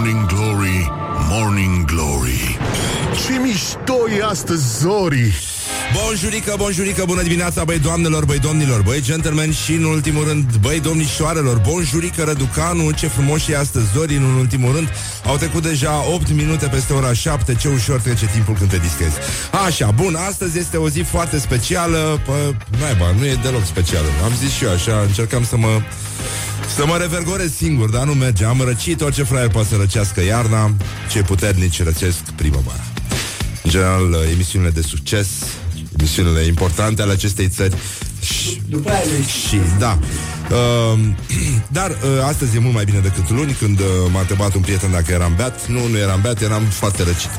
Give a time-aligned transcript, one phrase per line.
[0.00, 0.90] Morning Glory,
[1.28, 2.58] Morning Glory.
[3.26, 5.34] Ce mișto e astăzi, Zori!
[5.94, 10.80] Bonjurică, bonjurică, bună dimineața, băi doamnelor, băi domnilor, băi gentlemen și în ultimul rând, băi
[10.80, 14.88] domnișoarelor, bonjurică, Răducanu, ce frumos e astăzi Zori, în ultimul rând,
[15.26, 19.14] au trecut deja 8 minute peste ora 7, ce ușor trece timpul când te distrezi.
[19.66, 24.32] Așa, bun, astăzi este o zi foarte specială, pă, naiba, nu e deloc specială, am
[24.38, 25.80] zis și eu așa, încercam să mă
[26.76, 28.44] să mă revergorez singur, dar nu merge.
[28.44, 30.74] Am răcit orice fraier poate să răcească iarna,
[31.10, 32.84] ce puternici răcesc primăvara.
[33.62, 35.28] În general, emisiunile de succes,
[35.98, 37.74] emisiunile importante ale acestei țări
[38.22, 39.98] și, După aia le- și da.
[40.50, 40.98] Uh,
[41.78, 44.90] dar uh, astăzi e mult mai bine decât luni Când uh, m-a întrebat un prieten
[44.90, 45.66] dacă eram beat.
[45.66, 47.30] Nu, nu eram beat, eram foarte răcit.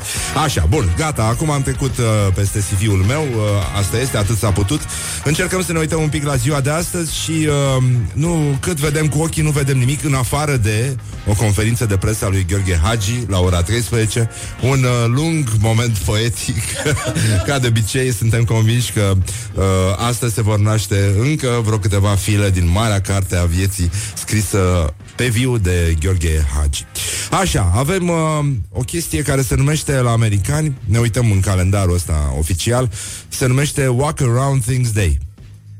[0.44, 4.50] Așa, bun, gata, acum am trecut uh, Peste CV-ul meu, uh, asta este, atât s-a
[4.50, 4.80] putut.
[5.24, 9.08] Încercăm să ne uităm un pic la ziua de astăzi Și uh, nu, cât vedem
[9.08, 12.80] cu ochii Nu vedem nimic în afară de O conferință de presă a lui Gheorghe
[12.82, 16.62] Hagi La ora 13 Un uh, lung moment poetic.
[17.46, 19.12] Ca de obicei, suntem convinși că
[19.54, 19.64] uh,
[20.08, 25.28] Astăzi se vor naște încă vreo câteva file din marea carte a vieții scrisă pe
[25.28, 26.84] viu de Gheorghe Hagi.
[27.30, 32.34] Așa, avem uh, o chestie care se numește la americani, ne uităm în calendarul ăsta
[32.38, 32.90] oficial,
[33.28, 35.18] se numește Walk Around Things Day.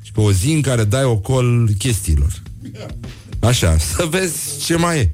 [0.02, 2.42] Și pe o zi în care dai ocol chestiilor.
[3.40, 5.10] Așa, să vezi ce mai e.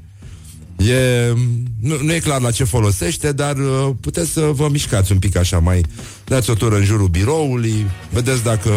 [0.91, 1.33] E,
[1.81, 5.35] nu, nu e clar la ce folosește, dar uh, puteți să vă mișcați un pic
[5.35, 5.85] așa mai
[6.25, 8.71] Dați o tură în jurul biroului Vedeți dacă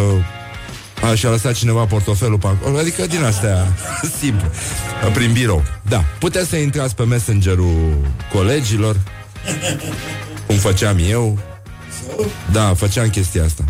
[1.10, 3.66] Așa a lăsat cineva portofelul pe acolo Adică din astea
[4.20, 4.50] simple
[5.12, 7.96] Prin birou Da, puteți să intrați pe messengerul
[8.32, 8.96] colegilor
[10.46, 11.38] Cum făceam eu
[12.52, 13.64] Da, făceam chestia asta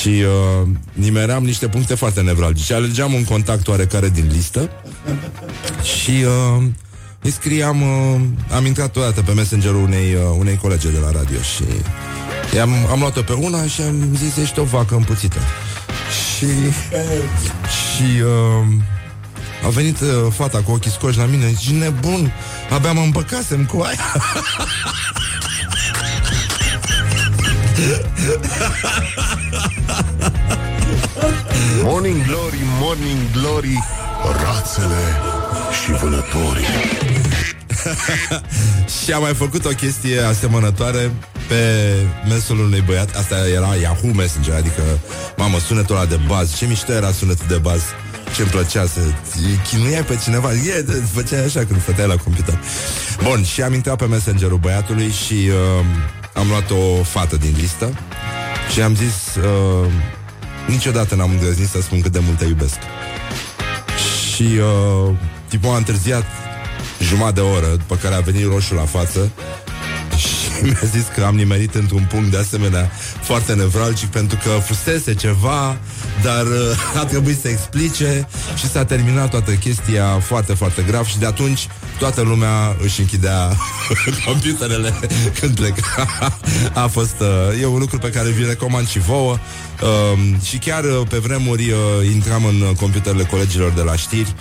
[0.00, 2.74] și uh, nimeream niște puncte foarte nevralgice.
[2.74, 4.70] Alegeam un contact oarecare din listă
[5.82, 6.64] și uh,
[7.22, 8.20] îi scriam, uh,
[8.54, 11.64] am intrat odată pe messengerul unei, uh, unei colege de la radio și
[12.60, 15.38] am, am luat-o pe una și am zis, ești o vacă împuțită.
[16.38, 18.66] Și, și uh,
[19.64, 22.32] a venit uh, fata cu ochii scoși la mine și nebun,
[22.70, 24.12] abia mă împăcasem cu aia.
[31.82, 33.84] Morning Glory, Morning Glory
[34.44, 35.16] Rațele
[35.84, 36.66] și vânătorii
[39.04, 41.12] Și am mai făcut o chestie asemănătoare
[41.48, 41.94] pe
[42.28, 43.16] mesul unui băiat.
[43.16, 44.82] Asta era Yahoo Messenger Adică,
[45.36, 46.56] mamă, sunetul ăla de baz.
[46.56, 47.82] Ce mișto era sunetul de baz.
[48.36, 49.00] Ce-mi plăcea să
[49.68, 50.52] chinuiai pe cineva.
[50.52, 52.58] E, Făceai așa când stăteai la computer.
[53.22, 55.84] Bun, și am intrat pe messengerul băiatului Și uh,
[56.34, 57.98] am luat o fată din listă
[58.72, 59.90] Și am zis uh,
[60.66, 62.78] Niciodată n-am îndrăznit să spun cât de mult te iubesc.
[64.34, 65.14] Și uh,
[65.48, 66.24] tipul a întârziat
[67.00, 69.30] jumătate de oră După care a venit roșu la față
[70.16, 72.90] și mi-a zis că am nimerit într-un punct de asemenea
[73.22, 75.78] foarte nevralgic pentru că fusese ceva,
[76.22, 81.18] dar uh, a trebuit să explice și s-a terminat toată chestia foarte, foarte grav și
[81.18, 81.68] de atunci
[81.98, 83.56] toată lumea își închidea
[84.26, 84.94] computerele
[85.40, 86.06] când pleca.
[86.74, 89.38] A fost, uh, e un lucru pe care vi recomand și vouă.
[89.82, 91.76] Uh, și chiar uh, pe vremuri uh,
[92.12, 94.34] intram în uh, computerele colegilor de la știri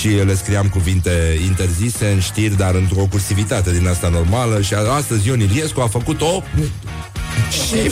[0.00, 4.78] și le scriam cuvinte interzise în știri, dar într-o cursivitate din asta normală și a-
[4.92, 6.42] astăzi Ion Iliescu a făcut o
[7.50, 7.90] și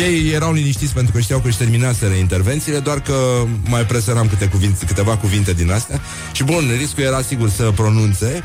[0.00, 3.14] ei erau liniștiți pentru că știau că își terminaseră intervențiile, doar că
[3.68, 6.00] mai presăram câte cuvinte, câteva cuvinte din astea.
[6.32, 8.42] Și bun, riscul era sigur să pronunțe,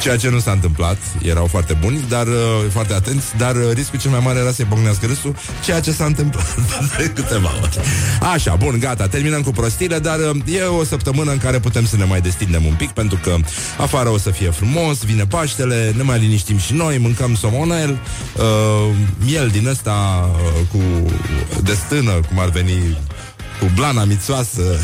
[0.00, 2.34] ceea ce nu s-a întâmplat, erau foarte buni, dar uh,
[2.70, 6.04] foarte atenți, dar uh, riscul cel mai mare era să-i pocnească râsul, ceea ce s-a
[6.04, 6.54] întâmplat
[6.98, 7.78] de câteva ori.
[8.32, 11.96] Așa, bun, gata, terminăm cu prostile, dar uh, e o săptămână în care putem să
[11.96, 13.36] ne mai destindem un pic, pentru că
[13.78, 17.98] afară o să fie frumos, vine Paștele, ne mai liniștim și noi, mâncăm somonel,
[18.36, 18.94] uh,
[19.24, 20.40] miel din ăsta uh,
[20.72, 20.80] cu
[21.62, 22.98] destână, cum ar veni,
[23.60, 24.62] cu blana mițoasă.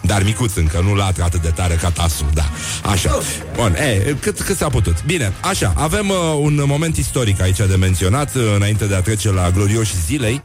[0.00, 2.50] Dar micuț încă, nu latri atât de tare ca tasul, da.
[2.84, 3.18] Așa.
[3.54, 5.04] Bun, e, cât, cât s-a putut.
[5.04, 9.30] Bine, așa, avem uh, un moment istoric aici de menționat, uh, înainte de a trece
[9.30, 10.42] la glorioși zilei.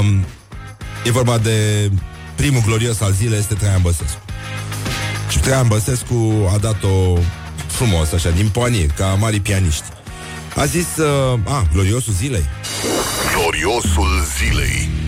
[0.00, 0.24] Um,
[1.04, 1.90] e vorba de
[2.34, 4.20] primul glorios al zilei, este Traian Băsescu.
[5.28, 7.18] Și Traian Băsescu a dat-o
[7.66, 9.84] frumos, așa, din poanie, ca mari pianiști.
[10.56, 12.44] A zis, uh, a, gloriosul zilei.
[13.34, 15.01] Gloriosul zilei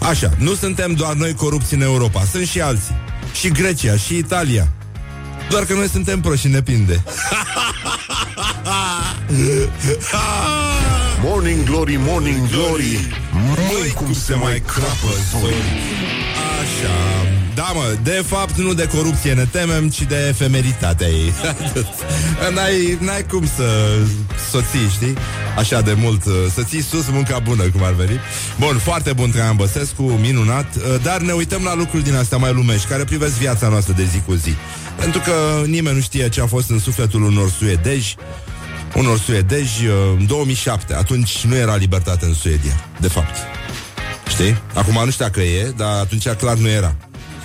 [0.00, 2.96] Așa, nu suntem doar noi corupți în Europa, sunt și alții.
[3.32, 4.68] Și Grecia, și Italia.
[5.50, 7.02] Doar că noi suntem proști și ne pinde.
[11.22, 15.54] Morning Glory, Morning Glory Măi cum se mai crapă zori
[16.60, 16.96] Așa
[17.54, 21.32] Da mă, de fapt nu de corupție ne temem Ci de efemeritatea ei
[22.54, 23.98] n-ai, n-ai cum să
[24.50, 25.14] Soții, știi?
[25.58, 28.20] Așa de mult uh, Să ții sus munca bună, cum ar veni
[28.58, 32.52] Bun, foarte bun Traian Băsescu, minunat uh, Dar ne uităm la lucruri din astea mai
[32.52, 34.54] lumești Care privesc viața noastră de zi cu zi
[35.00, 38.16] Pentru că nimeni nu știe ce a fost în sufletul unor suedeji
[38.96, 40.94] unor suedezi uh, în 2007.
[40.94, 43.55] Atunci nu era libertate în Suedia, de fapt.
[44.28, 44.56] Știi?
[44.74, 46.96] Acum nu știu că e, dar atunci clar nu era.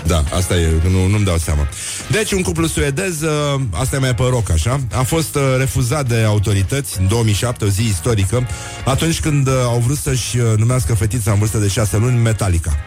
[0.06, 1.68] Da, asta e, nu, nu-mi dau seama.
[2.10, 6.08] Deci, un cuplu suedez, uh, asta e mai pe roc, așa, a fost uh, refuzat
[6.08, 8.48] de autorități în 2007, o zi istorică,
[8.86, 12.80] atunci când uh, au vrut să-și uh, numească fetița în vârstă de șase luni Metallica.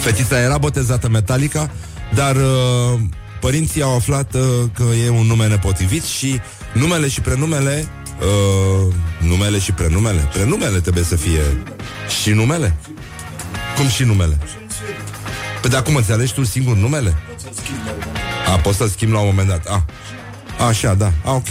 [0.00, 1.70] Fetița era botezată Metallica,
[2.14, 3.00] dar uh,
[3.40, 4.40] părinții au aflat uh,
[4.74, 6.40] că e un nume nepotrivit și
[6.72, 7.88] numele și prenumele
[8.20, 11.40] uh, numele și prenumele prenumele trebuie să fie
[12.22, 12.76] și numele
[13.76, 14.38] cum și numele
[15.60, 17.16] Păi de acum înțelegi tu singur numele?
[18.52, 19.84] A, poți să schimbi la un moment dat A,
[20.66, 21.48] așa, da, A, ok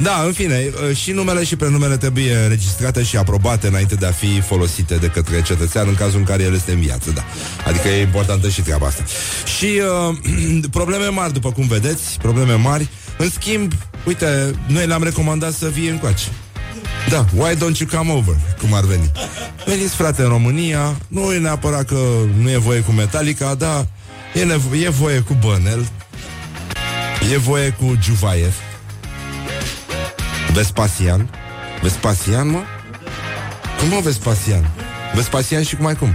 [0.00, 4.10] da, în fine, uh, și numele și prenumele trebuie înregistrate și aprobate înainte de a
[4.10, 7.24] fi folosite de către cetățean în cazul în care el este în viață, da.
[7.66, 9.04] Adică e importantă și treaba asta.
[9.58, 9.80] Și
[10.10, 12.88] uh, probleme mari, după cum vedeți, probleme mari.
[13.16, 13.72] În schimb,
[14.04, 16.24] uite, noi le-am recomandat să vie încoace.
[17.08, 19.10] Da, why don't you come over, cum ar veni.
[19.66, 21.98] Veniți, frate, în România, nu e neapărat că
[22.40, 23.86] nu e voie cu Metallica, dar
[24.34, 25.86] e, nevo- e voie cu Bănel,
[27.32, 28.54] e voie cu Juvaiev,
[30.52, 31.30] Vespasian,
[31.82, 32.60] Vespasian, mă?
[33.78, 34.70] Cum mă Vespasian?
[35.14, 36.14] Vespasian și cum mai cum?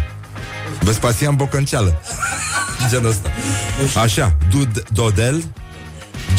[0.79, 2.01] Vespasian Bocănceală.
[2.89, 3.29] Genul ăsta.
[3.99, 5.43] Așa, Dud- Dodel,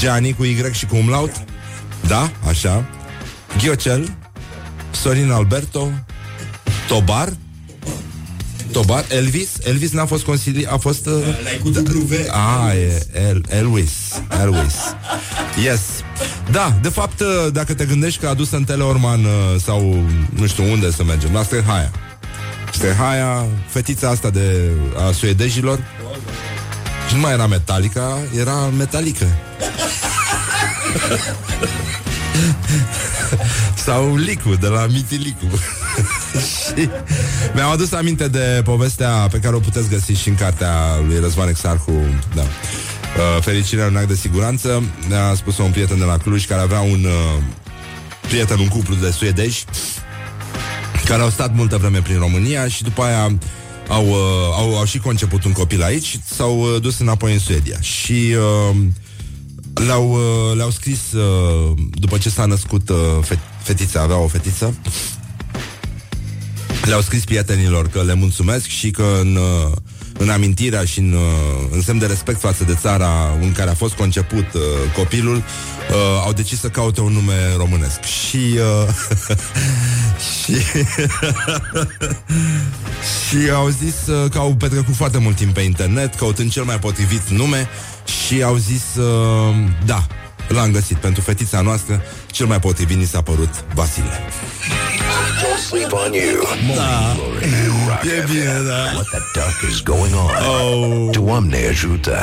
[0.05, 1.33] Gianni cu Y și cu umlaut,
[2.07, 2.85] da, așa,
[3.59, 4.17] Ghiocel,
[4.91, 5.91] Sorin Alberto,
[6.89, 7.33] Tobar,
[8.73, 11.07] Tobar, Elvis, Elvis n-a fost consili, a fost...
[11.07, 11.13] Uh,
[12.29, 13.91] da, a, e El, Elvis,
[14.41, 14.75] Elvis.
[15.65, 15.81] Yes.
[16.51, 19.31] Da, de fapt, uh, dacă te gândești că a dus în Teleorman uh,
[19.63, 20.05] sau
[20.35, 21.91] nu știu unde să mergem, la Stehaia.
[22.73, 24.71] Stehaia, fetița asta de
[25.09, 25.79] a suedejilor.
[27.15, 29.27] Și nu mai era Metallica, era Metallica.
[33.85, 35.57] Sau Licu, de la Miti Licu
[36.77, 36.89] Și
[37.55, 40.73] mi-am adus aminte de povestea pe care o puteți găsi și în cartea
[41.07, 41.93] lui Răzvan Exarhu
[42.35, 42.43] da.
[42.43, 46.81] Uh, Fericirea un act de siguranță Ne-a spus un prieten de la Cluj Care avea
[46.81, 47.43] un uh,
[48.21, 49.65] prieten, un cuplu de suedeși
[51.05, 53.37] Care au stat multă vreme prin România Și după aia
[53.89, 54.17] au, uh,
[54.57, 57.81] au, au și conceput un copil aici și s-au uh, dus înapoi în Suedia.
[57.81, 58.35] Și
[58.73, 58.77] uh,
[59.87, 64.75] le-au, uh, le-au scris uh, după ce s-a născut uh, fe- fetița, avea o fetiță.
[66.85, 69.73] Le-au scris prietenilor că le mulțumesc și că în, uh,
[70.19, 73.75] în amintirea și în, uh, în semn de respect față de țara în care a
[73.75, 74.61] fost conceput uh,
[74.97, 75.43] copilul, uh,
[76.25, 78.03] au decis să caute un nume românesc.
[78.03, 79.37] Și uh,
[80.45, 80.55] și
[83.29, 86.79] și au zis uh, că au petrecut foarte mult timp pe internet, căutând cel mai
[86.79, 87.69] potrivit nume
[88.27, 90.07] și au zis, uh, da,
[90.49, 94.21] l-am găsit pentru fetița noastră, cel mai potrivit ni s-a părut Vasile.
[95.43, 96.43] Don't sleep on you.
[96.77, 97.17] Da.
[98.17, 98.81] E bine, da.
[98.95, 100.31] What the duck is going on?
[100.31, 101.11] Oh.
[101.11, 102.17] Doamne ajută!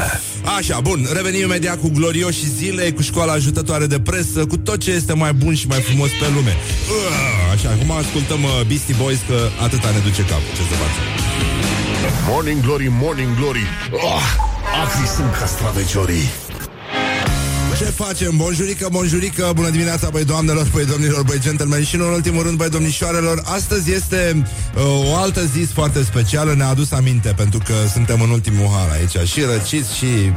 [0.58, 4.92] Așa, bun, revenim imediat cu glorioși zile, cu școala ajutătoare de presă, cu tot ce
[4.92, 6.56] este mai bun și mai frumos pe lume.
[6.90, 11.04] Uh, Așa, acum ascultăm uh, Beastie Boys că atâta ne duce capul, ce să facem.
[12.28, 14.24] Morning Glory, Morning Glory oh,
[14.84, 16.30] Acri sunt castraveciorii
[17.82, 18.38] Ce facem?
[18.38, 22.58] Bonjurică, bonjurică, bună dimineața, băi doamnelor, băi domnilor, băi gentlemen și, nu în ultimul rând,
[22.58, 23.42] băi domnișoarelor.
[23.46, 24.44] Astăzi este
[24.76, 28.90] uh, o altă zi foarte specială, ne-a adus aminte, pentru că suntem în ultimul har
[28.90, 30.06] aici, și răciți și...
[30.06, 30.32] Uh,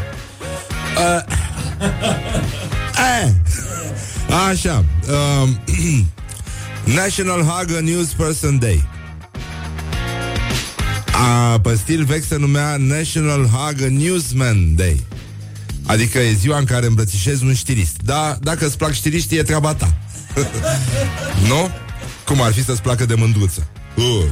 [3.23, 3.29] eh.
[4.51, 4.85] Așa,
[5.43, 5.49] uh,
[7.03, 8.89] National Hugger News Person Day.
[11.13, 15.03] A, pe stil vechi se numea National Hugger Newsman Day.
[15.87, 17.97] Adică e ziua în care îmbrățișezi un știrist.
[18.03, 19.95] Da, dacă îți plac știriștii, e treaba ta.
[21.49, 21.71] nu?
[22.25, 23.67] Cum ar fi să-ți placă de mândruță?
[23.95, 24.25] Uh.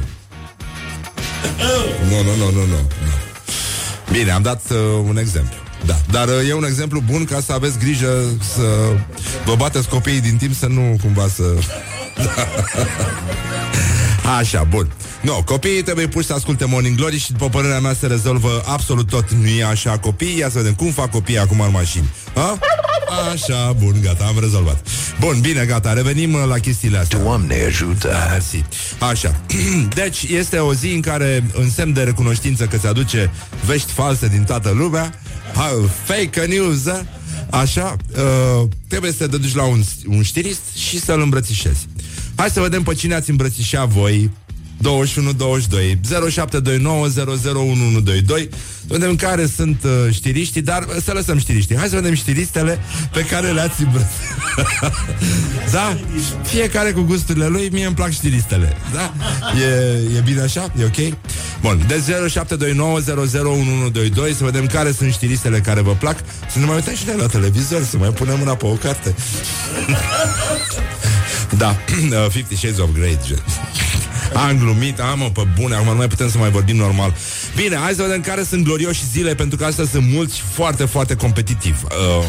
[2.09, 2.87] Nu, nu, nu, nu, nu.
[4.11, 5.55] Bine, am dat uh, un exemplu.
[5.85, 8.23] Da, dar uh, e un exemplu bun ca să aveți grijă
[8.55, 8.95] să
[9.45, 11.43] vă bateți copiii din timp să nu cumva să...
[14.39, 14.91] Așa, bun.
[15.23, 18.63] Nu, no, copiii trebuie puși să asculte Morning Glory și după părerea mea se rezolvă
[18.65, 19.31] absolut tot.
[19.31, 22.09] Nu e așa copiii, ia să vedem cum fac copiii acum în mașini.
[22.33, 22.59] Ha?
[23.33, 24.87] Așa, bun, gata, am rezolvat.
[25.19, 27.19] Bun, bine, gata, revenim uh, la chestiile astea.
[27.19, 28.07] Doamne ajută!
[28.07, 28.63] Da, mersi.
[28.99, 29.41] Așa.
[29.95, 33.31] Deci, este o zi în care, în semn de recunoștință că se aduce
[33.65, 35.13] vești false din toată lumea,
[35.53, 35.69] ha,
[36.03, 37.05] fake news, da?
[37.49, 41.87] așa, uh, trebuie să te duci la un, un știrist și să-l îmbrățișezi.
[42.35, 44.31] Hai să vedem pe cine ați îmbrățișat voi
[44.83, 45.99] 21 22
[46.29, 48.49] 0729 001122
[48.87, 51.75] Vedem care sunt uh, știriștii Dar să lăsăm știriștii.
[51.75, 52.79] Hai să vedem știristele
[53.11, 54.93] pe care le-ați îmbrățișat
[55.71, 55.97] Da?
[56.43, 57.69] Fiecare cu gusturile lui.
[57.71, 58.77] Mie îmi plac știristele.
[58.93, 59.13] Da?
[59.59, 60.73] E, e bine așa?
[60.79, 61.17] E ok?
[61.61, 66.17] Bun, de 0729 001122 Să vedem care sunt știristele care vă plac.
[66.51, 69.15] Să ne mai uităm și noi la televizor Să mai punem mâna pe o carte.
[71.57, 71.69] Da,
[72.09, 73.43] uh, Fifty Shades of Grey gen.
[74.33, 77.13] Am glumit, am mă, pe bune Acum nu mai putem să mai vorbim normal.
[77.55, 80.85] Bine, hai să vedem care sunt glorioși zile Pentru că astea sunt mulți și foarte,
[80.85, 82.23] foarte competitiv uh,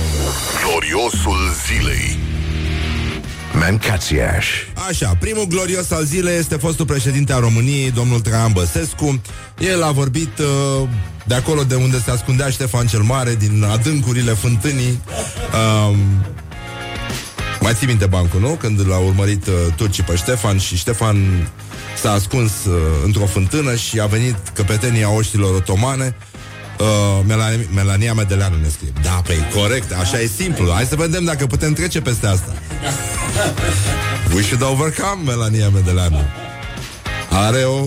[0.64, 2.18] Gloriosul zilei.
[3.58, 4.46] Mancațiaș.
[4.88, 9.20] Așa, primul glorios al zilei Este fostul președinte al României Domnul Traian Băsescu.
[9.58, 10.88] El a vorbit uh,
[11.26, 15.00] de acolo de unde se ascundea Ștefan cel Mare Din adâncurile fântânii.
[15.52, 15.96] Uh,
[17.60, 18.48] mai ții minte bancul, nu?
[18.48, 21.48] Când l-au urmărit uh, turcii pe Ștefan și Ștefan
[22.00, 22.74] s-a ascuns uh,
[23.04, 26.16] într-o fântână și a venit căpetenia oștilor otomane
[26.78, 31.24] Uh, Melania, Melania Medeleanu ne scrie Da, păi corect, așa e simplu Hai să vedem
[31.24, 32.52] dacă putem trece peste asta
[34.34, 36.20] We should overcome Melania Medeleanu
[37.30, 37.86] Are o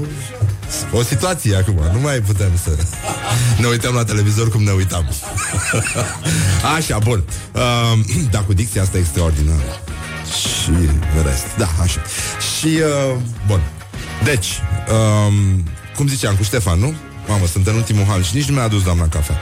[0.91, 2.69] o situație acum, nu mai putem să
[3.61, 5.09] ne uităm la televizor cum ne uitam.
[6.77, 7.23] așa, bun.
[7.53, 7.99] Uh,
[8.31, 9.81] da, cu dicția asta extraordinară.
[10.39, 10.71] Și
[11.23, 11.45] rest.
[11.57, 12.01] Da, așa.
[12.57, 13.15] Și, uh,
[13.47, 13.61] bun.
[14.23, 14.47] Deci,
[14.91, 15.63] um,
[15.95, 16.93] cum ziceam, cu Ștefan, nu?
[17.27, 19.37] Mamă, sunt în ultimul hal și nici nu mi-a adus doamna cafea.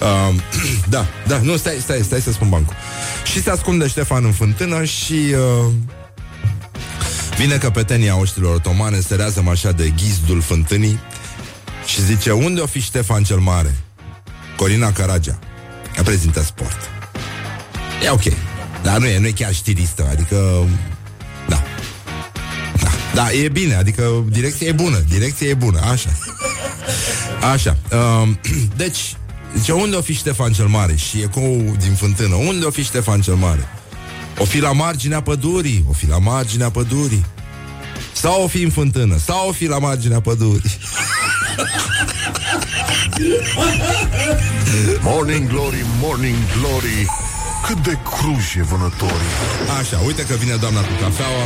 [0.00, 0.34] Uh,
[0.94, 2.76] da, da, nu, stai, stai, stai să spun bancul.
[3.24, 5.72] Și se ascunde Ștefan în fântână și uh,
[7.36, 11.00] vine căpetenia oștilor otomane, se rează așa de ghizdul fântânii
[11.86, 13.74] și zice, unde o fi Ștefan cel Mare?
[14.56, 15.38] Corina Caragea.
[15.96, 16.90] Ea prezintă sport.
[18.04, 18.22] E ok.
[18.82, 20.66] Dar nu e, nu e chiar știristă, adică...
[23.18, 23.24] Da.
[23.24, 26.10] Da, da, e bine, adică direcția e bună, direcția e bună, așa.
[27.52, 27.76] Așa.
[28.22, 28.38] Um,
[28.82, 29.16] deci,
[29.56, 30.96] zice, unde o fi Ștefan cel Mare?
[30.96, 33.68] Și ecou din fântână, unde o fi Ștefan cel Mare?
[34.38, 37.24] O fi la marginea pădurii, o fi la marginea pădurii.
[38.12, 40.78] Sau o fi în fântână, sau o fi la marginea pădurii.
[45.00, 47.06] Morning Glory, Morning Glory
[47.66, 49.32] Cât de cruj e vânătorii
[49.80, 51.44] Așa, uite că vine doamna cu cafeaua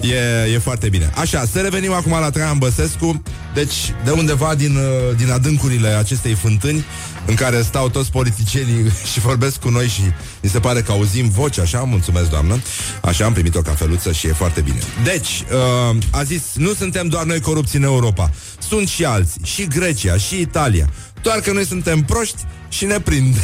[0.00, 1.10] E, e foarte bine.
[1.14, 3.22] Așa, să revenim acum la Traian Băsescu.
[3.54, 6.84] Deci, de undeva din, uh, din adâncurile acestei fântâni
[7.26, 10.00] În care stau toți politicienii și vorbesc cu noi Și
[10.42, 12.60] mi se pare că auzim voci, așa, mulțumesc doamnă.
[13.02, 14.78] Așa, am primit o cafeluță și e foarte bine.
[15.04, 15.44] Deci,
[15.90, 18.30] uh, a zis, nu suntem doar noi corupți în Europa.
[18.68, 20.90] Sunt și alții, și Grecia, și Italia.
[21.22, 23.38] Doar că noi suntem proști și ne prinde.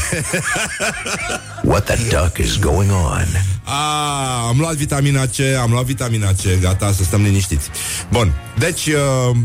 [1.62, 3.26] What the duck is going on?
[3.64, 7.68] A, am luat vitamina C, am luat vitamina C, gata, să stăm liniștiți.
[8.10, 9.36] Bun, deci, uh,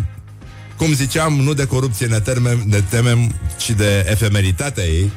[0.77, 5.11] cum ziceam, nu de corupție ne temem, ne temem, ci de efemeritatea ei.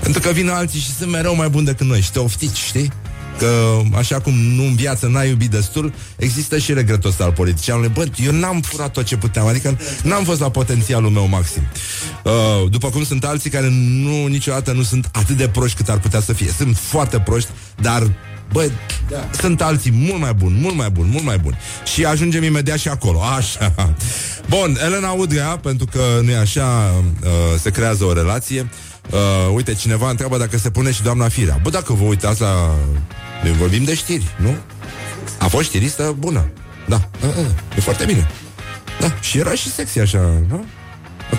[0.00, 2.92] Pentru că vin alții și sunt mereu mai buni decât noi și te oftici, știi?
[3.38, 7.88] Că așa cum nu în viață n-ai iubit destul, există și regretul ăsta al politicianului.
[7.88, 11.62] Bă, eu n-am furat tot ce puteam, adică n-am fost la potențialul meu maxim.
[12.24, 15.98] Uh, după cum sunt alții care nu niciodată nu sunt atât de proști cât ar
[15.98, 16.50] putea să fie.
[16.56, 17.50] Sunt foarte proști,
[17.80, 18.10] dar
[18.52, 18.70] Bă,
[19.10, 19.28] da.
[19.40, 21.58] sunt alții mult mai buni, mult mai buni, mult mai buni.
[21.84, 23.20] Și ajungem imediat și acolo.
[23.22, 23.94] Așa.
[24.48, 28.60] Bun, Elena Udrea, pentru că nu e așa, uh, se creează o relație.
[28.60, 28.93] Uh,
[29.54, 31.58] uite, cineva întreabă dacă se pune și doamna Firea.
[31.62, 32.74] Bă, dacă vă uitați la...
[33.42, 34.56] Noi vorbim de știri, nu?
[35.38, 36.50] A fost știristă bună.
[36.86, 37.46] Da, uh, uh,
[37.76, 38.30] e foarte bine.
[39.00, 40.64] Da, și era și sexy așa, nu?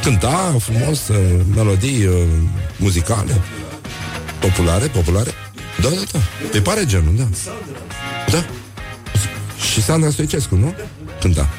[0.02, 1.18] Cânta frumos, uh,
[1.56, 2.16] melodii uh,
[2.78, 3.42] muzicale,
[4.40, 5.32] populare, populare.
[5.82, 6.20] Da, da, da.
[6.52, 7.28] Îi pare genul, da.
[8.32, 8.46] Da.
[9.72, 10.76] Și Sandra Stoicescu, nu?
[11.20, 11.50] Cânta.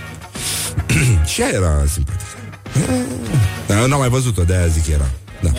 [1.33, 2.25] și ea era simpatică.
[3.67, 5.11] Dar eu n-am mai văzut-o, de-aia zic era.
[5.41, 5.51] Da.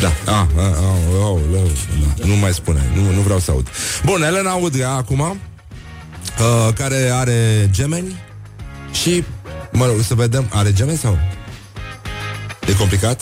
[0.00, 0.12] Da.
[0.32, 1.40] Ah, ah, ah, oh, oh,
[2.18, 2.26] da.
[2.26, 2.90] Nu mai spune.
[2.94, 3.68] Nu, nu vreau să aud.
[4.04, 8.22] Bun, Elena Udrea acum, uh, care are gemeni
[8.92, 9.24] și,
[9.72, 11.18] mă rog, să vedem, are gemeni sau?
[12.68, 13.20] E complicat?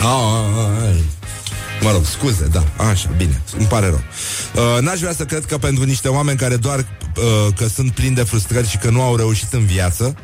[0.00, 0.96] Ah, ah, ah, ah.
[1.82, 4.02] Mă rog, scuze, da, așa, bine, îmi pare rău.
[4.54, 8.14] Uh, n-aș vrea să cred că pentru niște oameni care doar uh, că sunt plini
[8.14, 10.14] de frustrări și că nu au reușit în viață,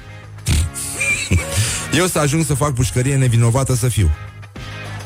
[1.99, 4.11] eu să ajung să fac pușcărie nevinovată să fiu.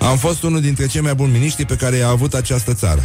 [0.03, 3.03] Am fost unul dintre cei mai buni miniștri pe care i-a avut această țară.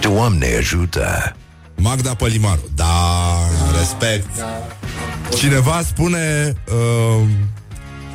[0.00, 1.36] Doamne ajută!
[1.74, 2.70] Magda Pălimaru.
[2.74, 3.36] Da,
[3.78, 4.28] respect.
[5.36, 7.26] Cineva spune uh,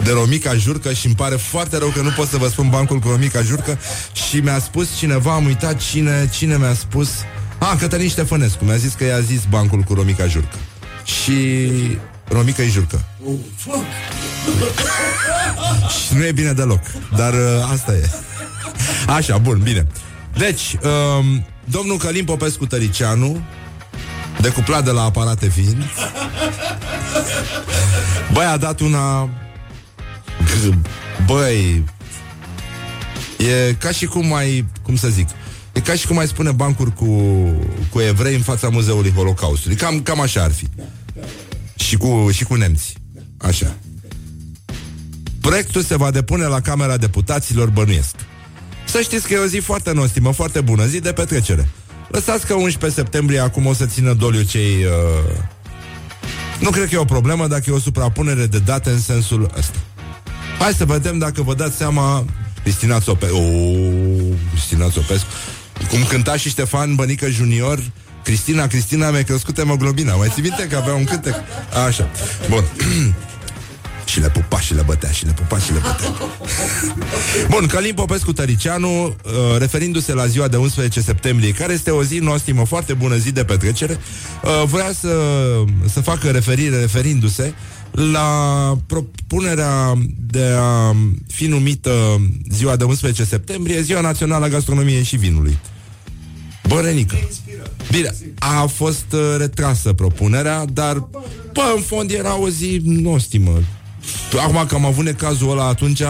[0.04, 3.00] de Romica Jurcă și îmi pare foarte rău că nu pot să vă spun bancul
[3.00, 3.78] cu Romica Jurcă
[4.14, 7.10] și mi-a spus cineva, am uitat cine, cine mi-a spus
[7.58, 10.58] Ah, Cătălin Ștefănescu mi-a zis că i-a zis bancul cu Romica Jurcă
[11.04, 11.70] Și
[12.28, 13.06] Romica e Jurcă
[15.90, 16.82] Și nu e bine deloc
[17.16, 18.10] Dar uh, asta e.
[19.08, 19.88] Așa, bun, bine.
[20.38, 23.42] Deci, um, domnul Călim Popescu Tăricianu
[24.42, 25.84] Decuplat de la aparate fiind
[28.34, 29.30] Băi, a dat una
[31.26, 31.84] Băi
[33.38, 35.28] E ca și cum mai Cum să zic
[35.74, 37.08] E ca și cum mai spune bancuri cu,
[37.90, 39.78] cu evrei în fața muzeului Holocaustului.
[39.78, 40.68] Cam, cam așa ar fi.
[41.76, 42.94] Și cu, și cu nemți.
[43.38, 43.76] Așa
[45.44, 48.16] Proiectul se va depune la Camera Deputaților Bănuiesc.
[48.86, 51.70] Să știți că e o zi foarte nostimă, foarte bună Zi de petrecere.
[52.08, 54.84] Lăsați că 11 septembrie acum o să țină doliu cei...
[54.84, 55.34] Uh...
[56.60, 59.78] Nu cred că e o problemă dacă e o suprapunere de date în sensul ăsta.
[60.60, 62.26] Hai să vedem dacă vă dați seama
[62.62, 65.28] Cristina Țopescu oh, Cristina Țopescu.
[65.90, 67.80] Cum cânta și Ștefan Bănică Junior
[68.24, 70.16] Cristina, Cristina mi-a crescut hemoglobina.
[70.16, 71.34] Mai ții minte că avea un cântec?
[71.88, 72.10] Așa,
[72.50, 72.64] bun
[74.14, 76.14] Și le pupa și le bătea Și le pupa și le bătea
[77.50, 79.14] Bun, Călim Popescu Tăricianu uh,
[79.58, 83.44] Referindu-se la ziua de 11 septembrie Care este o zi nostimă, foarte bună zi de
[83.44, 84.00] petrecere
[84.44, 85.18] uh, Vrea să,
[85.86, 87.54] să facă referire, referindu-se
[87.92, 90.96] la propunerea de a
[91.28, 95.58] fi numită ziua de 11 septembrie Ziua Națională a Gastronomiei și Vinului.
[96.68, 97.16] Bărenică.
[97.92, 100.98] Bine, a fost uh, retrasă propunerea, dar,
[101.54, 103.60] bă, în fond era o zi nostimă.
[104.42, 106.02] Acum că am avut necazul ăla atunci,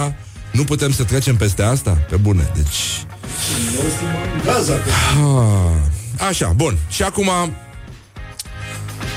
[0.52, 1.92] nu putem să trecem peste asta?
[2.10, 3.06] Pe bune, deci...
[4.46, 6.78] Ah, așa, bun.
[6.90, 7.30] Și acum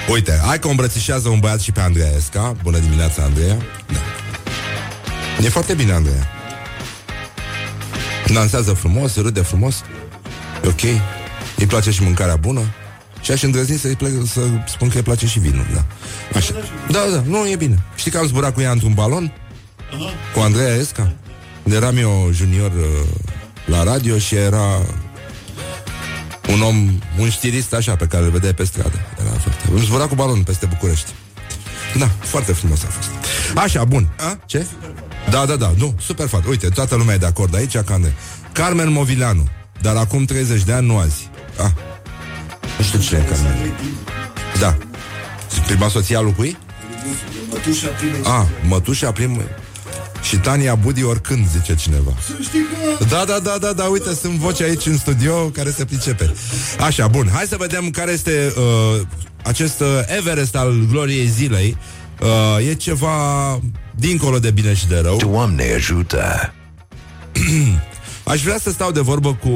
[0.09, 3.57] Uite, hai că îmbrățișează un băiat și pe Andreea Esca Bună dimineața, Andreea
[3.93, 3.99] da.
[5.45, 6.29] E foarte bine, Andreea
[8.33, 9.85] Dansează frumos, râde frumos
[10.65, 10.83] E ok
[11.57, 12.61] Îi place și mâncarea bună
[13.27, 15.85] și aș îndrăzni să, plec, să spun că îi place și vinul, da.
[16.35, 16.53] Așa.
[16.91, 17.83] Da, da, nu, e bine.
[17.95, 19.33] Știi că am zburat cu ea într-un balon?
[19.95, 20.11] Aha.
[20.35, 21.13] Cu Andreea Esca?
[21.63, 23.07] Unde eram eu junior uh,
[23.65, 24.81] la radio și era
[26.53, 29.01] un om, un știrist așa pe care îl vedeai pe stradă.
[29.21, 29.69] Era foarte...
[29.71, 31.11] Îmi zbura cu balon peste București.
[31.99, 33.09] Da, foarte frumos a fost.
[33.55, 34.09] Așa, bun.
[34.19, 34.39] A?
[34.47, 34.67] Ce?
[35.31, 36.43] Da, da, da, nu, super fain.
[36.49, 38.15] Uite, toată lumea e de acord aici, Cande.
[38.53, 39.49] Carmen Movileanu,
[39.81, 41.31] dar acum 30 de ani, nu azi.
[41.59, 41.71] Ah.
[42.79, 43.75] Nu știu cine e Carmen.
[44.59, 44.77] Da.
[45.67, 46.57] Prima soția lui cui?
[47.51, 48.21] Mătușa primei.
[48.25, 49.47] Ah, mătușa primei.
[50.23, 52.11] Și Tania Budi oricând, zice cineva.
[53.09, 56.33] Da, da, da, da, da, uite, sunt voci aici în studio care se pricepe.
[56.81, 59.01] Așa, bun, hai să vedem care este uh,
[59.43, 59.87] acest uh,
[60.19, 61.77] Everest al gloriei zilei.
[62.21, 63.59] Uh, e ceva
[63.95, 65.17] dincolo de bine și de rău.
[65.17, 66.53] Doamne ajută!
[68.25, 69.51] Aș vrea să stau de vorbă cu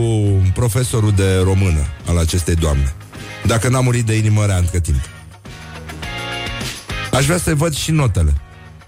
[0.54, 2.94] profesorul de română al acestei doamne.
[3.46, 5.00] Dacă n-a murit de inimă rea între timp.
[7.12, 8.34] Aș vrea să-i văd și notele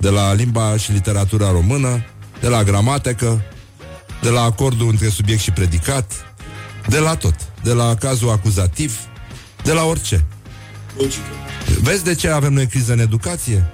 [0.03, 2.05] de la limba și literatura română,
[2.41, 3.43] de la gramatică,
[4.23, 6.12] de la acordul între subiect și predicat,
[6.88, 8.99] de la tot, de la cazul acuzativ,
[9.62, 10.25] de la orice.
[10.97, 11.23] Logică.
[11.81, 13.73] Vezi de ce avem noi criză în educație?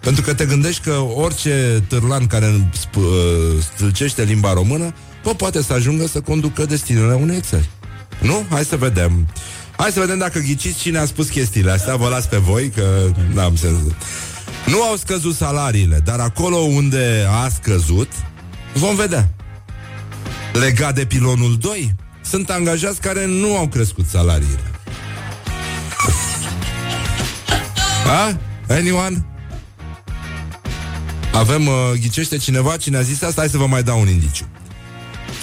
[0.00, 5.62] Pentru că te gândești că orice târlan care sp- uh, stâlcește limba română, bă, poate
[5.62, 7.70] să ajungă să conducă destinele unei țări.
[8.20, 8.46] Nu?
[8.50, 9.28] Hai să vedem.
[9.76, 11.96] Hai să vedem dacă ghiciți cine a spus chestiile astea.
[11.96, 13.76] Vă las pe voi, că n-am sens.
[14.66, 18.08] Nu au scăzut salariile, dar acolo unde a scăzut,
[18.74, 19.28] vom vedea.
[20.52, 24.70] Legat de pilonul 2, sunt angajați care nu au crescut salariile.
[28.06, 28.38] A?
[28.68, 29.26] Anyone?
[31.32, 33.40] Avem, uh, ghicește cineva cine a zis asta?
[33.40, 34.46] Hai să vă mai dau un indiciu.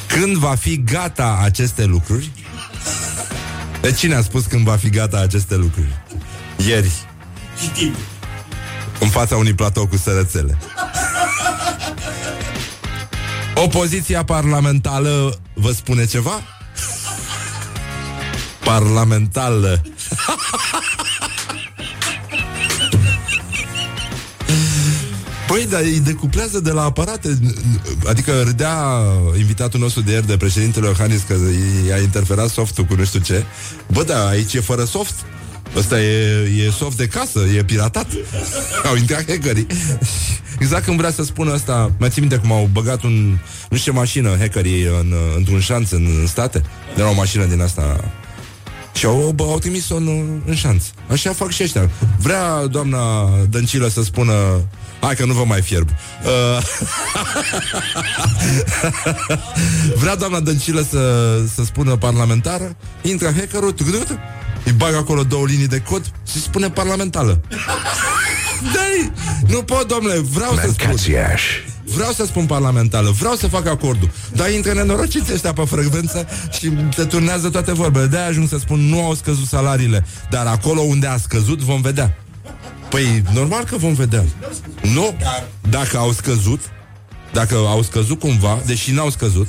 [0.07, 2.31] Când va fi gata aceste lucruri?
[3.83, 6.01] De cine a spus când va fi gata aceste lucruri?
[6.67, 6.91] Ieri.
[7.61, 7.95] Citim.
[8.99, 10.57] În fața unui platou cu sărățele.
[13.55, 16.41] Opoziția parlamentară vă spune ceva?
[18.63, 19.81] Parlamentală.
[25.53, 27.39] Păi, dar îi decuplează de la aparate
[28.07, 29.03] Adică râdea
[29.37, 31.35] invitatul nostru de ieri De președintele Iohannis Că
[31.87, 33.43] i-a interferat softul cu nu știu ce
[33.91, 35.13] Bă, da, aici e fără soft
[35.75, 38.07] Ăsta e, e soft de casă, e piratat.
[38.89, 39.67] Au intrat hackerii.
[40.59, 43.37] Exact când vrea să spună asta, mai țin minte cum au băgat un,
[43.69, 46.61] nu știu ce mașină, hackerii în, într-un șanț în, în state.
[46.97, 48.11] Era o mașină din asta
[48.93, 50.83] și au, bă, au trimis-o în, în șanț.
[51.09, 51.89] Așa fac și ăștia.
[52.17, 54.33] Vrea doamna Dăncilă să spună
[55.03, 55.89] Hai că nu vă mai fierb.
[55.89, 56.63] Uh,
[60.01, 63.87] vrea doamna Dăncilă să, să spună parlamentară, intră hackerul, tuc,
[64.65, 67.41] îi bag acolo două linii de cod și spune parlamentară.
[68.73, 69.11] Dai,
[69.47, 70.95] nu pot, domnule, vreau să spun.
[71.83, 74.09] Vreau să spun parlamentară, vreau să fac acordul.
[74.35, 78.05] Dar intră nenorociți ăștia pe frecvență Și te turnează toate vorbele.
[78.05, 82.17] De-aia ajung să spun, nu au scăzut salariile Dar acolo unde a scăzut, vom vedea
[82.93, 84.23] Păi, normal că vom vedea
[84.93, 85.15] Nu,
[85.69, 86.61] dacă au scăzut
[87.31, 89.47] Dacă au scăzut cumva Deși n-au scăzut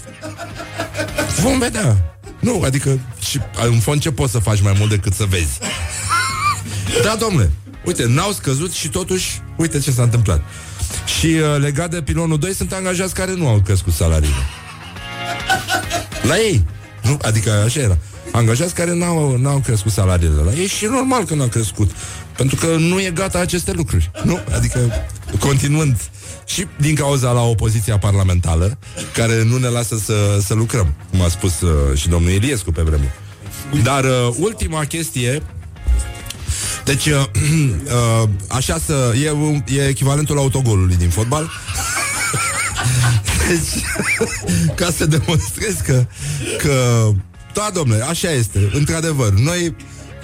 [1.41, 5.25] Vom vedea Nu, adică și, în fond ce poți să faci mai mult decât să
[5.25, 5.59] vezi
[7.03, 7.51] Da, domnule
[7.85, 10.43] Uite, n-au scăzut și totuși Uite ce s-a întâmplat
[11.19, 14.35] și uh, legat de pilonul 2 sunt angajați care nu au crescut salariile.
[16.23, 16.65] La ei.
[17.03, 17.19] Nu?
[17.23, 17.99] Adică așa era.
[18.35, 21.91] Angajați care n-au, n-au crescut salariile la ei și e normal că n-au crescut.
[22.37, 24.11] Pentru că nu e gata aceste lucruri.
[24.25, 24.39] Nu?
[24.55, 24.79] Adică,
[25.39, 25.97] continuând
[26.47, 28.79] și din cauza la opoziția parlamentară,
[29.13, 32.83] care nu ne lasă să, să lucrăm, cum a spus uh, și domnul Iliescu pe
[32.83, 33.13] vremuri.
[33.83, 35.43] Dar uh, ultima chestie
[36.85, 37.23] deci, uh,
[38.23, 39.15] uh, așa să...
[39.23, 41.51] E, e echivalentul autogolului din fotbal.
[43.49, 43.85] deci,
[44.81, 46.07] ca să demonstrez că,
[46.59, 47.09] că
[47.55, 49.33] da, domnule, așa este, într-adevăr.
[49.33, 49.75] Noi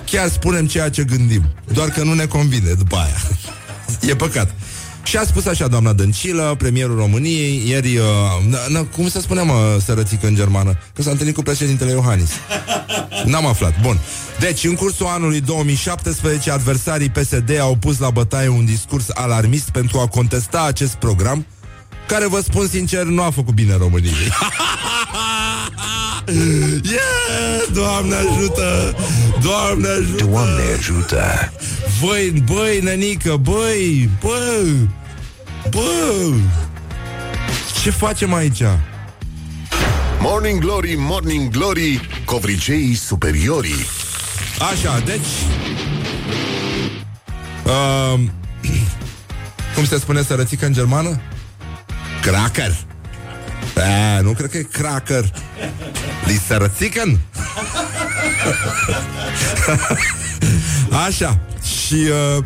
[0.04, 3.20] chiar spunem ceea ce gândim, doar că nu ne convine după aia.
[4.12, 4.54] e păcat.
[5.02, 8.04] Și a spus așa doamna Dăncilă, premierul României, ieri, uh,
[8.48, 10.78] n- n- cum să spunem, uh, sărățică în germană?
[10.94, 12.30] Că s-a întâlnit cu președintele Iohannis.
[13.24, 13.80] N-am aflat.
[13.80, 13.98] Bun.
[14.38, 19.98] Deci, în cursul anului 2017, adversarii PSD au pus la bătaie un discurs alarmist pentru
[19.98, 21.46] a contesta acest program,
[22.06, 24.14] care, vă spun sincer, nu a făcut bine României.
[26.26, 27.62] yeah!
[27.72, 28.94] Doamne ajută!
[29.42, 30.24] Doamne ajută!
[30.24, 31.52] Doamne ajută!
[32.00, 34.66] Băi, băi, nenică, băi, bă,
[35.70, 36.32] bă,
[37.82, 38.62] ce facem aici?
[40.20, 43.86] Morning Glory, Morning Glory, covriceii superiorii.
[44.72, 45.26] Așa, deci...
[47.64, 48.20] Uh,
[49.74, 51.20] cum se spune sărățică în germană?
[52.22, 52.76] Cracker.
[53.82, 55.32] A, nu cred că e cracker.
[56.26, 57.18] Li sărățică
[61.06, 61.40] Așa.
[61.62, 62.44] Și uh,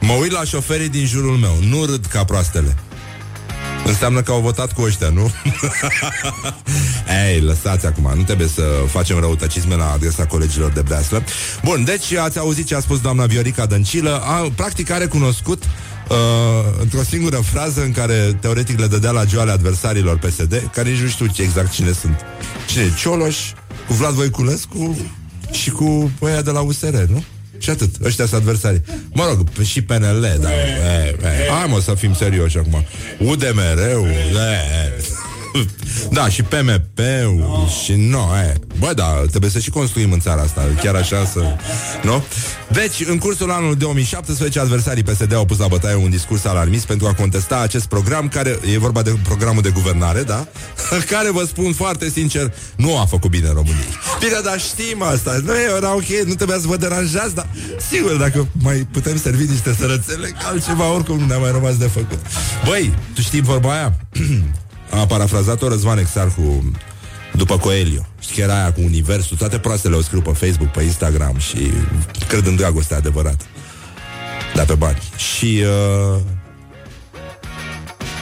[0.00, 1.58] mă uit la șoferii din jurul meu.
[1.68, 2.76] Nu râd ca proastele.
[3.88, 5.30] Înseamnă că au votat cu ăștia, nu?
[7.28, 11.22] Ei, lăsați acum, nu trebuie să facem răutăcisme la adresa colegilor de breaslă.
[11.64, 14.20] Bun, deci ați auzit ce a spus doamna Viorica Dăncilă.
[14.24, 15.62] A, practic a recunoscut
[16.10, 16.16] uh,
[16.80, 21.08] într-o singură frază în care teoretic le dădea la joale adversarilor PSD, care nici nu
[21.08, 22.20] știu ce exact cine sunt.
[22.68, 22.94] Cine?
[22.98, 23.36] Cioloș,
[23.86, 24.98] cu Vlad Voiculescu
[25.50, 27.24] și cu ăia de la USR, nu?
[27.58, 31.50] Și atât, ăștia sunt adversari Mă rog, și PNL, da e, e.
[31.50, 32.84] Hai mă să fim serioși acum
[33.18, 35.17] UDMR-ul e.
[36.10, 37.66] Da, și PMP-ul no.
[37.84, 38.54] Și nu, e.
[38.78, 41.40] Bă, da, trebuie să și construim în țara asta Chiar așa să...
[42.02, 42.24] Nu?
[42.68, 47.06] Deci, în cursul anului 2017 Adversarii PSD au pus la bătaie un discurs alarmist Pentru
[47.06, 50.46] a contesta acest program Care e vorba de programul de guvernare, da?
[51.10, 55.52] Care, vă spun foarte sincer Nu a făcut bine României Bine, dar știm asta Nu
[55.76, 57.46] era ok, nu trebuia să vă deranjați Dar,
[57.90, 62.18] sigur, dacă mai putem servi niște sărățele Altceva oricum ne-a mai rămas de făcut
[62.64, 63.96] Băi, tu știi vorba aia?
[64.90, 66.72] A parafrazat-o Răzvan Exarhu
[67.32, 68.06] după Coelio.
[68.20, 71.72] Știi că era aia cu universul, toate proastele o scriu pe Facebook, pe Instagram și
[72.28, 73.40] cred în dragoste adevărat.
[74.54, 74.98] Da, pe bani.
[75.16, 75.64] Și
[76.14, 76.20] uh,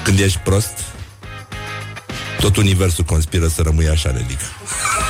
[0.05, 0.72] când ești prost,
[2.40, 4.44] tot universul conspiră să rămâi așa, Nelica.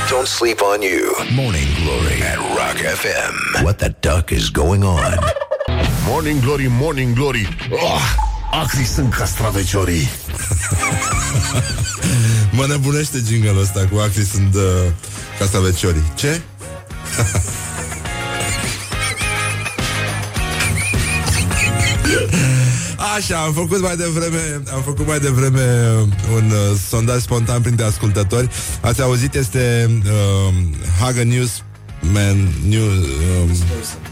[0.08, 1.44] Don't sleep on you.
[1.44, 3.62] Morning Glory at Rock FM.
[3.62, 5.18] What the duck is going on?
[6.06, 7.56] Morning Glory, Morning Glory.
[7.70, 8.02] Oh,
[8.62, 10.08] acri sunt castraveciorii.
[12.56, 14.62] mă nebunește jingle ăsta cu acri sunt uh,
[15.38, 16.12] castaveciorii.
[16.14, 16.40] Ce?
[23.16, 25.90] Așa, am făcut mai devreme Am făcut mai devreme
[26.34, 28.48] Un uh, sondaj spontan printre ascultători
[28.80, 30.54] Ați auzit, este uh,
[31.00, 31.62] Haga News
[32.12, 33.50] Man, New, um,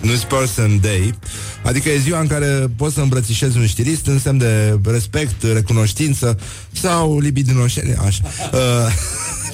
[0.00, 1.14] Newsperson Day
[1.62, 6.38] Adică e ziua în care poți să îmbrățișezi un știrist În semn de respect, recunoștință
[6.72, 8.92] Sau libidinoșenie Așa uh,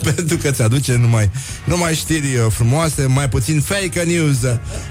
[0.14, 1.30] pentru că ți aduce numai,
[1.64, 4.36] numai știri uh, frumoase, mai puțin fake news.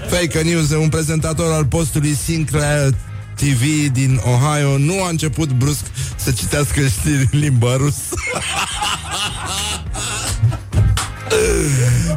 [0.08, 2.94] Fake news, un prezentator al postului Sinclair
[3.34, 5.84] TV din Ohio nu a început brusc
[6.16, 8.14] să citească știri în limba rusă.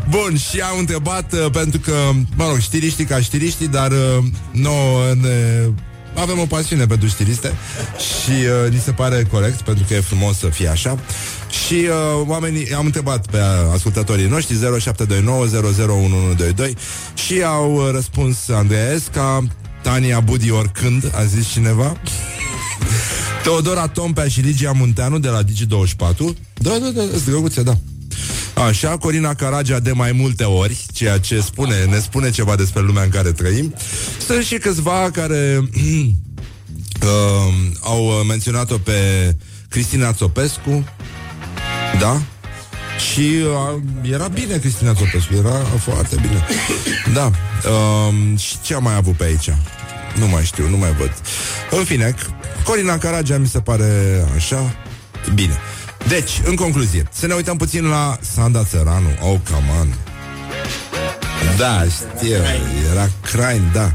[0.09, 1.93] Bun, și am întrebat uh, pentru că,
[2.35, 5.67] mă rog, știriștii ca știriștii, dar uh, nouă ne
[6.15, 7.53] avem o pasiune pentru știriste
[7.97, 10.99] și uh, ni se pare corect pentru că e frumos să fie așa.
[11.65, 13.37] Și uh, oamenii am întrebat pe
[13.73, 14.59] ascultătorii noștri 0729001122
[17.13, 19.47] și au uh, răspuns Andreesca,
[19.81, 21.97] Tania Budi oricând, a zis cineva.
[23.43, 26.17] Teodora Tompea și Ligia Munteanu de la Digi24
[26.53, 27.03] Da, da, da,
[27.55, 27.77] da, da
[28.53, 33.03] Așa, Corina Caragea de mai multe ori, ceea ce spune, ne spune ceva despre lumea
[33.03, 33.75] în care trăim.
[34.25, 35.57] Sunt și câțiva care
[37.01, 38.91] uh, au menționat-o pe
[39.69, 40.87] Cristina Țopescu,
[41.99, 42.21] da?
[43.11, 46.45] Și uh, era bine Cristina Țopescu, era foarte bine.
[47.13, 47.25] Da.
[47.69, 49.49] Uh, și ce am mai avut pe aici?
[50.15, 51.11] Nu mai știu, nu mai văd.
[51.71, 52.15] În fine,
[52.63, 54.75] Corina Caragea mi se pare așa
[55.33, 55.59] bine.
[56.07, 59.09] Deci, în concluzie, să ne uităm puțin la Sanda Țăranu.
[59.21, 59.87] Oh, come on.
[61.57, 62.35] Da, știu,
[62.91, 63.93] era crime, da.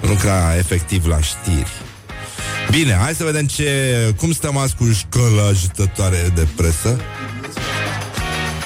[0.00, 1.70] Nu ca efectiv la știri.
[2.70, 7.00] Bine, hai să vedem ce, cum stăm azi cu școala ajutătoare de presă.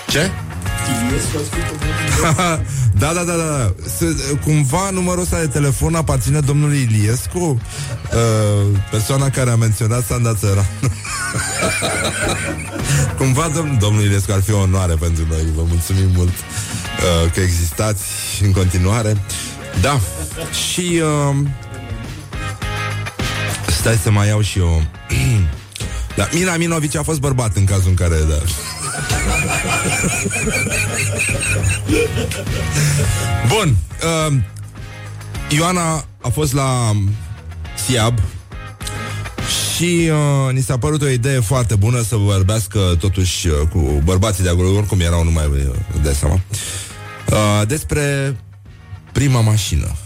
[0.09, 0.31] Ce?
[2.99, 3.75] da, da, da, da.
[3.87, 7.59] S- cumva numărul ăsta de telefon aparține domnului Iliescu, uh,
[8.91, 10.67] persoana care a menționat Sanda Țăranu.
[13.19, 15.45] cumva dom- domnul Iliescu ar fi o onoare pentru noi.
[15.55, 18.03] Vă mulțumim mult uh, că existați
[18.43, 19.17] în continuare.
[19.81, 20.01] Da.
[20.73, 21.37] Și uh,
[23.67, 24.83] stai să mai iau și eu.
[26.17, 28.35] Da, Mina Minovici a fost bărbat în cazul în care da.
[33.49, 33.77] Bun.
[34.03, 34.35] Uh,
[35.49, 36.93] Ioana a fost la
[37.87, 38.19] SIAB
[39.75, 44.43] și uh, ni s-a părut o idee foarte bună să vorbească totuși uh, cu bărbații
[44.43, 46.35] de acolo, oricum erau numai uh, de seama,
[47.31, 48.37] uh, despre
[49.13, 49.97] prima mașină,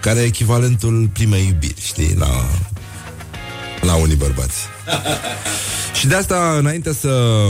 [0.00, 2.46] care e echivalentul primei iubiri, știi, la,
[3.84, 4.56] la unii bărbați.
[6.04, 7.44] Și de asta, înainte să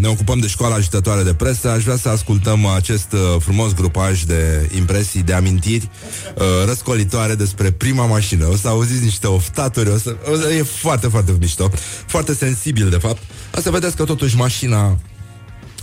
[0.00, 4.22] ne ocupăm de școala ajutătoare de presă, aș vrea să ascultăm acest uh, frumos grupaj
[4.22, 5.90] de impresii, de amintiri
[6.34, 8.46] uh, răscolitoare despre prima mașină.
[8.46, 11.70] O să auziți niște oftaturi, o să, o să, e foarte, foarte mișto,
[12.06, 13.22] foarte sensibil, de fapt.
[13.56, 14.98] O să vedeți că totuși mașina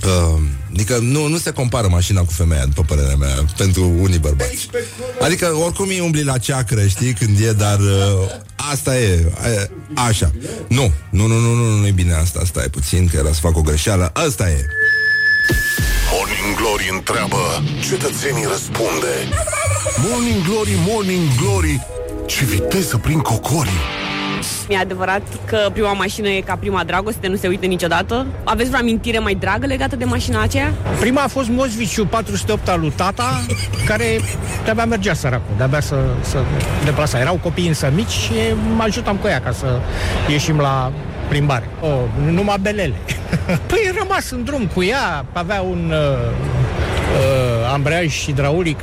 [0.04, 0.40] Uh,
[0.74, 4.70] adică nu, nu se compară mașina cu femeia, după părerea mea, pentru unii bărbați.
[5.22, 9.32] Adică oricum îi umbli la ceacră, știi, când e, dar uh, asta e,
[9.94, 10.32] a, așa.
[10.68, 13.58] Nu, nu, nu, nu, nu, nu e bine asta, stai puțin, că era să fac
[13.58, 14.12] o greșeală.
[14.14, 14.66] Asta e.
[16.12, 19.14] Morning Glory întreabă, cetățenii răspunde.
[20.10, 21.82] Morning Glory, Morning Glory,
[22.26, 24.05] ce viteză prin cocorii.
[24.70, 28.26] E adevărat că prima mașină e ca prima dragoste, nu se uită niciodată.
[28.44, 30.74] Aveți vreo amintire mai dragă legată de mașina aceea?
[31.00, 33.46] Prima a fost Mozviciu 408 al lui tata,
[33.86, 34.20] care
[34.64, 36.38] de-abia mergea săracul, de-abia să, să
[36.84, 37.20] deplasa.
[37.20, 38.34] Erau copii însă mici și
[38.76, 39.80] mă ajutam cu ea ca să
[40.30, 40.92] ieșim la
[41.28, 41.70] plimbare.
[41.82, 42.00] Oh,
[42.32, 42.96] numai belele.
[43.68, 46.32] Păi rămas în drum cu ea, avea un uh,
[47.16, 48.80] uh, ambreiaj hidraulic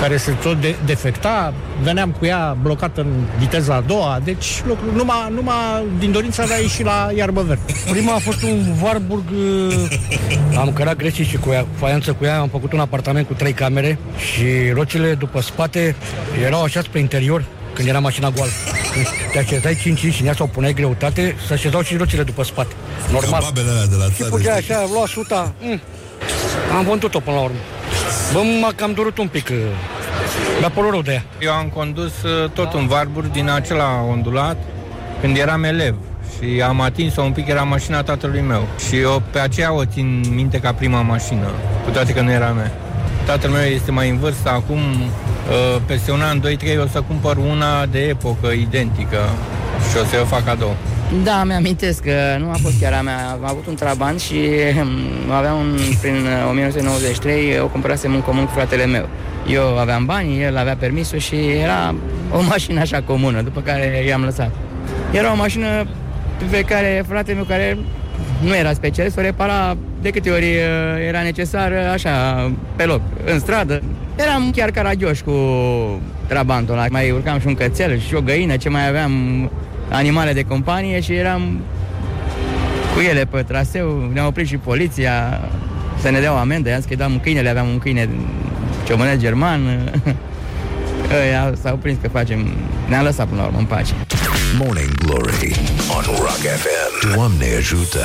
[0.00, 4.84] care se tot de- defecta, veneam cu ea blocată în viteza a doua, deci lucru,
[4.94, 7.72] numai, numai din dorința de a ieși la iarbă verde.
[7.90, 9.98] Prima a fost un Warburg, uh,
[10.58, 13.52] am cărat greșit și cu ea, faianță cu ea, am făcut un apartament cu trei
[13.52, 13.98] camere
[14.32, 15.96] și rocile după spate
[16.44, 18.50] erau așa spre interior, când era mașina goală.
[18.92, 22.44] Când te așezai 5 și în ea sau puneai greutate, să așezau și rocile după
[22.44, 22.74] spate.
[23.12, 23.40] Normal.
[23.40, 24.30] Ca babele alea de la Și țară.
[24.30, 24.74] putea știi?
[24.74, 25.80] așa, lua suta, mm,
[26.78, 27.56] am vândut-o până la urmă.
[28.32, 29.56] Bă, m-a cam durut un pic, uh,
[30.58, 31.24] mi-a părut rău de ea.
[31.40, 34.56] Eu am condus uh, tot un Warburg din acela ondulat
[35.20, 35.94] când eram elev
[36.36, 38.66] și am atins-o un pic, era mașina tatălui meu.
[38.88, 41.46] Și eu pe aceea o țin minte ca prima mașină,
[41.84, 42.72] cu toate că nu era mea.
[43.26, 45.25] Tatăl meu este mai în vârstă, acum uh,
[45.86, 46.42] peste un an, 2-3
[46.82, 49.18] o să cumpăr una de epocă identică
[49.90, 50.76] și o să o fac cadou.
[51.24, 53.30] Da, mi-amintesc că nu a fost chiar a mea.
[53.30, 54.38] Am avut un trabant și
[54.74, 59.08] hmm, aveam un, prin uh, 1993, o cumpărasem în comun cu fratele meu.
[59.48, 61.94] Eu aveam bani, el avea permisul și era
[62.32, 64.50] o mașină așa comună, după care i-am lăsat.
[65.12, 65.86] Era o mașină
[66.50, 67.78] pe care fratele meu, care
[68.40, 72.10] nu era specialist, o repara de câte ori uh, era necesar, uh, așa,
[72.76, 73.82] pe loc, în stradă.
[74.16, 75.32] Eram chiar caragioși cu
[76.26, 76.86] trabantul ăla.
[76.90, 79.12] Mai urcam și un cățel și o găină, ce mai aveam
[79.88, 81.60] animale de companie și eram
[82.94, 85.40] cu ele pe traseu, ne-a oprit și poliția
[86.00, 88.08] să ne dea o amendă, i-am zis că îi dam câinele, aveam un câine
[88.86, 89.60] ciomănesc german.
[91.22, 92.46] Ăia s-au prins că facem,
[92.88, 93.92] ne-a lăsat până la urmă în pace.
[94.58, 95.56] Morning Glory
[95.96, 96.95] on Rock FM.
[97.14, 98.04] Doamne ajută!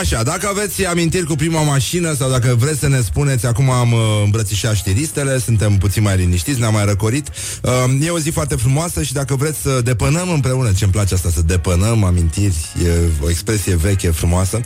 [0.00, 3.92] Așa, dacă aveți amintiri cu prima mașină sau dacă vreți să ne spuneți, acum am
[3.92, 7.28] uh, îmbrățișat știristele, suntem puțin mai liniștiți, ne-am mai răcorit.
[7.62, 11.28] Uh, e o zi foarte frumoasă și dacă vreți să depănăm împreună, ce-mi place asta,
[11.34, 12.90] să depănăm amintiri, e
[13.24, 14.60] o expresie veche, frumoasă,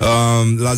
[0.00, 0.06] uh,
[0.58, 0.72] la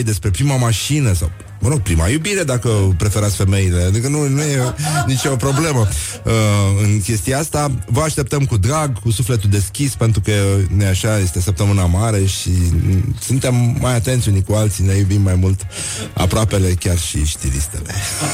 [0.00, 1.30] 0729001122 despre prima mașină sau
[1.64, 3.82] Mă rog, prima iubire, dacă preferați femeile.
[3.82, 4.74] Adică nu, nu e
[5.06, 5.88] nicio problemă
[6.24, 6.32] uh,
[6.82, 7.70] în chestia asta.
[7.86, 10.32] Vă așteptăm cu drag, cu sufletul deschis, pentru că
[10.76, 12.50] ne așa este săptămâna mare și
[13.20, 15.66] suntem mai atenți unii cu alții, ne iubim mai mult
[16.12, 17.90] aproapele, chiar și știristele.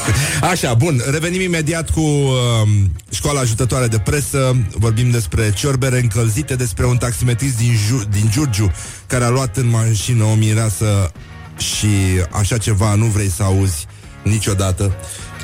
[0.52, 2.68] Așa, bun, revenim imediat cu uh,
[3.10, 4.56] școala ajutătoare de presă.
[4.72, 8.72] Vorbim despre ciorbere încălzite, despre un taximetrist din, Ju- din Giurgiu
[9.06, 11.12] care a luat în mașină o mireasă
[11.56, 11.88] și
[12.30, 13.86] așa ceva nu vrei să auzi
[14.22, 14.94] niciodată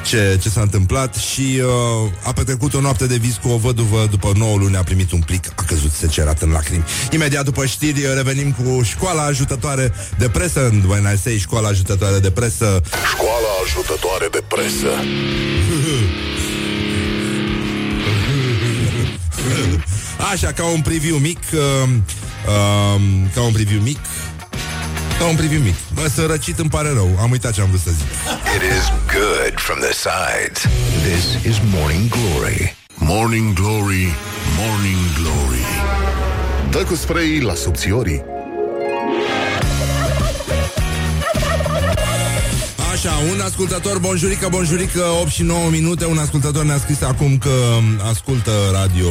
[0.06, 4.06] ce, ce s-a întâmplat și uh, a petrecut o noapte de vis cu o văduvă
[4.10, 6.84] după 9 luni a primit un plic, a căzut secerat în lacrimi.
[7.10, 12.30] Imediat după știri revenim cu școala ajutătoare de presă în Buenos Aires, școala ajutătoare de
[12.30, 12.80] presă.
[13.14, 14.88] Școala ajutătoare de presă.
[20.32, 21.88] Așa, ca un preview mic, uh,
[22.46, 23.00] uh,
[23.34, 23.98] ca un preview mic,
[25.18, 25.74] ca un preview mic.
[25.94, 27.16] Bă, să răcit îmi pare rău.
[27.20, 28.06] Am uitat ce am vrut să zic.
[28.56, 28.84] It is
[29.16, 30.58] good from the sides.
[31.08, 32.76] This is Morning Glory.
[32.98, 34.14] Morning Glory,
[34.58, 35.66] Morning Glory.
[36.70, 38.24] Dă cu spray la subțiorii.
[42.92, 47.78] Așa, un ascultător, bonjurică, bonjurică, 8 și 9 minute, un ascultător ne-a scris acum că
[48.10, 49.08] ascultă radio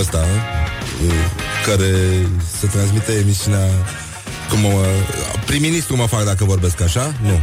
[0.00, 0.24] ăsta,
[1.06, 1.12] uh,
[1.66, 1.92] care
[2.58, 3.68] se transmite emisiunea
[4.48, 4.84] cum mă,
[5.46, 7.14] prim-ministru mă fac dacă vorbesc așa?
[7.22, 7.40] Nu.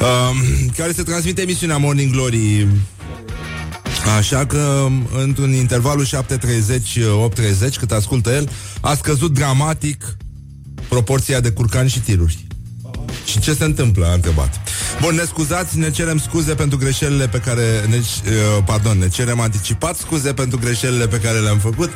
[0.00, 0.36] Uh,
[0.76, 2.66] care se transmite emisiunea Morning Glory
[4.16, 4.86] Așa că
[5.22, 10.16] într-un intervalul 7.30-8.30 Cât ascultă el A scăzut dramatic
[10.88, 12.46] Proporția de curcani și tiruri
[13.24, 14.60] Și ce se întâmplă, a întrebat
[15.00, 19.40] Bun, ne scuzați, ne cerem scuze pentru greșelile pe care ne, uh, Pardon, ne cerem
[19.40, 21.90] anticipat scuze pentru greșelile pe care le-am făcut.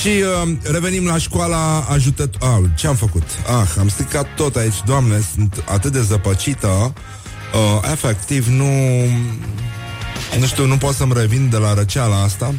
[0.00, 2.34] Și uh, revenim la școala ajutat...
[2.40, 3.22] Ah, ce am făcut?
[3.46, 6.92] Ah, am stricat tot aici, doamne, sunt atât de zăpăcită.
[7.54, 8.70] Uh, Efectiv, nu...
[10.38, 12.54] Nu știu, nu pot să-mi revin de la răceala asta.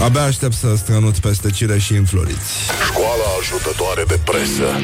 [0.00, 2.52] Abia aștept să strănut peste cire și înfloriți.
[2.86, 4.80] Școala ajutătoare de presă.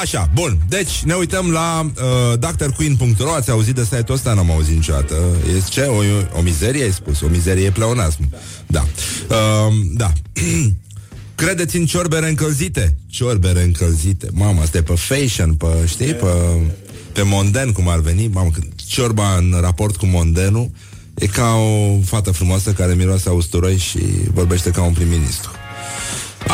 [0.00, 0.58] Așa, bun.
[0.68, 1.90] Deci, ne uităm la
[2.32, 4.34] uh, drqueen.ro Ați auzit de site-ul ăsta?
[4.34, 5.14] N-am auzit niciodată.
[5.56, 5.82] E ce?
[5.82, 6.02] O,
[6.38, 7.20] o mizerie, ai spus?
[7.20, 8.28] O mizerie e pleonasm.
[8.66, 8.86] Da.
[9.28, 10.12] Uh, da.
[11.34, 12.96] Credeți în ciorbere încălzite?
[13.06, 14.28] Ciorbere încălzite.
[14.32, 16.26] Mamă, asta e pe fashion, pe, știi, pe,
[17.12, 18.28] pe monden, cum ar veni.
[18.28, 20.70] Mamă, când ciorba în raport cu mondenul
[21.14, 23.98] e ca o fată frumoasă care miroase a usturoi și
[24.32, 25.50] vorbește ca un prim-ministru.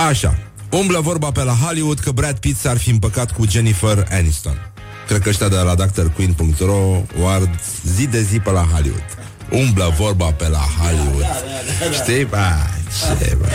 [0.08, 0.45] Așa.
[0.78, 4.72] Umblă vorba pe la Hollywood că Brad Pitt s-ar fi împăcat cu Jennifer Aniston.
[5.06, 9.04] Cred că ăștia de la drqueen.ro o ard zi de zi pe la Hollywood.
[9.50, 11.26] Umblă vorba pe la Hollywood.
[11.92, 12.24] Știi?
[12.24, 12.70] Ba,
[13.18, 13.46] ce, bă.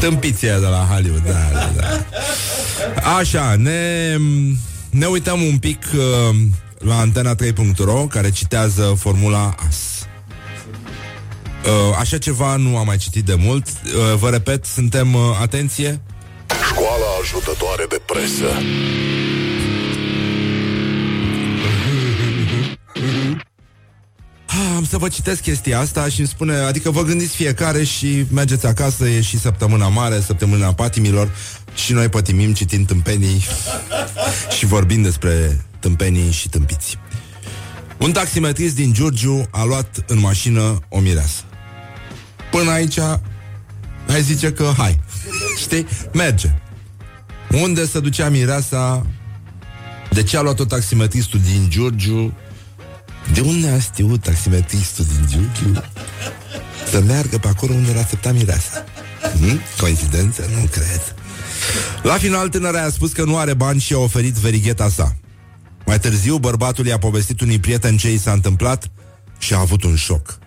[0.00, 2.04] Tâmpiția de la Hollywood, da, da, da.
[3.16, 4.16] Așa, ne,
[4.90, 6.36] ne uităm un pic uh,
[6.78, 10.06] la antena3.ro care citează formula AS.
[11.64, 13.66] Uh, așa ceva nu am mai citit de mult.
[13.68, 16.11] Uh, vă repet, suntem, uh, atenție, Școala
[17.22, 18.50] ajutătoare de presă.
[24.46, 28.24] Ah, Am să vă citesc chestia asta și îmi spune, adică vă gândiți fiecare și
[28.32, 31.30] mergeți acasă, e și săptămâna mare, săptămâna patimilor
[31.74, 33.44] și noi pătimim citind tâmpenii
[34.56, 36.98] și vorbind despre tâmpenii și tâmpiți.
[37.98, 41.42] Un taximetrist din Giurgiu a luat în mașină o mireasă.
[42.50, 42.98] Până aici,
[44.06, 45.00] hai zice că hai.
[45.58, 45.86] Știi?
[46.12, 46.61] Merge.
[47.52, 49.06] Unde se ducea mireasa?
[50.10, 52.34] De ce a luat-o taximetristul din Giurgiu?
[53.32, 55.82] De unde a știut taximetristul din Giurgiu
[56.90, 58.84] să meargă pe acolo unde l-a așteptat mireasa?
[59.38, 59.60] Hmm?
[59.80, 60.48] Coincidență?
[60.60, 61.14] Nu cred.
[62.02, 65.16] La final, tânăra a spus că nu are bani și a oferit verigheta sa.
[65.86, 68.90] Mai târziu, bărbatul i-a povestit unui prieten ce i s-a întâmplat
[69.38, 70.38] și a avut un șoc.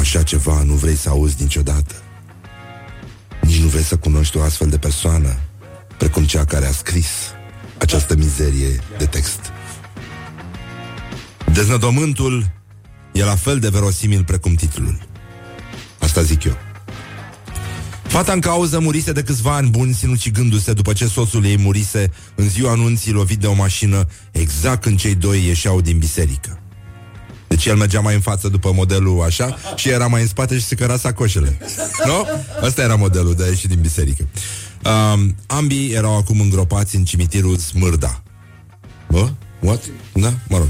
[0.00, 1.94] Așa ceva nu vrei să auzi niciodată.
[3.40, 5.36] Nici nu vrei să cunoști o astfel de persoană
[5.98, 7.06] precum cea care a scris
[7.78, 9.40] această mizerie de text.
[11.52, 12.50] Deznădomântul
[13.12, 14.98] e la fel de verosimil precum titlul.
[15.98, 16.56] Asta zic eu.
[18.02, 22.48] Fata în cauză murise de câțiva ani buni sinucigându-se după ce soțul ei murise în
[22.48, 26.60] ziua anunții lovit de o mașină exact când cei doi ieșeau din biserică.
[27.48, 30.64] Deci el mergea mai în față după modelul așa și era mai în spate și
[30.64, 31.58] se căra sacoșele.
[32.04, 32.26] Nu?
[32.62, 34.28] Ăsta era modelul de a ieși din biserică.
[34.86, 38.22] Um, ambii erau acum îngropați în cimitirul Smârda.
[39.08, 39.30] Bă?
[39.60, 39.82] What?
[40.12, 40.32] Da?
[40.48, 40.68] Mă rog.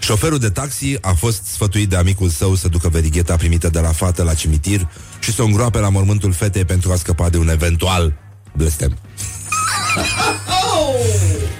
[0.00, 3.92] Șoferul de taxi a fost sfătuit de amicul său să ducă verigheta primită de la
[3.92, 4.88] fată la cimitir
[5.20, 8.14] și să o îngroape la mormântul fetei pentru a scăpa de un eventual
[8.52, 8.96] blestem.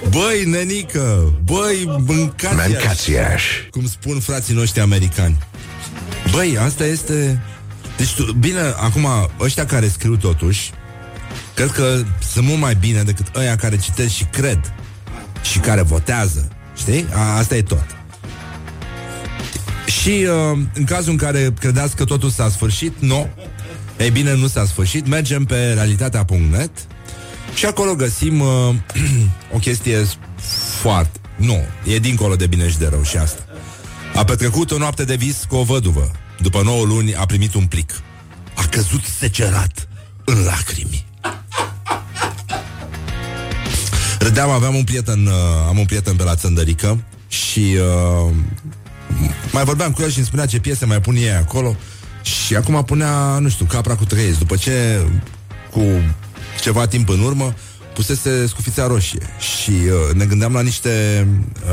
[0.09, 1.33] Băi, nenică!
[1.43, 3.43] Băi, mâncați Mâncați-aș.
[3.69, 5.37] Cum spun frații noștri americani.
[6.31, 7.41] Băi, asta este...
[7.97, 9.07] Deci, tu, bine, acum,
[9.39, 10.71] ăștia care scriu totuși,
[11.53, 14.73] cred că sunt mult mai bine decât ăia care citesc și cred
[15.41, 16.47] și care votează.
[16.75, 17.05] Știi?
[17.13, 17.85] A, asta e tot.
[19.85, 23.29] Și uh, în cazul în care credeți că totul s-a sfârșit, nu.
[23.99, 25.07] Ei bine, nu s-a sfârșit.
[25.07, 26.71] Mergem pe realitatea.net
[27.53, 28.75] și acolo găsim uh,
[29.55, 30.05] o chestie
[30.81, 31.19] foarte...
[31.35, 33.41] Nu, e dincolo de bine și de rău și asta.
[34.15, 36.11] A petrecut o noapte de vis cu o văduvă.
[36.39, 38.01] După 9 luni a primit un plic.
[38.55, 39.87] A căzut secerat
[40.25, 41.05] în lacrimi.
[44.21, 45.33] Râdeam, aveam un prieten, uh,
[45.67, 47.77] am un prieten pe la Țăndărică și
[48.27, 48.33] uh,
[49.51, 51.75] mai vorbeam cu el și îmi spunea ce piese mai pun ei acolo
[52.21, 54.37] și acum punea, nu știu, Capra cu trăiesc.
[54.37, 55.05] După ce,
[55.71, 55.81] cu
[56.61, 57.53] ceva timp în urmă,
[57.93, 61.27] pusese Scufița Roșie și uh, ne gândeam la niște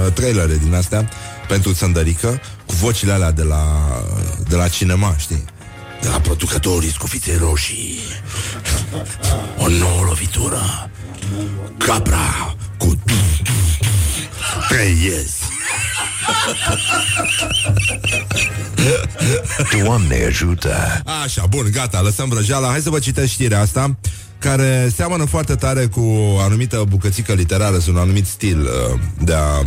[0.06, 1.08] uh, trailere din astea
[1.48, 3.64] pentru Țăndărică cu vocile alea de la,
[4.48, 5.44] de la cinema, știi?
[6.00, 7.98] De la producătorii Scufiței Roșii.
[9.58, 10.90] O nouă lovitură.
[11.76, 12.94] Capra cu
[14.68, 15.36] trăiesc.
[19.82, 21.02] Doamne ajută!
[21.24, 22.68] Așa, bun, gata, lăsăm vrăjeala.
[22.68, 23.96] Hai să vă citesc știrea asta
[24.38, 29.62] care seamănă foarte tare cu o anumită bucățică literară, un anumit stil uh, de a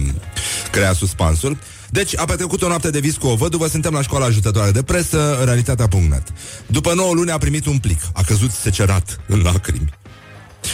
[0.72, 1.58] crea suspansul.
[1.90, 4.84] Deci, a petrecut o noapte de vis cu o văduvă, suntem la școala ajutătoare de
[4.84, 6.24] presă, realitatea.net.
[6.66, 10.01] După 9 luni a primit un plic, a căzut secerat în lacrimi.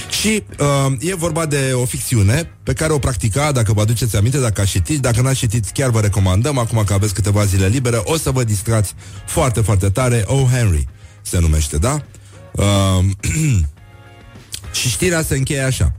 [0.09, 4.39] Și uh, e vorba de o ficțiune pe care o practica, dacă vă aduceți aminte,
[4.39, 8.01] dacă ați citit, dacă n-ați citit, chiar vă recomandăm, acum că aveți câteva zile libere,
[8.03, 8.93] o să vă distrați
[9.25, 10.23] foarte, foarte tare.
[10.25, 10.87] Oh, Henry
[11.21, 12.03] se numește, da?
[12.51, 13.05] Uh,
[14.79, 15.95] și știrea se încheie așa.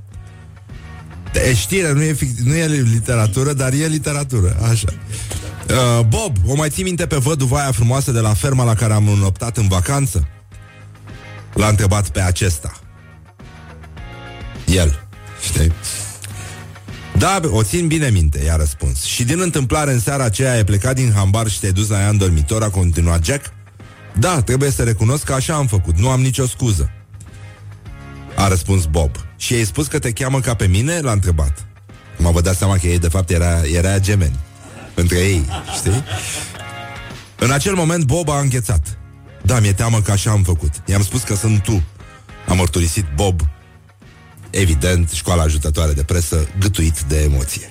[1.48, 4.88] E știre, nu e, fic- nu e literatură, dar e literatură, așa.
[5.70, 8.92] Uh, Bob, o mai ții minte pe văduva aia frumoasă de la ferma la care
[8.92, 10.28] am înoptat în vacanță?
[11.54, 12.80] L-a întrebat pe acesta.
[14.68, 15.06] El,
[15.42, 15.72] știi?
[17.18, 19.04] Da, o țin bine minte, i-a răspuns.
[19.04, 22.08] Și din întâmplare, în seara aceea ai plecat din hambar și te-ai dus la ea
[22.08, 23.52] în dormitor, a continuat Jack?
[24.18, 26.90] Da, trebuie să recunosc că așa am făcut, nu am nicio scuză.
[28.36, 29.10] A răspuns Bob.
[29.36, 31.00] Și ai spus că te cheamă ca pe mine?
[31.00, 31.66] L-a întrebat.
[32.16, 34.38] Mă vă dați seama că ei, de fapt, era, era gemeni.
[34.94, 35.44] Între ei,
[35.74, 36.04] știi?
[37.38, 38.98] În acel moment, Bob a înghețat.
[39.42, 40.72] Da, mi-e teamă că așa am făcut.
[40.86, 41.82] I-am spus că sunt tu.
[42.48, 43.40] A mărturisit Bob
[44.50, 47.70] Evident, școala ajutătoare de presă Gâtuit de emoție.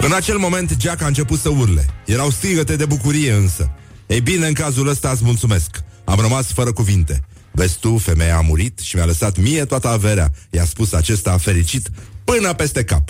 [0.00, 1.86] În acel moment Jack a început să urle.
[2.04, 3.70] Erau strigăte de bucurie însă.
[4.06, 5.82] Ei bine, în cazul ăsta îți mulțumesc.
[6.04, 7.20] Am rămas fără cuvinte.
[7.50, 10.32] Vezi tu, femeia a murit și mi-a lăsat mie toată averea.
[10.50, 11.88] I-a spus acesta fericit
[12.24, 13.08] până peste cap.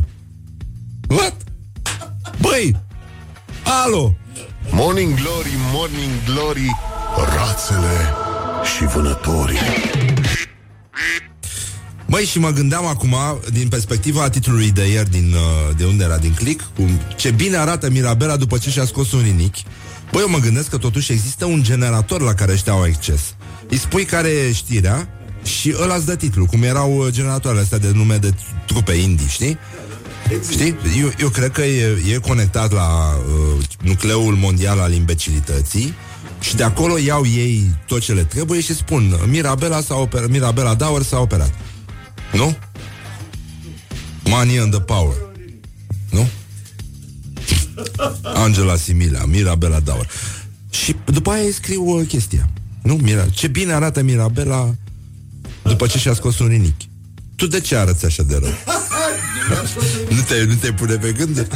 [1.09, 1.35] What?
[2.41, 2.77] Băi!
[3.85, 4.15] Alo!
[4.71, 6.77] Morning Glory, Morning Glory
[7.17, 8.24] Rațele
[8.65, 9.59] și vânătorii
[12.07, 13.17] Măi, și mă gândeam acum,
[13.53, 17.57] din perspectiva titlului de ieri, din, uh, de unde era, din click, cum ce bine
[17.57, 19.65] arată Mirabela după ce și-a scos un inichi.
[20.13, 23.35] Băi, eu mă gândesc că totuși există un generator la care ăștia au acces.
[23.69, 25.09] Îi spui care e știrea
[25.43, 28.35] și ăla îți dă titlul, cum erau uh, generatoarele astea de nume de
[28.67, 29.59] trupe indie, știi?
[30.51, 30.77] Știi?
[31.01, 35.95] Eu, eu cred că e, e conectat la uh, nucleul mondial al imbecilității
[36.45, 40.75] și de acolo iau ei tot ce le trebuie și spun Mirabela, s-a operat, Mirabela
[40.75, 41.55] Dauer s-a operat.
[42.33, 42.57] Nu?
[44.25, 45.15] Money and the power.
[46.11, 46.29] Nu?
[48.23, 50.09] Angela Simila, Mirabela Dauer.
[50.71, 52.51] Și după aia îi scriu uh, chestia.
[52.83, 52.95] Nu?
[52.95, 54.75] Mira, ce bine arată Mirabela
[55.63, 56.89] după ce și-a scos un rinichi.
[57.37, 58.53] Tu de ce arăți așa de rău?
[60.17, 61.49] nu, te, nu te pune pe gând?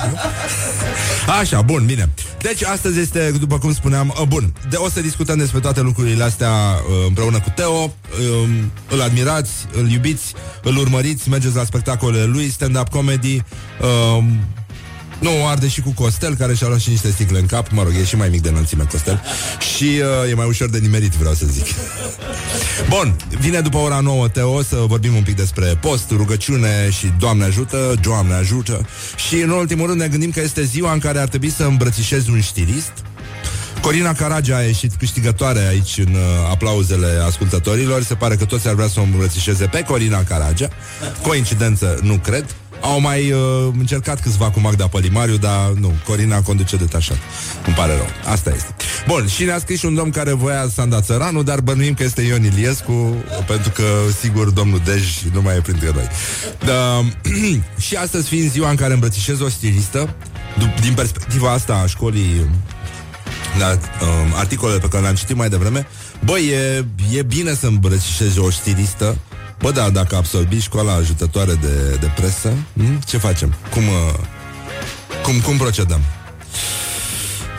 [1.40, 2.08] Așa, bun, bine.
[2.42, 6.24] Deci astăzi este, după cum spuneam, uh, bun, de, o să discutăm despre toate lucrurile
[6.24, 7.82] astea uh, împreună cu Teo.
[7.82, 8.48] Uh,
[8.90, 13.42] îl admirați, îl iubiți, îl urmăriți, mergeți la spectacolele lui, stand-up comedy.
[15.20, 17.70] Uh, Nu, o arde și cu Costel, care și-a luat și niște sticle în cap.
[17.70, 19.22] Mă rog, e și mai mic de înălțime Costel.
[19.74, 19.84] Și
[20.24, 21.66] uh, e mai ușor de nimerit, vreau să zic.
[22.94, 27.44] Bun, vine după ora 9 Teo să vorbim un pic despre post, rugăciune și Doamne
[27.44, 28.86] ajută, Doamne ajută.
[29.28, 32.30] Și în ultimul rând ne gândim că este ziua în care ar trebui să îmbrățișezi
[32.30, 32.92] un stilist.
[33.80, 38.02] Corina Caragea a ieșit câștigătoare aici în uh, aplauzele ascultătorilor.
[38.02, 40.68] Se pare că toți ar vrea să o îmbrățișeze pe Corina Caragea.
[41.22, 42.54] Coincidență, nu cred.
[42.80, 43.40] Au mai uh,
[43.78, 47.18] încercat câțiva cu Magda Pălimariu, dar nu, Corina conduce detașat.
[47.66, 48.06] Îmi pare rău.
[48.32, 48.74] Asta este.
[49.06, 52.22] Bun, și ne-a scris și un domn care voia Sanda Țăranu, dar bănuim că este
[52.22, 53.84] Ion Iliescu, pentru că,
[54.20, 56.08] sigur, domnul Dej nu mai e printre noi.
[56.64, 57.04] Da,
[57.86, 60.14] și astăzi fiind ziua în care îmbrățișez o stilistă,
[60.58, 62.48] du- din perspectiva asta a școlii
[63.58, 65.86] la um, articolele pe care le-am citit mai devreme,
[66.24, 66.84] băi, e,
[67.18, 69.16] e bine să îmbrățișezi o stilistă,
[69.60, 73.00] Bă, da, dacă absolvi școala ajutătoare de, de presă, hm?
[73.06, 73.54] ce facem?
[73.70, 74.14] Cum, uh,
[75.22, 76.00] cum, cum procedăm?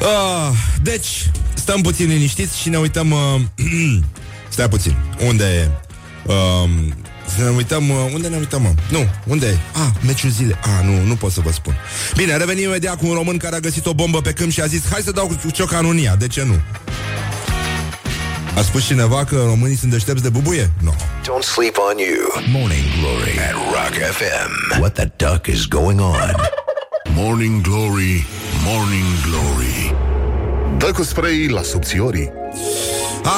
[0.02, 3.12] Uh, deci, stăm puțin liniștiți și ne uităm...
[3.12, 3.42] Uh,
[4.50, 4.96] stai puțin.
[5.28, 5.70] Unde e?
[6.26, 6.70] Uh,
[7.36, 7.90] să ne uităm...
[7.90, 8.74] Uh, unde ne uităm, mă?
[8.90, 9.58] Nu, unde e?
[9.74, 10.60] Ah, meciul zile.
[10.62, 11.76] Ah, nu, nu pot să vă spun.
[12.16, 14.66] Bine, revenim imediat cu un român care a găsit o bombă pe câmp și a
[14.66, 16.16] zis Hai să dau cu ciocanunia.
[16.16, 16.60] De ce nu?
[18.60, 20.72] A spus cineva că românii sunt deștepți de bubuie?
[20.84, 20.86] Nu.
[20.86, 20.92] No.
[21.22, 22.44] Don't sleep on you.
[22.60, 24.80] Morning Glory at Rock FM.
[24.80, 26.36] What the duck is going on?
[27.16, 28.26] Morning Glory,
[28.66, 29.96] Morning Glory
[30.78, 32.32] Dă cu spray la subțiorii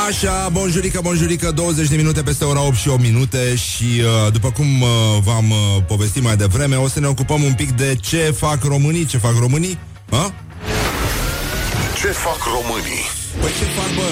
[0.08, 4.52] Așa, bonjurică, bonjurică 20 de minute peste ora 8 și 8 minute Și uh, după
[4.52, 4.90] cum uh,
[5.24, 9.06] v-am uh, povestit mai devreme O să ne ocupăm un pic de ce fac românii
[9.06, 9.80] Ce fac românii?
[10.10, 10.34] Ha?
[11.96, 13.06] Ce fac românii?
[13.40, 14.10] Păi ce fac, bă?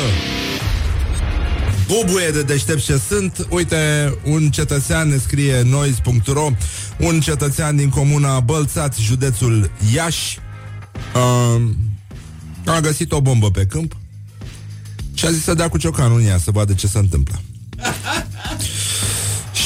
[1.89, 3.47] Bubuie de deștept ce sunt.
[3.49, 6.49] Uite, un cetățean ne scrie noise.ro
[6.97, 10.39] Un cetățean din comuna Bălțați, județul Iași
[11.15, 11.61] uh,
[12.65, 13.95] A găsit o bombă pe câmp
[15.13, 17.41] Și a zis să dea cu ciocanul în ea Să vadă ce se întâmplă.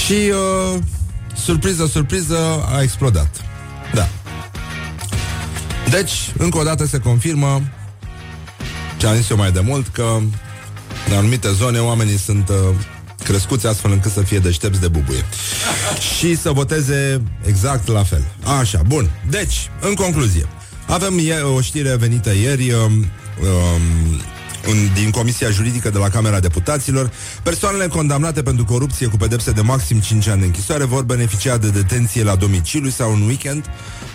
[0.05, 0.79] Și uh,
[1.43, 2.37] Surpriză, surpriză
[2.73, 3.41] A explodat.
[3.93, 4.09] Da.
[5.89, 7.61] Deci, încă o dată se confirmă
[8.97, 10.19] Ce am zis eu mai de mult Că
[11.13, 12.55] în anumite zone oamenii sunt uh,
[13.23, 15.25] crescuți astfel încât să fie deștepți de bubuie.
[16.17, 18.23] Și să voteze exact la fel.
[18.59, 19.09] Așa, bun.
[19.29, 20.47] Deci, în concluzie,
[20.87, 24.21] avem ie- o știre venită ieri um, um,
[24.71, 27.11] în, din Comisia Juridică de la Camera Deputaților.
[27.43, 31.69] Persoanele condamnate pentru corupție cu pedepse de maxim 5 ani de închisoare vor beneficia de
[31.69, 33.65] detenție la domiciliu sau în weekend.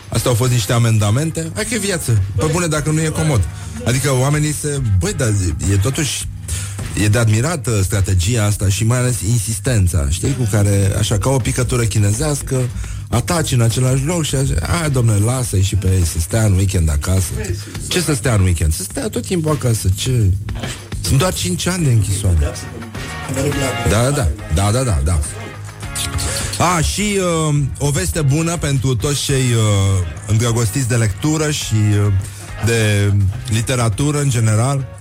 [0.09, 1.51] Astea au fost niște amendamente.
[1.55, 2.23] Hai că e viață.
[2.37, 3.49] Pe bune dacă nu e comod.
[3.85, 4.81] Adică oamenii se...
[4.99, 5.29] Băi, dar
[5.73, 6.27] e totuși
[7.03, 11.31] E de admirat uh, strategia asta și mai ales insistența, știi, cu care, așa, ca
[11.31, 12.69] o picătură chinezească,
[13.09, 16.53] ataci în același loc și așa, a, domnule, lasă-i și pe ei să stea în
[16.53, 17.31] weekend acasă.
[17.89, 18.73] Ce să stea în weekend?
[18.75, 20.31] Să stea tot timpul acasă, ce...
[21.01, 22.37] Sunt doar 5 ani de închisoare.
[22.41, 22.53] Da,
[23.89, 25.19] da, da, da, da, da, da.
[26.65, 27.19] A, și
[27.49, 32.13] uh, o veste bună pentru toți cei uh, îndrăgostiți de lectură și uh,
[32.65, 33.13] de
[33.49, 34.98] literatură în general.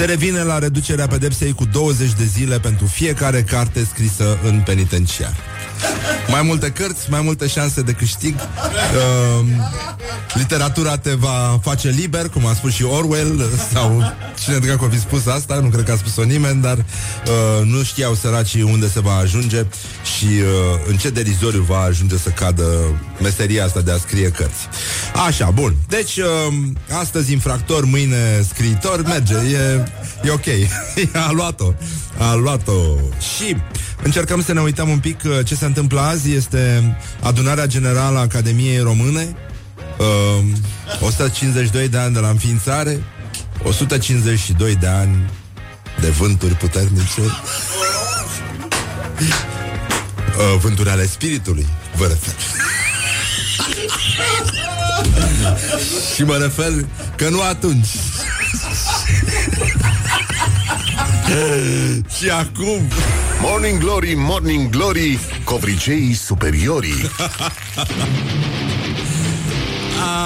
[0.00, 5.49] Se revine la reducerea pedepsei cu 20 de zile pentru fiecare carte scrisă în penitenciar.
[6.28, 8.34] Mai multe cărți, mai multe șanse de câștig.
[8.34, 9.46] Uh,
[10.34, 15.00] literatura te va face liber, cum a spus și Orwell, sau cine dracu a fi
[15.00, 19.00] spus asta, nu cred că a spus-o nimeni, dar uh, nu știau săracii unde se
[19.00, 19.66] va ajunge
[20.16, 22.64] și uh, în ce derizoriu va ajunge să cadă
[23.22, 24.68] meseria asta de a scrie cărți.
[25.26, 25.74] Așa, bun.
[25.88, 26.26] Deci, uh,
[27.00, 29.84] astăzi infractor, mâine scriitor, merge, e,
[30.24, 30.46] e ok.
[31.26, 31.72] a luat-o.
[32.18, 32.72] A luat-o.
[33.36, 33.56] Și
[34.02, 36.32] încercăm să ne uităm un pic uh, ce se întâmplă azi.
[36.32, 39.36] Este adunarea generală a Academiei Române.
[39.98, 40.44] Uh,
[41.00, 43.02] 152 de ani de la înființare,
[43.62, 45.30] 152 de ani
[46.00, 47.20] de vânturi puternice.
[47.20, 47.30] Uh,
[50.60, 51.66] vânturi ale spiritului,
[51.96, 52.34] vă refer.
[56.14, 56.72] Și mă refer
[57.16, 57.88] că nu atunci.
[62.18, 62.88] Și acum
[63.42, 67.10] Morning Glory, Morning Glory Covriceii superiorii.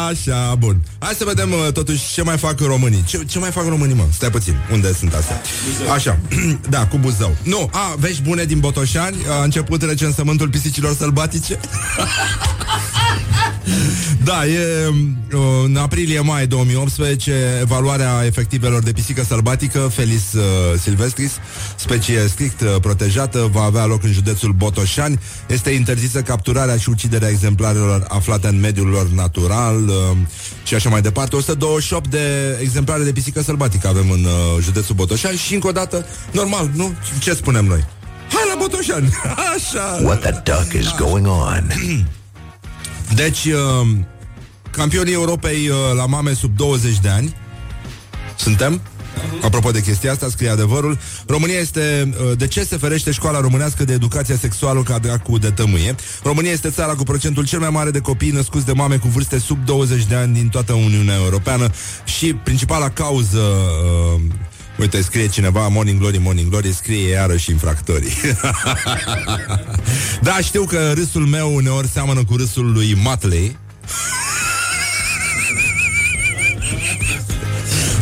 [0.08, 0.76] Așa, bun.
[0.98, 3.04] Hai să vedem uh, totuși ce mai fac românii.
[3.06, 4.04] Ce, ce mai fac românii, mă?
[4.12, 5.40] Stai puțin, unde sunt astea?
[5.92, 6.18] Așa,
[6.74, 7.36] da, cu Buzău.
[7.42, 9.16] Nu, a, vești bune din Botoșani?
[9.28, 11.60] A început recensământul pisicilor sălbatice
[14.24, 14.86] Da, e
[15.32, 20.42] uh, în aprilie-mai 2018 evaluarea efectivelor de pisică sălbatică Felis uh,
[20.80, 21.32] silvestris,
[21.76, 25.18] specie strict uh, protejată, va avea loc în județul Botoșani.
[25.46, 29.94] Este interzisă capturarea și uciderea exemplarelor aflate în mediul lor natural uh,
[30.64, 31.36] și așa mai departe.
[31.36, 36.06] 128 de exemplare de pisică sălbatică avem în uh, județul Botoșani și încă o dată,
[36.30, 36.94] normal, nu?
[37.20, 37.84] Ce spunem noi?
[38.32, 39.08] Hai la Botoșani!
[39.54, 39.98] Așa!
[40.02, 41.70] What the duck is going on?
[43.14, 43.88] Deci, uh,
[44.70, 47.36] campionii Europei uh, la mame sub 20 de ani
[48.36, 48.80] suntem?
[49.42, 52.14] Apropo de chestia asta, scrie adevărul România este...
[52.30, 55.94] uh, De ce se ferește școala românească de educația sexuală ca dracu de tămâie?
[56.22, 59.38] România este țara cu procentul cel mai mare de copii născuți de mame cu vârste
[59.38, 61.70] sub 20 de ani din toată Uniunea Europeană
[62.04, 63.38] și principala cauză...
[64.14, 64.20] Uh,
[64.78, 68.12] Uite, scrie cineva Morning Glory, Morning Glory Scrie iarăși infractorii
[70.22, 73.56] Da, știu că râsul meu uneori seamănă cu râsul lui Matley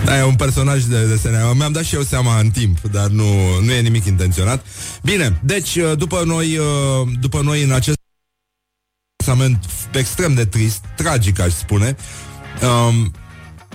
[0.04, 1.38] Da, e un personaj de desene.
[1.54, 4.66] Mi-am dat și eu seama în timp, dar nu, nu e nimic intenționat.
[5.02, 6.58] Bine, deci după noi,
[7.20, 7.96] după noi în acest
[9.16, 11.96] clasament extrem de trist, tragic aș spune,
[12.62, 13.12] um,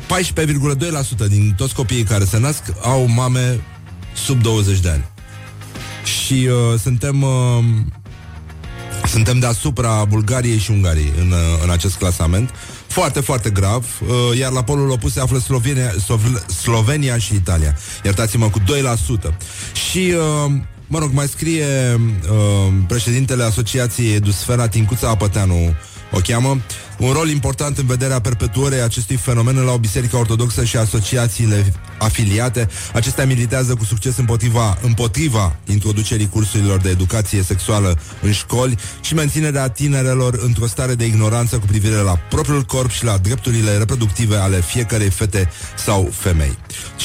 [0.05, 3.59] 14,2% din toți copiii care se nasc au mame
[4.15, 5.03] sub 20 de ani.
[6.03, 7.63] Și uh, suntem uh,
[9.07, 12.49] suntem deasupra Bulgariei și Ungariei în, uh, în acest clasament.
[12.87, 13.85] Foarte, foarte grav.
[14.01, 17.77] Uh, iar la polul opus se află Slovenia, Sov- Slovenia și Italia.
[18.03, 18.63] Iertați-mă, cu 2%.
[19.91, 20.13] Și...
[20.45, 20.51] Uh,
[20.89, 25.75] Mă rog, mai scrie uh, președintele Asociației Edusfera Tincuța Apăteanu
[26.11, 26.61] o cheamă,
[26.97, 32.67] un rol important în vederea perpetuării acestui fenomen la o biserică ortodoxă și asociațiile afiliate.
[32.93, 39.69] Acestea militează cu succes împotriva, împotriva introducerii cursurilor de educație sexuală în școli și menținerea
[39.69, 44.61] tinerelor într-o stare de ignoranță cu privire la propriul corp și la drepturile reproductive ale
[44.61, 46.57] fiecărei fete sau femei.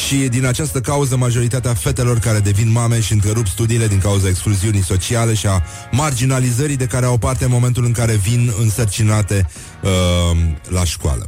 [0.07, 4.83] Și din această cauză, majoritatea fetelor care devin mame și întrerup studiile din cauza excluziunii
[4.83, 9.47] sociale și a marginalizării de care au parte în momentul în care vin însărcinate
[9.83, 11.27] uh, la școală.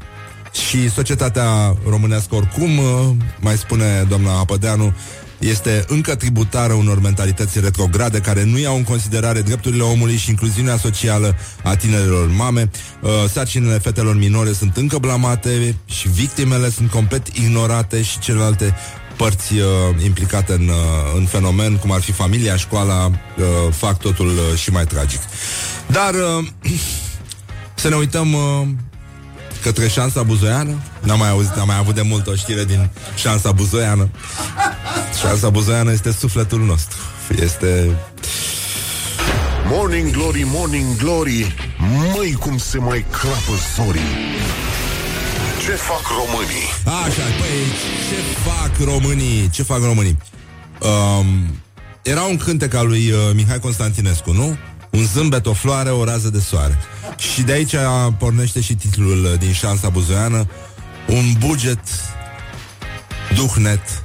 [0.69, 4.95] Și societatea românească oricum, uh, mai spune doamna Apădeanu,
[5.39, 10.77] este încă tributară unor mentalități retrograde care nu iau în considerare drepturile omului și incluziunea
[10.77, 12.71] socială a tinerilor mame.
[13.01, 18.75] Uh, sarcinile fetelor minore sunt încă blamate și victimele sunt complet ignorate și celelalte
[19.17, 19.63] părți uh,
[20.05, 20.75] implicate în, uh,
[21.17, 25.21] în fenomen, cum ar fi familia, școala, uh, fac totul uh, și mai tragic.
[25.87, 26.47] Dar uh,
[27.75, 28.69] să ne uităm uh,
[29.63, 30.83] către șansa buzoiană.
[31.01, 34.09] N-am mai auzit, am mai avut de mult o știre din șansa buzoiană.
[35.21, 36.99] Șansa buzoiană este sufletul nostru.
[37.41, 37.97] Este...
[39.67, 41.55] Morning Glory, Morning Glory
[42.15, 44.01] Măi cum se mai crapă zorii
[45.65, 46.69] Ce fac românii?
[46.85, 47.59] Așa, păi,
[48.09, 49.51] ce fac românii?
[49.51, 50.19] Ce fac românii?
[50.81, 51.27] Um,
[52.03, 54.57] era un cântec al lui uh, Mihai Constantinescu, nu?
[54.95, 56.79] Un zâmbet, o floare, o rază de soare.
[57.19, 57.75] Și de aici
[58.19, 60.49] pornește și titlul uh, din șansa buzoiană
[61.07, 61.81] Un buget
[63.35, 64.03] duhnet,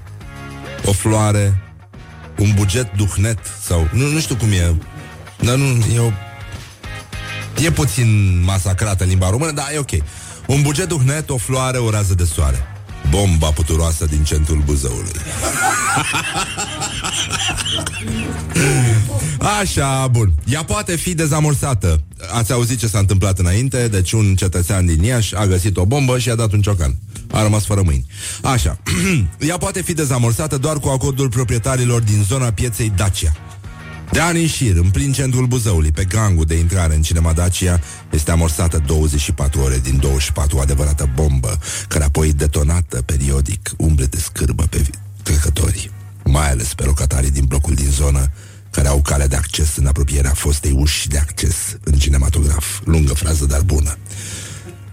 [0.85, 1.73] o floare,
[2.37, 4.75] un buget duhnet sau nu, nu știu cum e.
[5.39, 6.11] Dar nu, e o,
[7.63, 9.91] E puțin masacrată în limba română, dar e ok.
[10.47, 12.67] Un buget duhnet, o floare, o rază de soare.
[13.09, 15.11] Bomba puturoasă din centrul Buzăului.
[19.39, 20.33] Așa, bun.
[20.45, 22.01] Ea poate fi dezamorsată.
[22.33, 26.19] Ați auzit ce s-a întâmplat înainte, deci un cetățean din Iași a găsit o bombă
[26.19, 26.97] și a dat un ciocan.
[27.31, 28.05] A rămas fără mâini.
[28.43, 28.77] Așa.
[29.49, 33.31] Ea poate fi dezamorsată doar cu acordul proprietarilor din zona pieței Dacia.
[34.11, 37.79] De ani în șir, în plin centrul Buzăului, pe gangul de intrare în cinema Dacia,
[38.11, 44.17] este amorsată 24 ore din 24 o adevărată bombă, care apoi detonată periodic umble de
[44.19, 45.91] scârbă pe vi- trecători,
[46.23, 48.31] mai ales pe locatarii din blocul din zonă,
[48.71, 52.65] care au cale de acces în apropierea fostei uși de acces în cinematograf.
[52.83, 53.97] Lungă frază, dar bună.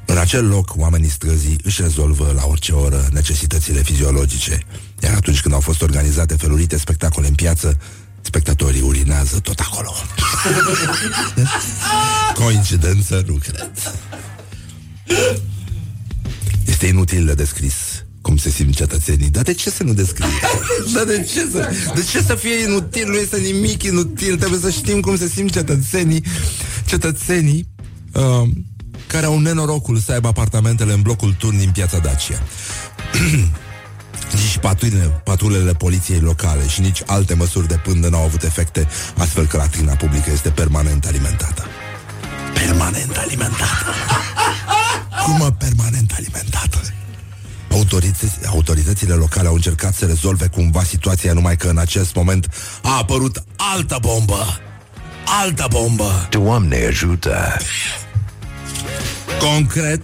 [0.06, 4.62] În acel loc, oamenii străzii își rezolvă la orice oră necesitățile fiziologice,
[5.02, 7.78] iar atunci când au fost organizate felurite spectacole în piață,
[8.20, 9.92] spectatorii urinează tot acolo.
[12.44, 13.70] Coincidență, nu cred.
[16.64, 17.74] Este inutil de descris
[18.26, 19.30] cum se simt cetățenii.
[19.30, 20.26] Dar de ce să nu descrie?
[20.94, 23.08] Dar de ce să, de ce să fie inutil?
[23.08, 24.36] Nu este nimic inutil.
[24.36, 26.22] Trebuie să știm cum se simt cetățenii.
[26.86, 27.68] Cetățenii
[28.12, 28.48] uh,
[29.06, 32.42] care au nenorocul să aibă apartamentele în blocul turn din piața Dacia.
[34.42, 39.46] Nici patrulele, patrulele poliției locale și nici alte măsuri de pândă n-au avut efecte, astfel
[39.46, 41.66] că latrina publică este permanent alimentată.
[42.54, 43.92] Permanent alimentată.
[45.22, 46.80] Crumă permanent alimentată.
[47.70, 52.48] Autorități, autoritățile locale au încercat să rezolve cumva situația, numai că în acest moment
[52.82, 54.60] a apărut altă bombă.
[55.42, 56.28] Altă bombă.
[56.30, 57.56] Doamne ajută!
[59.40, 60.02] Concret,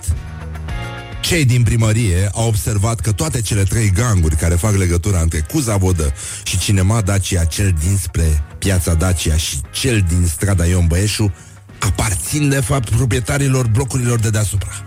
[1.21, 5.77] cei din primărie au observat că toate cele trei ganguri care fac legătura între Cuza
[5.77, 11.33] Vodă și Cinema Dacia, cel dinspre Piața Dacia și cel din strada Ion Băieșu,
[11.79, 14.85] aparțin de fapt proprietarilor blocurilor de deasupra.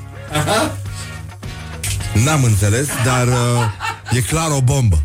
[2.23, 5.01] N-am înțeles, dar uh, e clar o bombă.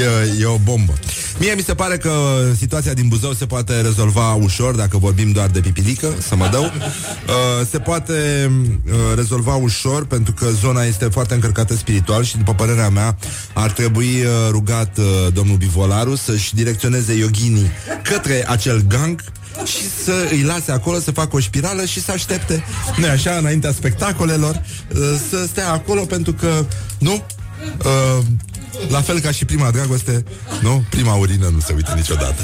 [0.00, 0.92] E, e o bombă.
[1.38, 2.12] Mie mi se pare că
[2.56, 6.62] situația din Buzău se poate rezolva ușor dacă vorbim doar de pipilică, să mă dau.
[6.62, 8.50] Uh, se poate
[8.86, 13.16] uh, rezolva ușor pentru că zona este foarte încărcată spiritual și după părerea mea
[13.52, 17.70] ar trebui uh, rugat uh, domnul Bivolaru să-și direcționeze yoginii
[18.02, 19.22] către acel gang
[19.64, 22.64] și să îi lase acolo să facă o spirală și să aștepte,
[22.96, 24.62] nu așa, înaintea spectacolelor,
[24.94, 24.98] uh,
[25.30, 26.64] să stea acolo pentru că,
[26.98, 27.24] nu?
[27.78, 28.24] Uh,
[28.88, 30.24] la fel ca și prima dragoste,
[30.60, 30.84] nu?
[30.90, 32.42] Prima urină nu se uită niciodată.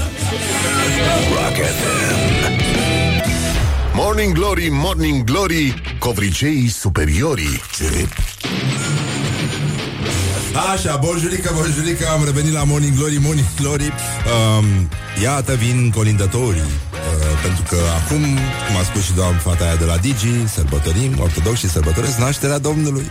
[1.31, 2.37] Rock FM.
[3.95, 8.09] Morning Glory, Morning Glory Covriceii superiorii Ce?
[10.73, 14.89] Așa, bonjurică, bonjurică, am revenit la Morning Glory, Morning Glory um,
[15.23, 16.86] Iată vin colindătorii uh,
[17.43, 18.23] Pentru că acum,
[18.67, 22.59] cum a spus și doamna fata aia de la Digi Sărbătorim, ortodox și sărbătoresc nașterea
[22.59, 23.11] Domnului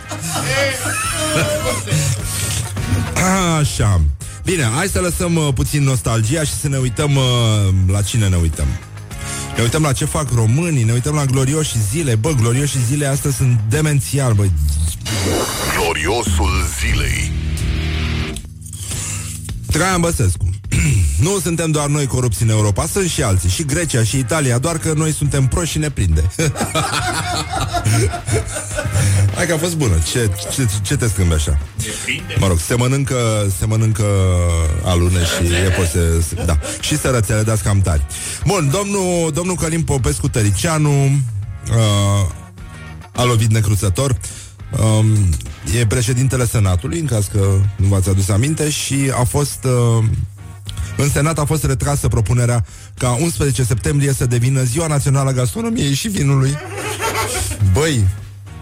[3.58, 4.00] Așa
[4.44, 7.22] Bine, hai să lăsăm uh, puțin nostalgia și să ne uităm uh,
[7.86, 8.66] la cine ne uităm
[9.56, 12.14] ne uităm la ce fac românii, ne uităm la glorioși zile.
[12.14, 14.46] Bă, glorioși zile astea sunt demențial, bă.
[15.76, 17.32] Gloriosul zilei
[19.70, 20.45] Traian Băsescu.
[21.20, 24.78] Nu suntem doar noi corupți în Europa, sunt și alții, și Grecia, și Italia, doar
[24.78, 26.30] că noi suntem proști și ne prinde.
[29.34, 29.98] Hai că a fost bună.
[30.12, 31.58] Ce, ce, ce te scâmbi așa?
[32.38, 33.16] Mă rog, se mănâncă,
[33.58, 34.04] se mănâncă
[34.84, 36.58] alune și e pot să, da.
[36.80, 38.06] Și sărățele dați cam tari.
[38.46, 42.30] Bun, domnul, domnul Călim Popescu Tăricianu uh,
[43.12, 44.16] a lovit necruțător.
[44.80, 45.06] Um,
[45.78, 47.38] e președintele Senatului, în caz că
[47.76, 49.64] nu v-ați adus aminte, și a fost...
[49.64, 50.04] Uh,
[50.96, 52.64] în Senat a fost retrasă propunerea
[52.98, 56.54] ca 11 septembrie să devină Ziua Națională a Gastronomiei și Vinului.
[57.72, 58.04] Băi,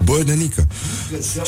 [0.05, 0.69] Bă, nenică.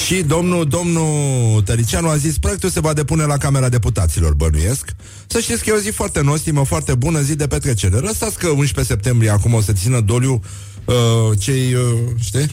[0.06, 4.90] Și domnul, domnul Tăricianu a zis Proiectul se va depune la Camera Deputaților, bănuiesc
[5.26, 8.48] Să știți că e o zi foarte nostimă, foarte bună zi de petrecere Lăsați că
[8.48, 10.40] 11 septembrie acum o să țină doliu
[10.84, 11.82] uh, Cei, uh,
[12.20, 12.50] știi?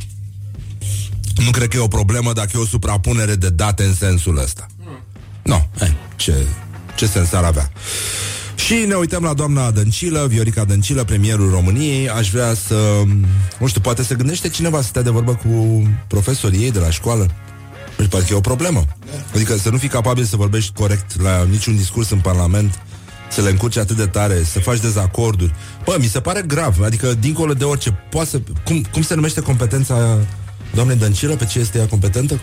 [1.36, 4.68] Nu cred că e o problemă dacă e o suprapunere de date în sensul ăsta
[5.44, 6.34] Nu, no, ce,
[6.96, 7.72] ce sens ar avea
[8.66, 12.10] și ne uităm la doamna Dăncilă, Viorica Dăncilă, premierul României.
[12.10, 12.76] Aș vrea să...
[13.60, 16.90] Nu știu, poate se gândește cineva să stea de vorbă cu profesorii ei de la
[16.90, 17.30] școală.
[17.98, 18.86] Deci poate că e o problemă.
[19.36, 22.80] Adică să nu fii capabil să vorbești corect la niciun discurs în Parlament,
[23.30, 25.54] să le încurci atât de tare, să faci dezacorduri.
[25.86, 26.82] Bă, mi se pare grav.
[26.84, 28.42] Adică, dincolo de orice, poate să...
[28.66, 30.18] Cum, cum se numește competența
[30.74, 31.36] doamnei Dăncilă?
[31.36, 32.40] Pe ce este ea competentă?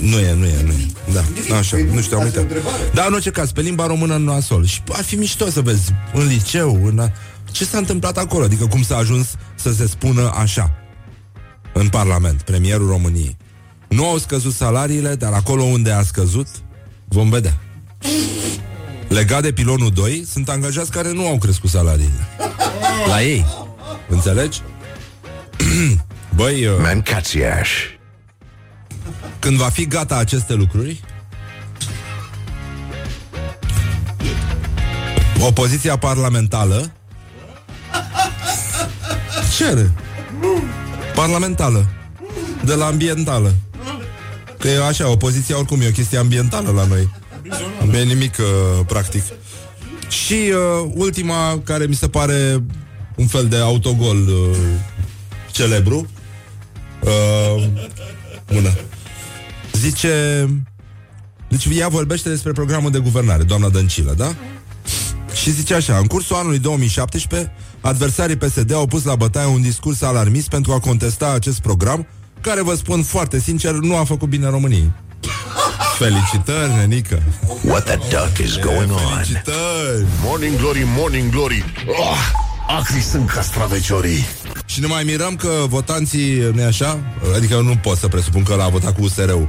[0.00, 0.86] Nu e, nu e, nu e.
[1.12, 2.46] Da, așa, nu știu, am uitat.
[2.92, 4.64] Da, în orice caz, pe limba română nu nasol.
[4.64, 7.12] Și ar fi mișto să vezi în liceu, în a...
[7.50, 10.78] ce s-a întâmplat acolo, adică cum s-a ajuns să se spună așa
[11.72, 13.36] în Parlament, premierul României.
[13.88, 16.46] Nu au scăzut salariile, dar acolo unde a scăzut,
[17.08, 17.58] vom vedea.
[19.08, 22.28] Legat de pilonul 2, sunt angajați care nu au crescut salariile.
[23.06, 23.46] La ei.
[24.08, 24.62] Înțelegi?
[26.36, 26.66] Băi...
[26.66, 26.72] Uh...
[26.82, 27.70] Mancațiaș.
[29.38, 31.00] Când va fi gata aceste lucruri,
[35.40, 36.92] opoziția parlamentară
[39.56, 39.92] cere.
[41.14, 41.86] Parlamentală
[42.64, 43.54] de la ambientală.
[44.58, 47.10] Că e așa, opoziția oricum e o chestie ambientală la noi.
[47.86, 49.22] Nu e nimic uh, practic.
[50.08, 52.62] Și uh, ultima care mi se pare
[53.16, 54.56] un fel de autogol uh,
[55.50, 56.08] celebru.
[57.00, 57.68] Uh,
[58.52, 58.74] bună
[59.84, 60.48] Zice...
[61.48, 64.34] Deci ea vorbește despre programul de guvernare, doamna Dăncilă, da?
[65.34, 70.02] Și zice așa, în cursul anului 2017, adversarii PSD au pus la bătaie un discurs
[70.02, 72.06] alarmist pentru a contesta acest program,
[72.40, 74.92] care, vă spun foarte sincer, nu a făcut bine României.
[75.98, 77.22] Felicitări, nenică!
[77.64, 78.98] What the duck is going on?
[78.98, 80.06] Felicitări!
[80.22, 84.24] Morning Glory, Morning Glory oh, Acri sunt castraveciorii
[84.66, 86.98] și ne mai mirăm că votanții, nu așa?
[87.36, 89.48] Adică nu pot să presupun că l-a votat cu USR-ul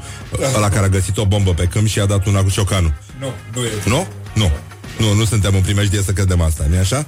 [0.55, 3.28] Ăla care a găsit o bombă pe câmp și a dat una cu ciocanul Nu,
[3.53, 3.95] nu e Nu?
[3.95, 4.51] Nu Nu,
[4.99, 7.05] Nu, nu suntem în primejdie să credem asta, nu așa?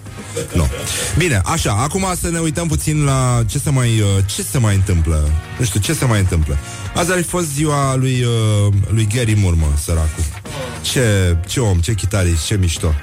[0.54, 0.68] Nu.
[1.18, 4.76] Bine, așa, acum să ne uităm puțin la ce se mai, uh, ce se mai
[4.76, 5.30] întâmplă.
[5.60, 6.58] Nu știu, ce se mai întâmplă.
[6.96, 10.24] Azi ar fi fost ziua lui, uh, lui Gary Murmă, săracul.
[10.82, 12.94] Ce, ce om, ce chitarist, ce mișto.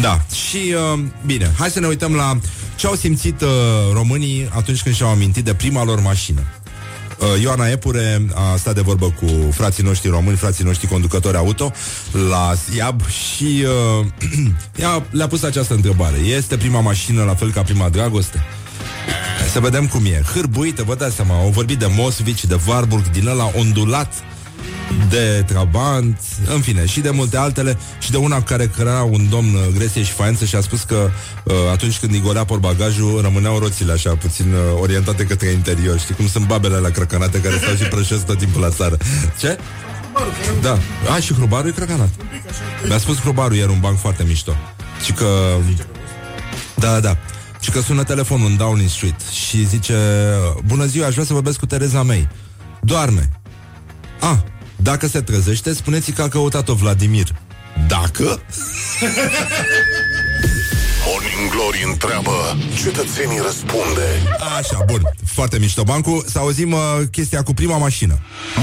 [0.00, 2.38] Da, și uh, bine, hai să ne uităm la
[2.76, 3.48] ce au simțit uh,
[3.92, 6.40] românii atunci când și-au amintit de prima lor mașină.
[7.18, 11.72] Uh, Ioana Epure a stat de vorbă cu frații noștri români, frații noștri conducători auto
[12.28, 13.64] la IAB și
[14.00, 14.06] uh,
[14.82, 16.16] ea le-a pus această întrebare.
[16.16, 18.44] Este prima mașină la fel ca prima dragoste?
[19.52, 20.22] Să vedem cum e.
[20.34, 24.12] Hârbuită, vă dați seama, au vorbit de Mosvici, de Warburg, din ăla ondulat
[25.08, 26.18] de Trabant,
[26.54, 30.02] în fine, și de multe altele, și de una care crea un domn uh, gresie
[30.02, 31.10] și faință și a spus că
[31.44, 35.98] uh, atunci când îi gorea porbagajul, rămâneau roțile așa puțin uh, orientate către interior.
[35.98, 38.96] Știi cum sunt babele la crăcănate care stau și prășesc tot timpul la țară.
[39.38, 39.58] Ce?
[40.60, 40.78] Da.
[41.14, 42.08] A, și hrubarul e crăcanat.
[42.86, 44.56] Mi-a spus hrubarul ieri un banc foarte mișto.
[45.04, 45.56] Și că...
[46.74, 47.16] Da, da.
[47.60, 49.94] Și că sună telefonul în Downing Street și zice
[50.66, 52.28] Bună ziua, aș vrea să vorbesc cu Tereza mei.
[52.80, 53.28] Doarme.
[54.20, 54.44] A,
[54.76, 57.26] dacă se trezește, spuneți că a căutat-o Vladimir.
[57.88, 58.22] Dacă?
[61.06, 64.22] Morning Glory întreabă, cetățenii răspunde.
[64.58, 65.00] Așa, bun.
[65.24, 66.24] Foarte mișto bancul.
[66.28, 66.78] Să auzim uh,
[67.10, 68.18] chestia cu prima mașină.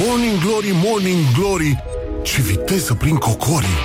[0.06, 1.84] Morning Glory, Morning Glory,
[2.24, 3.78] ce viteză prin cocorii.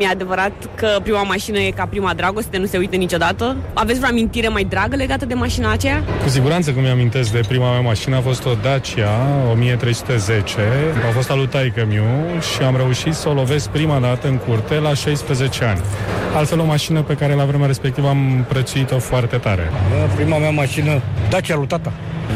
[0.00, 3.56] E adevărat că prima mașină e ca prima dragoste, nu se uită niciodată?
[3.72, 6.04] Aveți vreo amintire mai dragă legată de mașina aceea?
[6.22, 9.10] Cu siguranță că mi-amintesc de prima mea mașină a fost o Dacia
[9.52, 10.60] 1310.
[11.08, 11.88] A fost al lui taică
[12.54, 15.80] și am reușit să o lovesc prima dată în curte la 16 ani.
[16.34, 19.70] Altfel o mașină pe care la vremea respectivă am prețuit-o foarte tare.
[20.14, 21.92] Prima mea mașină, Dacia lui tata.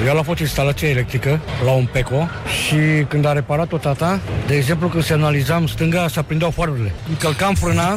[0.07, 2.29] El a fost instalație electrică la un PECO
[2.65, 6.93] și când a reparat-o tata, de exemplu, când semnalizam stânga, s-a prindeau farurile.
[7.09, 7.95] Încălcam frâna,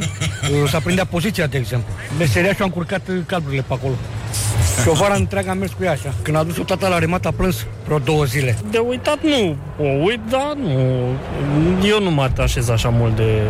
[0.67, 1.93] s-a prindea poziția, de exemplu.
[2.17, 3.93] Meseria și-a încurcat cablurile pe acolo.
[4.81, 6.13] Și o vară întreagă am mers cu ea așa.
[6.21, 8.57] Când a dus-o tata la remat, a plâns vreo două zile.
[8.71, 10.69] De uitat nu o uit, dar nu.
[11.87, 13.41] Eu nu mă așez așa mult de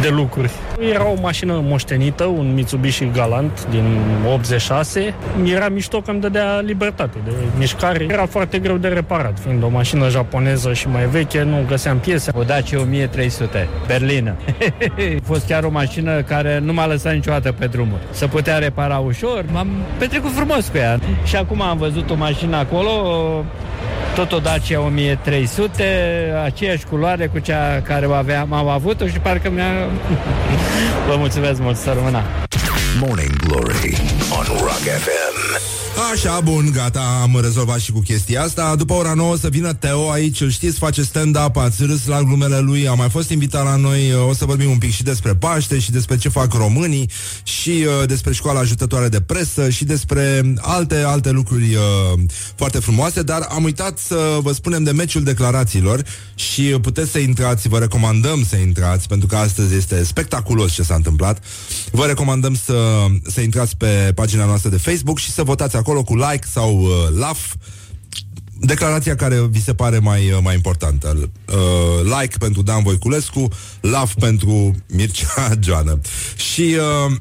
[0.00, 0.50] de lucruri.
[0.92, 3.98] Era o mașină moștenită, un Mitsubishi Galant din
[4.32, 5.14] 86.
[5.44, 8.06] Era mișto că îmi dădea libertate de mișcare.
[8.10, 12.30] Era foarte greu de reparat, fiind o mașină japoneză și mai veche, nu găseam piese.
[12.34, 14.34] O Dacia 1300, berlină.
[15.18, 18.02] a fost chiar o mașină care nu m-a lăsat niciodată pe drumuri.
[18.10, 19.68] Se putea repara ușor, m-am
[19.98, 20.98] petrecut frumos cu ea.
[21.24, 22.90] Și acum am văzut o mașină acolo,
[24.14, 29.50] tot o Dacia 1300, aceeași culoare cu cea care o aveam, am avut-o și parcă
[29.50, 29.88] mi-a...
[31.08, 32.22] Vă mulțumesc mult, să rămână.
[33.00, 33.96] Morning Glory
[34.30, 35.33] on Rock FM.
[36.14, 38.74] Așa, bun, gata, am rezolvat și cu chestia asta.
[38.76, 42.58] După ora 9 să vină Teo aici Îl știți, face stand-up, ați râs la glumele
[42.58, 45.78] lui A mai fost invitat la noi O să vorbim un pic și despre Paște
[45.78, 47.10] Și despre ce fac românii
[47.42, 52.20] Și uh, despre școala ajutătoare de presă Și despre alte, alte lucruri uh,
[52.56, 56.02] foarte frumoase Dar am uitat să vă spunem de meciul declarațiilor
[56.34, 60.94] Și puteți să intrați, vă recomandăm să intrați Pentru că astăzi este spectaculos ce s-a
[60.94, 61.42] întâmplat.
[61.90, 66.14] Vă recomandăm să, să intrați pe pagina noastră de Facebook Și să votați acolo cu
[66.16, 67.40] like sau uh, love
[68.60, 71.30] declarația care vi se pare mai, uh, mai importantă.
[71.46, 73.48] Uh, like pentru Dan Voiculescu,
[73.80, 76.00] love pentru Mircea Joană.
[76.36, 76.76] Și
[77.06, 77.16] uh,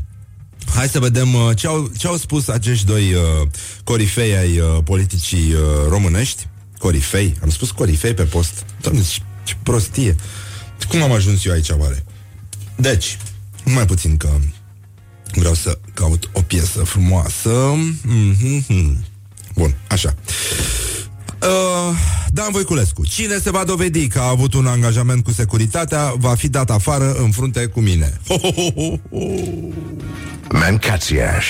[0.76, 3.48] hai să vedem uh, ce, au, ce au spus acești doi uh,
[3.84, 6.48] corifei ai uh, politicii uh, românești.
[6.78, 8.64] Corifei, am spus corifei pe post.
[8.80, 10.16] Doamne, ce, ce prostie.
[10.88, 12.04] Cum am ajuns eu aici, oare?
[12.76, 13.18] Deci,
[13.64, 14.28] mai puțin că
[15.34, 17.74] Vreau să caut o piesă frumoasă.
[18.08, 18.96] Mm-hmm.
[19.54, 20.14] Bun, așa.
[21.42, 21.96] Uh,
[22.28, 23.06] Dan Voiculescu.
[23.06, 27.12] Cine se va dovedi că a avut un angajament cu securitatea va fi dat afară
[27.12, 28.20] în frunte cu mine.
[28.28, 29.24] Ho, ho, ho, ho, ho.
[30.52, 31.46] Mancațiaș.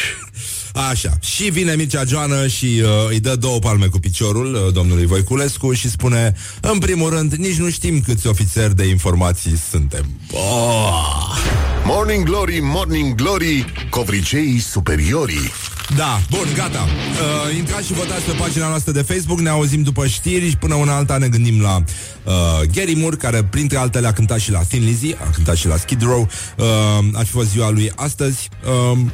[0.74, 1.10] Așa.
[1.20, 5.72] Și vine Mircea Joană și uh, îi dă două palme cu piciorul uh, domnului Voiculescu
[5.72, 10.06] și spune În primul rând, nici nu știm câți ofițeri de informații suntem.
[10.32, 11.38] Oh!
[11.84, 15.52] Morning Glory, Morning Glory, covriceii superiorii.
[15.96, 16.86] Da, bun, gata.
[16.88, 20.74] Uh, intrați și votați pe pagina noastră de Facebook, ne auzim după știri și până
[20.74, 22.32] una alta ne gândim la uh,
[22.74, 25.76] Gary Moore, care printre altele a cântat și la Thin Lizzy, a cântat și la
[25.76, 26.28] Skid Row.
[26.56, 26.66] Uh,
[27.12, 28.48] ar fi fost ziua lui astăzi.
[28.64, 29.10] Uh, Hmm?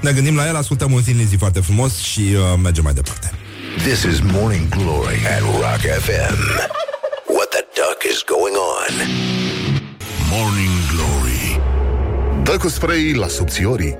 [0.00, 3.32] Ne gândim la el, ascultăm un Thin foarte frumos și uh, mergem mai departe.
[3.76, 6.38] This is Morning Glory at Rock FM.
[7.26, 8.94] What the duck is going on?
[10.30, 11.60] Morning Glory.
[12.42, 13.96] Dă cu spray la subțiorii.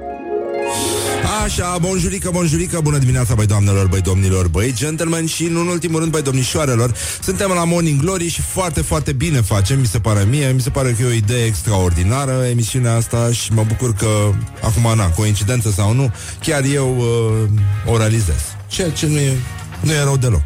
[1.38, 6.12] Așa, bonjurică, bonjurică, bună dimineața, băi doamnelor, băi domnilor, băi gentlemen și, în ultimul rând,
[6.12, 6.94] băi domnișoarelor.
[7.22, 10.70] Suntem la Morning Glory și foarte, foarte bine facem, mi se pare mie, mi se
[10.70, 15.70] pare că e o idee extraordinară emisiunea asta și mă bucur că, acum, na, coincidență
[15.70, 18.40] sau nu, chiar eu uh, o realizez.
[18.66, 19.36] Ceea ce nu e,
[19.80, 20.42] nu e rău deloc.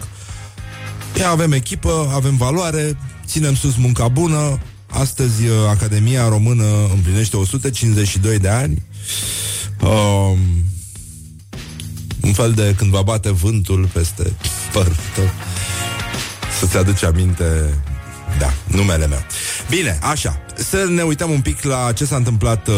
[1.19, 4.59] Ia avem echipă, avem valoare, ținem sus munca bună.
[4.87, 6.65] Astăzi uh, Academia Română
[6.95, 8.83] împlinește 152 de ani.
[9.81, 10.39] Um,
[12.25, 14.33] un fel de când va bate vântul peste
[14.73, 15.31] părul tău.
[16.59, 17.75] Să-ți aduci aminte
[18.39, 19.23] da, numele meu.
[19.69, 20.39] Bine, așa.
[20.71, 22.75] Să ne uităm un pic la ce s-a întâmplat uh,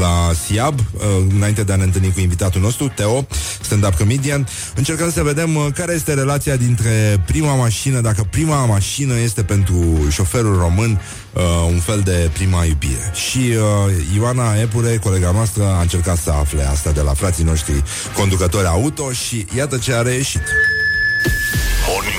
[0.00, 1.02] la SIAB, uh,
[1.34, 3.26] înainte de a ne întâlni cu invitatul nostru, Teo,
[3.60, 4.48] stand-up comedian.
[4.74, 10.06] Încercăm să vedem uh, care este relația dintre prima mașină, dacă prima mașină este pentru
[10.10, 11.00] șoferul român
[11.32, 13.12] uh, un fel de prima iubire.
[13.28, 17.82] Și uh, Ioana Epure, colega noastră, a încercat să afle asta de la frații noștri
[18.16, 20.42] conducători auto și iată ce a reieșit.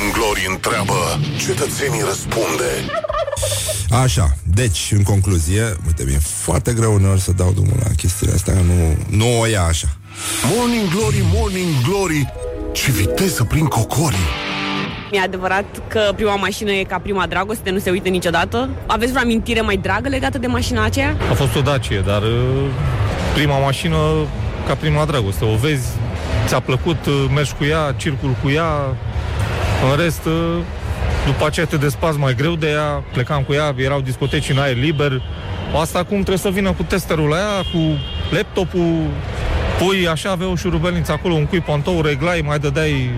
[0.05, 2.69] Morning Glory întreabă, cetățenii răspunde.
[4.03, 8.53] Așa, deci, în concluzie, uite, mi-e foarte greu uneori să dau drumul la chestiile astea,
[8.53, 9.87] nu, nu o ia așa.
[10.55, 12.33] Morning Glory, Morning Glory,
[12.71, 14.27] ce viteză prin cocorii.
[15.11, 18.69] E adevărat că prima mașină e ca prima dragoste, nu se uită niciodată.
[18.85, 21.17] Aveți vreo amintire mai dragă legată de mașina aceea?
[21.29, 22.69] A fost o Dacie, dar uh,
[23.33, 23.97] prima mașină
[24.67, 25.45] ca prima dragoste.
[25.45, 25.87] O vezi,
[26.47, 28.95] ți-a plăcut, uh, mergi cu ea, circul cu ea,
[29.91, 30.57] în rest, uh,
[31.25, 34.75] după aceea te despați mai greu de ea, plecam cu ea, erau discoteci în aer
[34.75, 35.21] liber.
[35.81, 37.97] Asta acum trebuie să vină cu testerul la ea, cu
[38.29, 39.07] laptopul,
[39.79, 43.09] pui așa, avea o șurubelniță acolo, un cui pantou, reglai, mai dădeai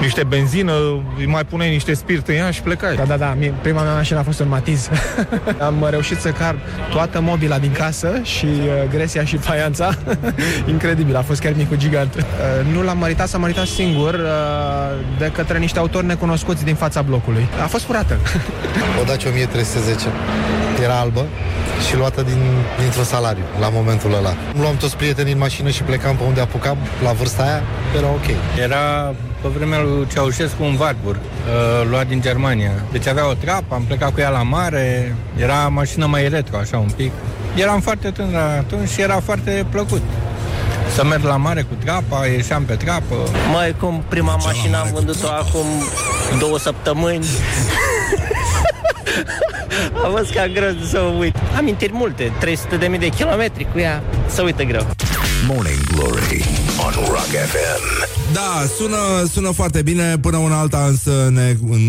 [0.00, 0.72] niște benzină,
[1.18, 2.96] îi mai puneai niște spirit în ea și plecai.
[2.96, 3.34] Da, da, da.
[3.38, 4.88] Mie, prima mea mașină a fost un Matiz.
[5.68, 6.54] Am reușit să car
[6.90, 9.94] toată mobila din casă și uh, gresia și faianța.
[10.68, 12.14] Incredibil, a fost chiar micul gigant.
[12.14, 14.20] Uh, nu l-am măritat, s-a măritat singur uh,
[15.18, 17.48] de către niște autori necunoscuți din fața blocului.
[17.62, 18.16] A fost furată.
[19.00, 20.06] O Dacia 1310.
[20.82, 21.26] Era albă
[21.88, 22.38] și luată din,
[22.80, 24.34] dintr-un salariu la momentul ăla.
[24.60, 27.62] Luam toți prietenii în mașină și plecam pe unde apucam la vârsta aia,
[27.96, 28.26] era ok.
[28.62, 32.70] Era pe vremea lui Ceaușescu un Warburg, uh, luat din Germania.
[32.92, 36.78] Deci avea o treapă, am plecat cu ea la mare, era mașină mai retro, așa
[36.78, 37.12] un pic.
[37.54, 40.02] Eram foarte tânăr atunci și era foarte plăcut.
[40.94, 43.14] Să merg la mare cu treapa, ieșeam pe treapă.
[43.52, 45.66] Mai cum prima mașină am vândut-o acum
[46.38, 47.26] două săptămâni.
[50.04, 51.36] A fost ca greu să o uit.
[51.56, 54.86] Amintiri multe, 300 de mii de kilometri cu ea, să uită greu.
[55.46, 58.08] Morning Glory on Rock FM.
[58.32, 61.80] Da, sună, sună foarte bine Până una alta însă ne, în,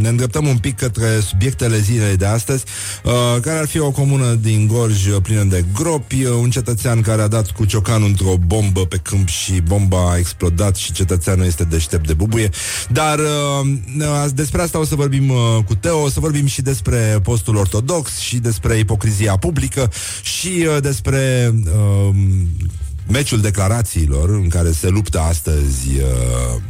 [0.00, 2.64] ne îndreptăm un pic către subiectele zilei de astăzi
[3.04, 7.22] uh, Care ar fi o comună din Gorj plină de gropi uh, Un cetățean care
[7.22, 11.64] a dat cu ciocanul într-o bombă pe câmp Și bomba a explodat și cetățeanul este
[11.64, 12.50] deștept de bubuie
[12.88, 15.36] Dar uh, despre asta o să vorbim uh,
[15.66, 19.90] cu Teo O să vorbim și despre postul ortodox Și despre ipocrizia publică
[20.22, 21.54] Și uh, despre...
[22.08, 22.14] Uh,
[23.08, 26.62] meciul declarațiilor în care se luptă astăzi uh,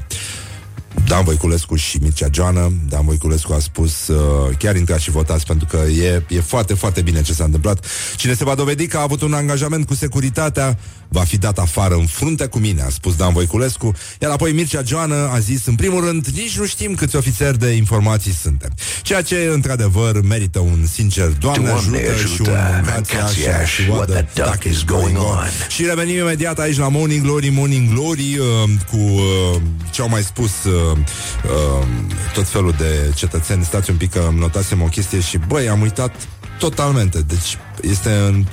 [1.07, 2.73] Dan Voiculescu și Mircea Joană.
[2.89, 7.03] Dan Voiculescu a spus uh, chiar intrați și votați pentru că e, e foarte, foarte
[7.03, 7.87] bine ce s-a întâmplat.
[8.17, 10.79] Cine se va dovedi că a avut un angajament cu securitatea
[11.09, 14.83] va fi dat afară în frunte cu mine, a spus Dan Voiculescu, iar apoi Mircea
[14.87, 18.71] Joană a zis, în primul rând, nici nu știm câți ofițeri de informații suntem.
[19.03, 24.11] Ceea ce, într-adevăr, merită un sincer Doamne, Doamne ajută, ajută, și un Mancațiaș, și what
[24.11, 25.37] the duck is going on?
[25.69, 28.47] Și revenim imediat aici la Morning Glory, Morning Glory, uh,
[28.91, 30.97] cu uh, ce au mai spus uh,
[31.45, 31.87] uh,
[32.35, 33.65] tot felul de cetățeni.
[33.65, 36.15] Stați un pic că îmi notasem o chestie și, băi, am uitat
[36.59, 37.21] totalmente.
[37.21, 38.47] Deci este în...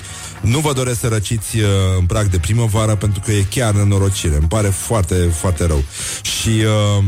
[0.46, 1.70] Nu vă doresc să răciți uh,
[2.00, 4.36] în prag de primăvară pentru că e chiar nenorocire.
[4.36, 5.84] Îmi pare foarte, foarte rău.
[6.22, 7.04] Și uh,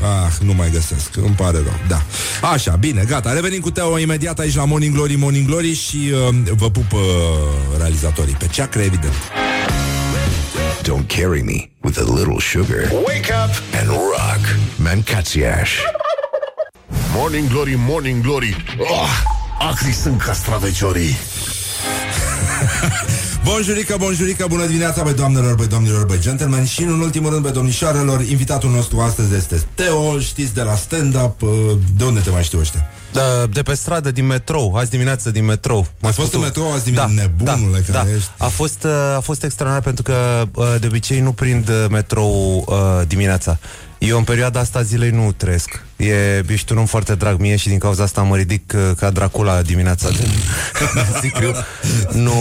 [0.24, 1.16] ah, nu mai găsesc.
[1.16, 1.78] Îmi pare rău.
[1.88, 2.02] Da.
[2.48, 3.32] Așa, bine, gata.
[3.32, 7.00] Revenim cu Teo imediat aici la Morning Glory, Morning Glory și uh, vă pup uh,
[7.78, 9.14] realizatorii pe ceacră, evident.
[10.82, 12.90] Don't carry me with a little sugar.
[12.92, 14.58] Wake up and rock.
[14.76, 15.70] Mancațiaș.
[17.14, 18.56] Morning Glory, Morning Glory.
[18.78, 19.08] Oh,
[19.58, 21.16] acri sunt castraveciorii.
[23.46, 27.52] Bonjurică, bonjurică, bună dimineața, băi doamnelor, băi domnilor, băi gentlemen Și în ultimul rând, băi
[27.52, 31.50] domnișoarelor, invitatul nostru astăzi este Teo, știți, de la stand-up uh,
[31.96, 32.86] De unde te mai știu ăștia?
[33.12, 33.22] Da,
[33.52, 35.86] de pe stradă, din metrou, azi dimineață din metrou.
[36.00, 38.16] Ai fost în metrou azi dimineață, nebunule da, care da.
[38.16, 41.84] ești A fost, uh, a fost extraordinar pentru că uh, de obicei nu prind uh,
[41.90, 43.58] metrou uh, dimineața.
[43.98, 45.84] Eu în perioada asta a zilei nu trăiesc.
[45.96, 49.10] E, ești un om foarte drag mie și din cauza asta mă ridic uh, ca
[49.10, 50.26] Dracula dimineața de
[51.22, 51.52] Sicriu.
[52.12, 52.32] Nu...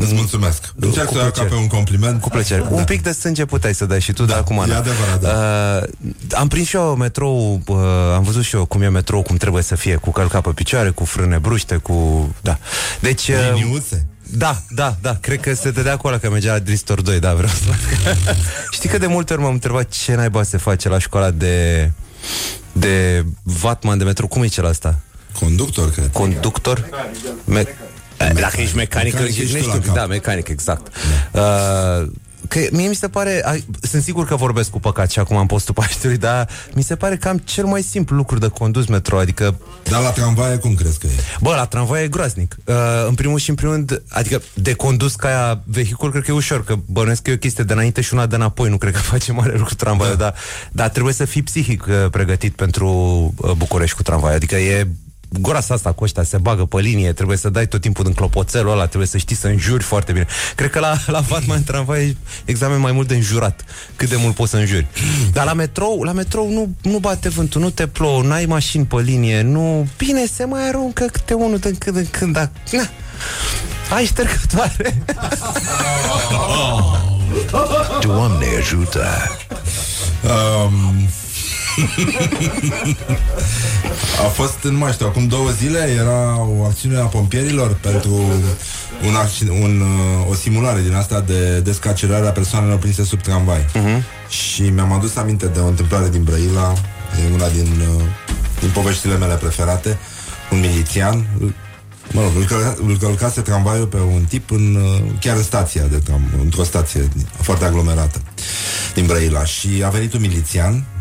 [0.00, 0.72] Îți mulțumesc.
[0.76, 1.48] Încerc Cu să o iau ca plăcere.
[1.48, 2.20] pe un compliment.
[2.20, 2.64] Cu plăcere.
[2.70, 4.74] Un pic de sânge puteai să dai și tu, da, dar acum e nu.
[4.76, 5.28] adevărat, da.
[5.82, 7.76] Uh, am prins și eu metrou, uh,
[8.14, 10.90] am văzut și eu cum e metrou, cum trebuie să fie, cu călca pe picioare,
[10.90, 12.28] cu frâne bruște, cu...
[12.40, 12.58] Da.
[13.00, 13.28] Deci...
[13.28, 14.06] Uh, Liniuțe.
[14.30, 17.48] Da, da, da, cred că se dădea acolo că mergea la Dristor 2, da, vreau
[17.52, 17.64] să
[18.76, 21.90] Știi că de multe ori m-am întrebat ce naiba se face la școala de
[22.72, 24.98] de vatman de metro, cum e cel asta?
[25.40, 26.10] Conductor, cred.
[26.12, 26.88] Conductor?
[27.44, 27.66] Me-
[28.16, 29.94] Eh, Dacă ești mecanic, Mecanic ești, ești nu tu la știu, cap.
[29.94, 30.86] da, mecanic, exact.
[31.32, 32.10] Uh,
[32.48, 35.46] că mie mi se pare, ai, sunt sigur că vorbesc cu păcat și acum am
[35.46, 39.18] postul Paștelui, dar mi se pare că am cel mai simplu lucru de condus metro,
[39.18, 41.10] adică Dar la tramvaie cum crezi că e?
[41.40, 42.56] Bă, la tramvai e groaznic.
[42.64, 42.74] Uh,
[43.08, 46.34] în primul și în primul rând, adică de condus ca aia vehicul, cred că e
[46.34, 48.92] ușor, că bănuiesc că e o chestie de înainte și una de înapoi, nu cred
[48.92, 50.22] că face mare lucru tramvaiul, da.
[50.22, 50.34] dar,
[50.72, 52.88] dar trebuie să fii psihic uh, pregătit pentru
[53.36, 54.34] uh, București cu tramvai.
[54.34, 54.88] Adică e
[55.28, 58.72] groasa asta cu ăștia, se bagă pe linie, trebuie să dai tot timpul din clopoțelul
[58.72, 60.26] ăla, trebuie să știi să înjuri foarte bine.
[60.54, 63.64] Cred că la, la Vatman în tramvai e examen mai mult de înjurat.
[63.96, 64.86] Cât de mult poți să înjuri.
[65.32, 69.00] Dar la metrou, la metrou nu, nu bate vântul, nu te plouă, n-ai mașini pe
[69.00, 69.88] linie, nu...
[69.96, 72.50] Bine, se mai aruncă câte unul din când în când, dar...
[72.70, 72.88] Na,
[73.96, 75.02] ai ștergătoare.
[78.00, 79.06] Doamne ajută!
[80.22, 81.08] Um,
[84.24, 88.12] a fost, nu mai știu, acum două zile era o acțiune a pompierilor pentru
[89.06, 93.64] un, acci- un, uh, o simulare din asta de descarcerare a persoanelor prinse sub tramvai.
[93.74, 94.04] Mhm.
[94.28, 96.72] Și mi-am adus aminte de o întâmplare din Brăila,
[97.24, 98.02] e una din, uh,
[98.60, 99.98] din poveștile mele preferate,
[100.50, 101.26] un milițian,
[102.12, 105.82] mă rog, îl, călca, îl călcase tramvaiul pe un tip în, uh, chiar în stația
[105.82, 107.08] de tram, într-o stație
[107.40, 108.20] foarte aglomerată
[108.94, 110.97] din Brăila și a venit un milițian să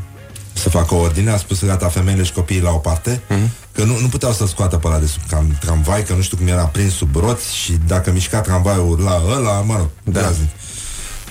[0.77, 3.49] facă o ordine, a spus gata femeile și copiii la o parte, Mhm.
[3.75, 6.37] că nu, nu puteau să scoată pe ăla de sub tram, tramvai, că nu știu
[6.37, 10.31] cum era prins sub roți și dacă mișca tramvaiul urla ăla, mă rog, da.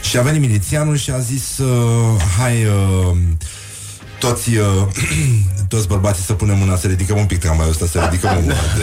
[0.00, 3.16] Și a venit milițianul și a zis, uh, hai, uh,
[4.18, 4.66] toți, uh,
[5.72, 8.54] toți bărbații să punem mâna, să ridicăm un pic tramvaiul ăsta, să ridicăm mâna.
[8.76, 8.82] De...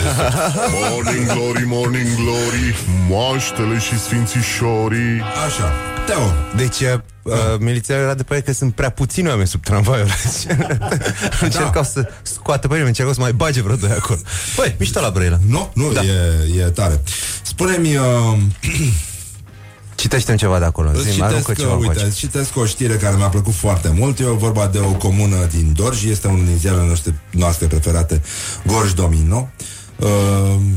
[0.90, 2.74] Morning glory, morning glory
[3.08, 5.72] Moaștele și sfințișorii Așa,
[6.06, 10.58] Teo Deci, uh, milițianul era de părere că sunt prea puțini oameni sub tramvaiul ăla.
[11.40, 14.18] Încercau să scoată pe nimeni, încercau să mai bage vreo doi acolo.
[14.56, 15.38] Băi, mișto la Brăila.
[15.46, 16.00] Nu, nu, da.
[16.00, 17.00] e, e tare.
[17.42, 17.96] Spune-mi...
[17.96, 18.38] Uh,
[19.94, 20.90] Citește ceva de acolo.
[20.90, 22.08] Îți Zi, aruncă citesc, ceva uh, uite, încoace.
[22.08, 24.18] îți citesc o știre care mi-a plăcut foarte mult.
[24.18, 28.22] E vorba de o comună din Dorj, este unul din ziarele noastre, noastre preferate,
[28.66, 29.48] Gorj Domino.
[29.58, 29.73] Uh,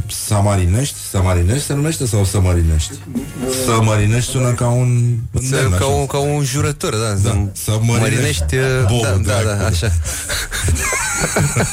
[0.08, 2.94] Samarinești, Samarinești se numește sau Sămărinești?
[3.66, 5.86] Sămărinești sună ca un îndemn, ca, așa.
[5.86, 7.14] un, ca un jurător, da.
[7.14, 9.46] Da, să mărinești uh, bou, da, da, dracu.
[9.46, 9.92] da, așa.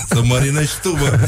[0.08, 1.18] Să mărinești tu, bă.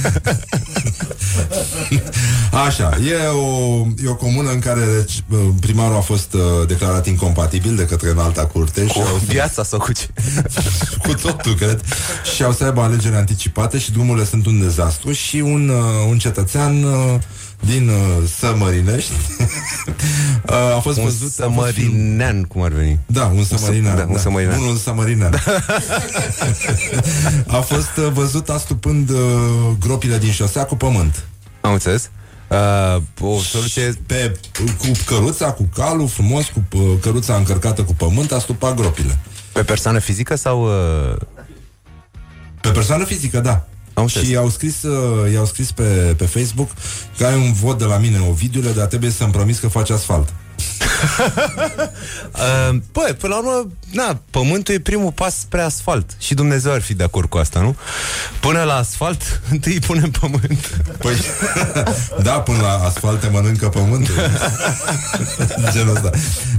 [2.66, 5.24] Așa, e o, e o comună în care deci,
[5.60, 9.92] primarul a fost uh, declarat incompatibil de către înalta curte și au, Viața sau cu
[9.92, 10.06] ce?
[11.06, 11.80] cu totul, cred.
[12.34, 16.18] Și au să aibă alegeri anticipate și drumurile sunt un dezastru și un, uh, un
[16.18, 17.14] cetățean uh,
[17.60, 19.12] din uh, Sămărinești
[20.48, 21.40] uh, a fost Un văzut...
[21.40, 22.98] a fost film- sămărinean, cum ar veni.
[23.06, 23.96] Da, un sămărinean.
[23.96, 24.60] Da, un sămărinean.
[24.60, 25.34] Unul sămărinean.
[27.46, 29.18] a fost uh, văzut astupând uh,
[29.80, 31.24] gropile din șosea cu pământ.
[31.60, 32.10] Am înțeles.
[32.48, 33.92] Uh, o soluție...
[34.06, 34.38] Pe,
[34.78, 39.18] cu căruța, cu calul, frumos, cu uh, căruța încărcată cu pământ, a stupat gropile.
[39.52, 40.64] Pe persoană fizică sau...
[40.64, 41.16] Uh...
[42.60, 43.66] Pe persoană fizică, da.
[43.96, 46.70] Am și i-au scris, uh, i-au scris pe, pe Facebook
[47.18, 50.34] că ai un vot de la mine, Ovidiule, dar trebuie să-mi promis că faci asfalt.
[52.36, 56.80] Uh, bă, până la urmă, na, pământul e primul pas spre asfalt Și Dumnezeu ar
[56.80, 57.76] fi de acord cu asta, nu?
[58.40, 61.16] Până la asfalt, întâi punem pământ Păi,
[62.22, 64.14] da, până la asfalt te mănâncă pământul.
[65.72, 66.10] Genul ăsta.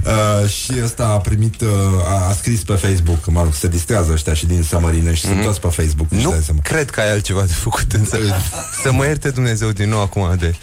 [0.04, 1.68] Uh, și ăsta a primit, uh,
[2.04, 5.28] a, a scris pe Facebook, mă rog, se distrează ăștia și din Sămărine și mm-hmm.
[5.28, 6.10] sunt toți pe Facebook.
[6.10, 8.18] Nu cred că ai altceva de făcut însă.
[8.82, 10.54] Să mă ierte Dumnezeu din nou acum de...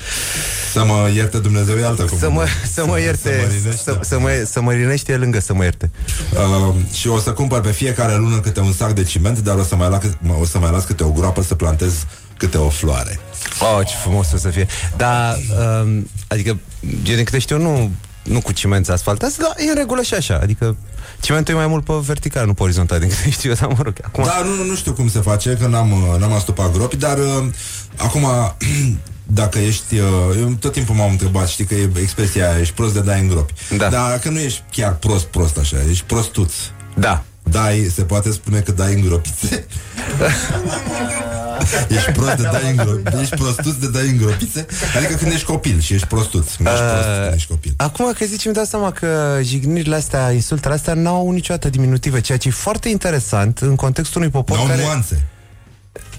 [0.72, 3.25] Să mă ierte Dumnezeu e altă Să mă, să mă ierte
[3.84, 5.92] să, să, mă, să mă rinește e lângă să mă ierte.
[6.34, 9.64] Uh, și o să cumpăr pe fiecare lună câte un sac de ciment, dar o
[9.64, 10.00] să mai, la,
[10.40, 12.06] o să mai las câte o groapă să plantez
[12.38, 13.20] câte o floare.
[13.60, 14.68] Oh, ce frumos o să fie.
[14.98, 15.38] Dar,
[15.84, 17.92] um, adică, eu din câte știu, nu,
[18.24, 20.40] nu cu ciment asfaltați Dar e în regulă și așa.
[20.42, 20.76] Adică
[21.20, 23.84] cimentul e mai mult pe vertical, nu pe orizontal Din câte știu eu, dar mă
[23.84, 24.24] rog acum...
[24.24, 27.18] Da, nu, nu, nu știu cum se face, că n-am, uh, n-am astupat gropi, dar
[27.18, 27.46] uh,
[27.98, 28.26] acum,
[29.26, 30.00] dacă ești...
[30.00, 33.20] Uh, eu tot timpul m-am întrebat, știi că e expresia aia, ești prost de dai
[33.20, 33.54] în gropi.
[33.78, 33.90] Da.
[33.90, 36.54] Dar că nu ești chiar prost, prost așa, ești prostuț.
[36.94, 39.66] Da dai, se poate spune că dai îngropițe?
[41.98, 43.20] ești prost de dai îngropițe?
[43.22, 44.66] Ești prostuț de dai îngropițe?
[44.98, 46.56] Adică când ești copil și ești prostuț.
[46.56, 47.74] Nu ești prost când ești copil.
[47.78, 52.38] Acum că zici, îmi dau seama că jignirile astea, insultele astea n-au niciodată diminutive, ceea
[52.38, 54.82] ce e foarte interesant în contextul unui popor N-au care...
[54.82, 55.26] nuanțe.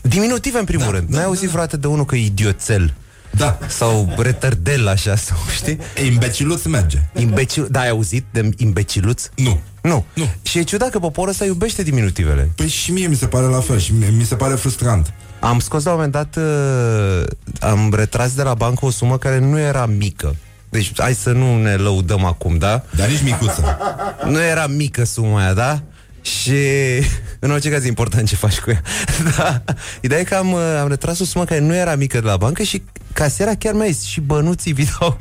[0.09, 1.09] Diminutive, în primul da, rând.
[1.09, 2.95] Da, N-ai auzit vreodată de unul că e idioțel?
[3.31, 3.59] Da.
[3.69, 5.79] Sau retardel, așa, sau știi?
[6.07, 6.99] Imbeciluț merge.
[7.15, 7.67] Imbecil...
[7.71, 9.29] Da, ai auzit de imbeciluț?
[9.35, 9.61] Nu.
[9.83, 10.05] Nu.
[10.15, 10.29] nu.
[10.43, 12.51] Și e ciudat că poporul ăsta iubește diminutivele.
[12.55, 15.13] Păi și mie mi se pare la fel și mie, mi se pare frustrant.
[15.41, 17.25] Am scos la un moment dat, uh,
[17.61, 20.37] am retras de la bancă o sumă care nu era mică.
[20.69, 22.83] Deci hai să nu ne lăudăm acum, da?
[22.97, 23.79] Dar nici micuță.
[24.25, 25.83] Nu era mică suma aia, da?
[26.27, 26.59] Și
[27.39, 28.83] în orice caz e important ce faci cu ea.
[29.37, 29.63] da.
[30.01, 32.37] Ideea e că am, uh, am retras o sumă care nu era mică de la
[32.37, 32.83] bancă și
[33.17, 35.19] casiera chiar mai zis și bănuții vi dau...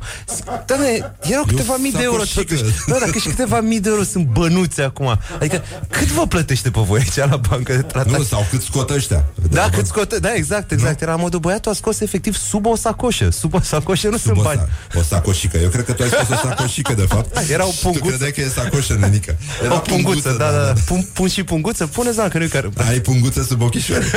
[0.66, 0.88] Doamne,
[1.20, 2.54] erau câteva mii de euro sacoșică.
[2.54, 2.74] totuși.
[2.86, 5.18] Da, dacă și câteva mii de euro sunt bănuți acum.
[5.38, 8.16] Adică cât vă plătește pe voi aici la bancă de tratat?
[8.18, 9.24] Nu, sau cât scot ăștia.
[9.50, 11.00] Da, cât scot, da, exact, exact.
[11.02, 13.30] Era modul băiatul a scos efectiv sub o sacoșă.
[13.30, 14.58] Sub o sacoșă nu sunt o, bani.
[14.60, 15.56] sa- o sacoșică.
[15.58, 17.38] Eu cred că tu ai spus o sacoșică, de fapt.
[17.54, 18.06] Era o Tu punguță.
[18.06, 19.36] credeai că e sacoșă, nenică.
[19.64, 20.72] Era o punguță, da, da, da.
[20.86, 22.68] Pun, pun și punguță, puneți la că nu care.
[22.88, 24.04] Ai punguță sub ochișoare?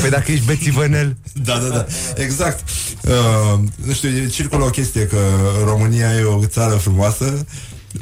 [0.00, 1.16] Păi dacă ești bețivănel.
[1.32, 1.86] Da, da, da.
[2.14, 2.68] Exact.
[3.00, 5.18] Uh, nu știu, e- circulă o chestie că
[5.64, 7.46] România e o țară frumoasă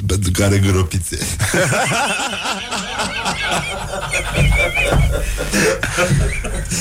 [0.05, 1.17] pentru care găropițe.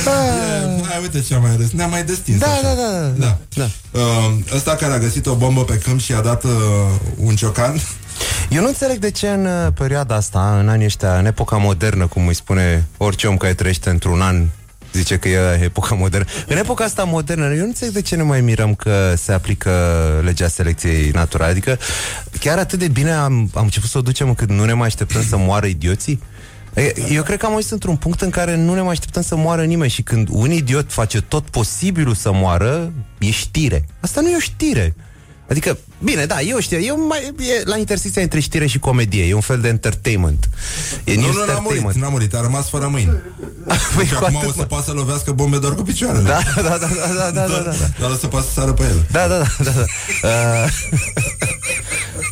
[0.07, 1.71] E, Hai, uite ce am mai râs.
[1.71, 2.39] Ne-am mai destins.
[2.39, 2.63] Da, așa.
[2.63, 3.13] da, da, da.
[3.17, 3.37] da.
[3.55, 3.99] da.
[4.01, 6.51] Uh, ăsta care a găsit o bombă pe câmp și a dat uh,
[7.17, 7.81] un ciocan
[8.51, 12.07] Eu nu înțeleg de ce în uh, perioada asta, în anii ăștia, în epoca modernă,
[12.07, 14.45] cum îi spune orice om care trăiește într-un an,
[14.93, 16.27] zice că e epoca modernă.
[16.47, 19.71] În epoca asta modernă, eu nu înțeleg de ce ne mai mirăm că se aplică
[20.25, 21.51] legea selecției naturale.
[21.51, 21.79] Adică
[22.41, 25.25] chiar atât de bine am, am început să o ducem încât nu ne mai așteptăm
[25.29, 26.23] să moară idioții.
[26.75, 29.37] E, Eu cred că am ajuns într-un punct în care nu ne mai așteptăm să
[29.37, 33.85] moară nimeni și când un idiot face tot posibilul să moară, e știre.
[34.01, 34.95] Asta nu e o știre.
[35.51, 39.35] Adică, bine, da, eu știu, eu mai, e la intersecția între știre și comedie, e
[39.35, 40.49] un fel de entertainment.
[41.05, 43.11] E nu, nu, n-a murit, n-a murit, a rămas fără mâini.
[43.97, 46.29] Păi deci acum o să poată să lovească bombe doar cu picioarele.
[46.29, 47.63] Da, da, da, da, da, da, da.
[47.63, 47.73] da.
[48.01, 49.07] Dar o să poată să sară pe el.
[49.11, 49.71] Da, da, da, da.
[49.71, 49.85] da.
[50.29, 50.69] Uh...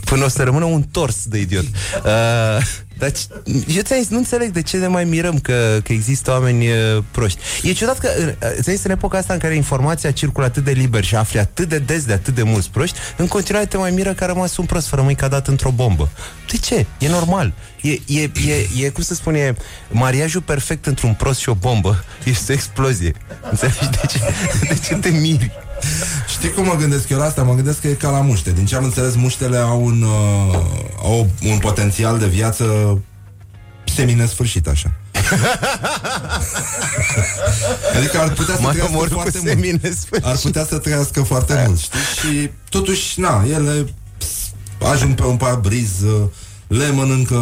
[0.08, 1.64] până o să rămână un tors de idiot.
[1.98, 2.64] Uh,
[2.98, 3.26] dar c-
[3.66, 7.02] eu ți-am zis, nu înțeleg de ce ne mai mirăm că, că există oameni uh,
[7.10, 7.38] proști.
[7.62, 10.70] E ciudat că, uh, ți-am zis, în epoca asta în care informația circulă atât de
[10.70, 13.90] liber și afli atât de des de atât de mulți proști, în continuare te mai
[13.90, 16.08] miră că a rămas un prost fără mâini cadat într-o bombă.
[16.50, 16.86] De ce?
[16.98, 17.52] E normal.
[17.80, 19.54] E, e, e, e, cum să spun, e
[19.90, 22.04] mariajul perfect între un prost și o bombă.
[22.24, 23.12] Este o explozie.
[23.50, 23.78] Înțelegi?
[23.90, 24.18] De ce,
[24.68, 25.50] de ce te miri?
[26.38, 27.42] Știi cum mă gândesc eu la asta?
[27.42, 28.52] Mă gândesc că e ca la muște.
[28.52, 30.58] Din ce am înțeles, muștele au un, uh,
[31.02, 32.98] au un potențial de viață
[33.94, 34.92] semi-nesfârșit, așa.
[37.96, 39.48] adică ar putea să Mai trăiască omorât cu foarte mult.
[39.50, 40.26] semi-nesfârșit.
[40.26, 41.98] Ar putea să trăiască foarte mult, știi?
[42.20, 43.86] Și totuși, na, ele
[44.18, 44.26] ps,
[44.92, 46.22] ajung pe un parbriz, uh,
[46.66, 47.34] le mănâncă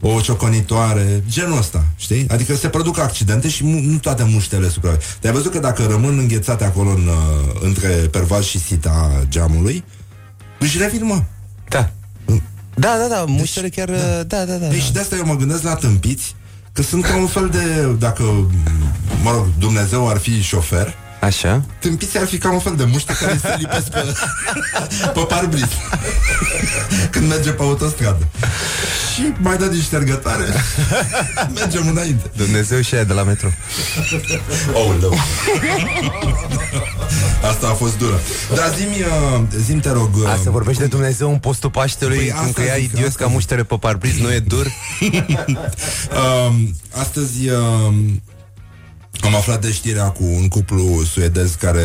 [0.00, 2.26] o cioconitoare, genul ăsta, știi?
[2.28, 5.18] Adică se produc accidente și mu- nu toate muștele supraviețuiesc.
[5.18, 9.84] Te-ai văzut că dacă rămân înghețate acolo în, uh, între pervaz și sita geamului,
[10.58, 11.22] își revin, mă.
[11.68, 11.90] Da.
[12.74, 13.90] Da, da, da, muștele chiar...
[14.26, 14.66] Da, da, da.
[14.66, 14.92] Deci da.
[14.92, 16.34] de asta eu mă gândesc la tâmpiți,
[16.72, 18.22] că sunt ca un fel de, dacă,
[19.22, 21.64] mă rog, Dumnezeu ar fi șofer, Așa.
[21.78, 24.14] Tâmpiții ar fi ca un fel de muște care se lipesc pe,
[25.14, 25.68] pe parbriz
[27.10, 28.28] Când merge pe autostradă
[29.14, 30.44] Și mai dă din ștergătare
[31.54, 33.48] Mergem înainte Dumnezeu și aia de la metro.
[34.72, 35.14] Oh, lău.
[37.50, 38.20] Asta a fost dură
[38.54, 42.26] Dar zi-mi, uh, zi te rog uh, Asta vorbește de Dumnezeu în postul Paștelui, Păi
[42.26, 44.66] păi cum asta că ea zic, idiot asta ca muștere pe parbriz, nu e dur?
[46.48, 48.22] um, Astăzi um,
[49.22, 51.84] Am aflat de știrea cu un cuplu suedez Care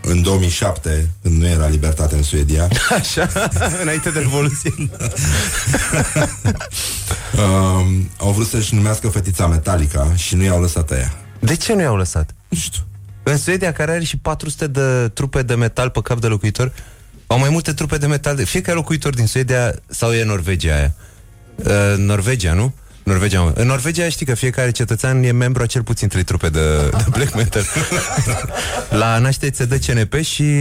[0.00, 3.28] în 2007 Când nu era libertate în Suedia Așa,
[3.82, 4.72] înainte de Revoluție.
[7.36, 11.80] um, Au vrut să-și numească fetița Metallica Și nu i-au lăsat aia De ce nu
[11.80, 12.34] i-au lăsat?
[12.48, 12.82] Nu știu
[13.22, 16.72] În Suedia, care are și 400 de trupe de metal pe cap de locuitor,
[17.26, 18.36] au mai multe trupe de metal.
[18.36, 18.44] De...
[18.44, 20.94] Fiecare locuitor din Suedia sau e Norvegia aia?
[21.56, 22.74] Uh, Norvegia, nu?
[23.08, 23.52] Norvegia, mă.
[23.54, 27.04] În Norvegia știi că fiecare cetățean e membru a cel puțin trei trupe de, de
[27.10, 27.62] black metal.
[29.00, 30.52] la naștere se dă CNP și,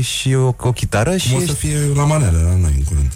[0.00, 1.32] și o, o chitară și...
[1.32, 3.12] Cum o să fie la manele la noi în curând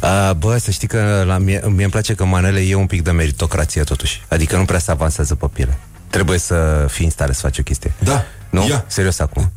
[0.00, 3.02] A, bă, să știi că la mie, mie îmi place că manele e un pic
[3.02, 4.24] de meritocrație totuși.
[4.28, 5.78] Adică nu prea se avansează pe piele.
[6.10, 7.92] Trebuie să fii în stare să faci o chestie.
[7.98, 8.68] Da, Nu?
[8.68, 8.84] ia.
[8.86, 9.42] Serios acum.
[9.42, 9.50] Ia,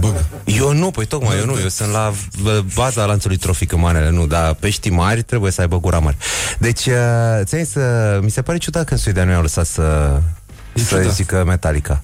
[0.00, 0.24] bagă.
[0.44, 2.12] Eu nu, păi tocmai, eu nu, eu sunt la
[2.42, 6.16] v- baza lanțului trofic în manele, nu, dar peștii mari trebuie să aibă gura mare.
[6.58, 6.94] Deci, uh,
[7.44, 10.20] ți să, mi se pare ciudat că în Suedia nu i-au lăsat să,
[10.74, 11.14] să ciudat.
[11.14, 12.02] zică Metallica.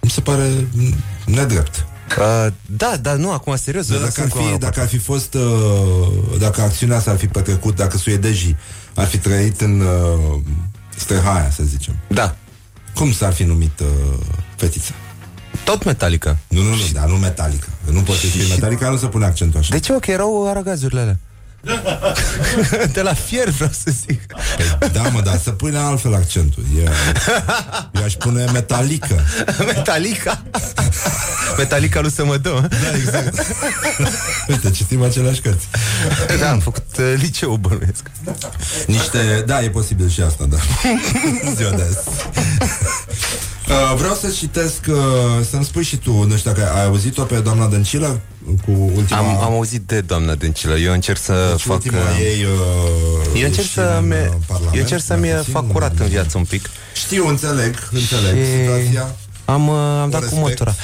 [0.00, 0.94] Mi se pare mm,
[1.26, 1.86] nedrept.
[2.18, 3.86] Uh, da, dar nu, acum serios.
[3.86, 7.16] Dar eu dacă ar, lăsăm cu fi, dacă ar fi fost uh, Dacă acțiunea s-ar
[7.16, 8.56] fi petrecut Dacă suedejii
[8.94, 10.40] ar fi trăit în uh,
[10.96, 12.36] Strehaia, să zicem Da
[12.94, 13.86] Cum s-ar fi numit uh,
[14.56, 14.92] fetița?
[15.68, 16.36] Tot Metallica.
[16.48, 17.66] Nu, nu, nu, dar nu Metallica.
[17.90, 19.68] Nu poate fi Metallica, nu se pune accentul așa.
[19.72, 21.18] De ce, ok, erau aragazurile alea?
[22.92, 24.22] De la fier vreau să zic.
[24.78, 26.64] Păi, Da, mă, dar să pune altfel accentul.
[26.76, 26.92] Eu,
[27.92, 29.14] eu aș pune Metallica.
[29.66, 30.42] Metallica?
[31.58, 33.46] Metallica lui să mă dă Da, exact.
[34.48, 35.66] Uite, citim aceleași cărți.
[36.40, 38.10] Da, am făcut uh, liceu bănuiesc.
[38.86, 40.56] Niște, da, e posibil și asta, da.
[41.54, 41.98] Ziua de azi
[43.68, 44.94] Uh, vreau să citesc, uh,
[45.50, 48.20] să-mi spui și tu, nu știu dacă ai auzit-o pe doamna Dăncilă
[48.64, 49.18] cu ultima...
[49.18, 50.74] am, am auzit de doamna Dăncilă.
[50.78, 54.14] Eu încerc să deci fac ultima uh, ei uh, Eu încerc ieșire să în, mi
[54.14, 56.70] uh, Parlament, Eu încerc să-mi mai puțin, fac curat în viață un pic.
[56.94, 59.14] Știu, înțeleg, înțeleg Și- situația
[59.48, 60.48] Am, uh, am dat cu respect.
[60.48, 60.74] mătura.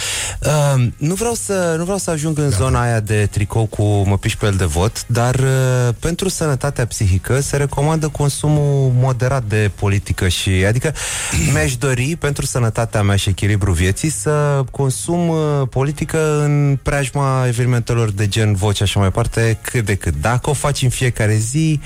[0.40, 4.18] Uh, nu, vreau să, nu vreau să ajung în zona aia de tricou cu mă
[4.18, 9.70] piși pe el de vot, dar uh, pentru sănătatea psihică se recomandă consumul moderat de
[9.74, 10.94] politică și, adică,
[11.52, 15.36] mi-aș dori pentru sănătatea mea și echilibru vieții să consum uh,
[15.70, 20.14] politică în preajma evenimentelor de gen voce așa mai departe, cât de cât.
[20.20, 21.80] Dacă o faci în fiecare zi,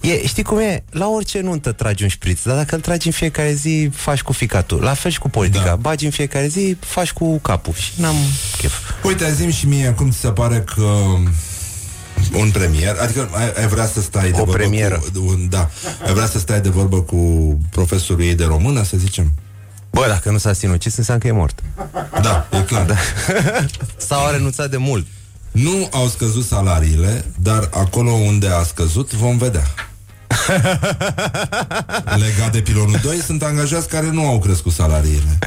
[0.00, 0.82] e, știi cum e?
[0.90, 4.32] La orice nuntă tragi un șpriț, dar dacă îl tragi în fiecare zi, faci cu
[4.32, 4.80] ficatul.
[4.82, 5.64] La fel și cu politica.
[5.64, 5.76] Da.
[5.76, 7.72] Bagi în fiecare zi, faci cu capul.
[7.74, 8.14] Și n-am
[8.58, 8.72] chef.
[9.04, 10.82] Uite, zi și mie cum ți se pare că
[12.38, 14.96] un premier, adică ai, ai vrea să stai de O vorbă premieră.
[15.14, 15.70] cu, un, da,
[16.06, 17.16] ai vrea să stai de vorbă cu
[17.70, 19.32] profesorul ei de română, să zicem?
[19.90, 21.62] Bă, dacă nu s-a sinucis, înseamnă că e mort.
[22.22, 22.84] Da, e clar.
[22.86, 22.94] Da.
[24.08, 25.06] Sau a renunțat de mult.
[25.50, 29.64] Nu au scăzut salariile, dar acolo unde a scăzut vom vedea.
[32.24, 35.38] Legat de pilonul 2, sunt angajați care nu au crescut salariile.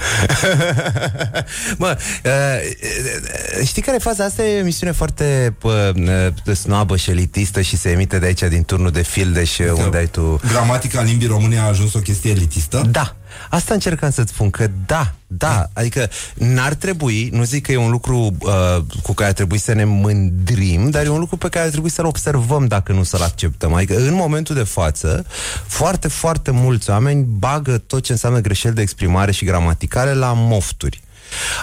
[1.77, 4.23] Bă, uh, știi care e faza?
[4.23, 8.63] Asta e o emisiune foarte uh, snobă și elitistă și se emite de aici din
[8.63, 10.39] turnul de Fildeș unde ai tu...
[10.47, 12.87] Gramatica limbii române a ajuns o chestie elitistă?
[12.91, 13.15] Da.
[13.49, 17.89] Asta încercam să-ți spun că da, da, adică n-ar trebui, nu zic că e un
[17.89, 21.65] lucru uh, cu care ar trebui să ne mândrim, dar e un lucru pe care
[21.65, 23.73] ar trebui să-l observăm dacă nu să-l acceptăm.
[23.73, 25.25] Adică în momentul de față,
[25.67, 31.03] foarte, foarte mulți oameni bagă tot ce înseamnă greșeli de exprimare și gramaticale la mofturi.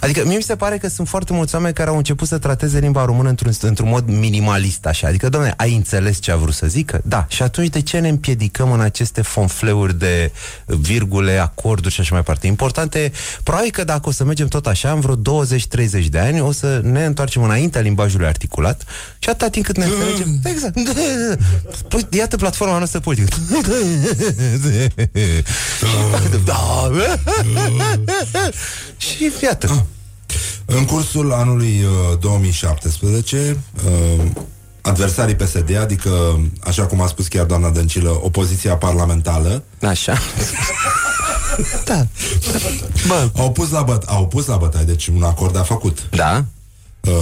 [0.00, 2.78] Adică mie mi se pare că sunt foarte mulți oameni care au început să trateze
[2.78, 5.06] limba română într-un, într-un mod minimalist, așa.
[5.08, 7.00] Adică, domne, ai înțeles ce a vrut să zică?
[7.04, 7.26] Da.
[7.28, 10.32] Și atunci de ce ne împiedicăm în aceste fonfleuri de
[10.66, 12.46] virgule, acorduri și așa mai departe?
[12.46, 13.12] Important e,
[13.42, 16.80] probabil că dacă o să mergem tot așa, în vreo 20-30 de ani, o să
[16.82, 18.84] ne întoarcem înaintea limbajului articulat
[19.18, 20.40] și atâta timp cât ne înțelegem.
[20.44, 20.74] Exact.
[21.88, 23.36] Păi, iată platforma noastră politică.
[26.44, 26.90] Da.
[28.96, 29.61] Și iată.
[29.70, 29.76] Ah.
[30.64, 31.82] În cursul anului
[32.12, 33.56] uh, 2017,
[33.86, 34.24] uh,
[34.80, 40.18] adversarii PSD, adică, așa cum a spus chiar doamna Dăncilă, opoziția parlamentară, Așa.
[41.84, 42.06] da.
[43.06, 43.30] Bă.
[43.36, 46.08] Au pus la băt- au pus la bătaie, deci un acord a făcut.
[46.10, 46.44] Da.
[47.00, 47.12] Uh,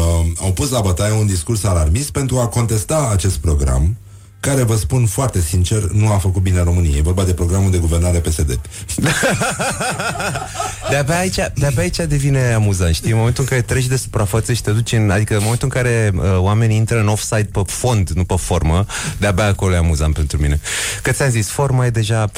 [0.40, 3.96] au pus la bătaie un discurs alarmist pentru a contesta acest program
[4.40, 6.98] care, vă spun foarte sincer, nu a făcut bine României.
[6.98, 8.60] E vorba de programul de guvernare PSD.
[10.90, 13.10] De-abia aici, de-abia aici devine amuzant, știi?
[13.10, 15.10] În momentul în care treci de suprafață și te duci în...
[15.10, 18.86] Adică în momentul în care uh, oamenii intră în offside pe fond, nu pe formă,
[19.18, 20.60] de-abia acolo e amuzant pentru mine.
[21.02, 22.30] Că ți-am zis, forma e deja...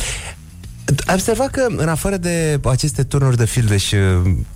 [1.07, 3.99] Ai observat că, în afară de aceste turnuri de fildeș uh,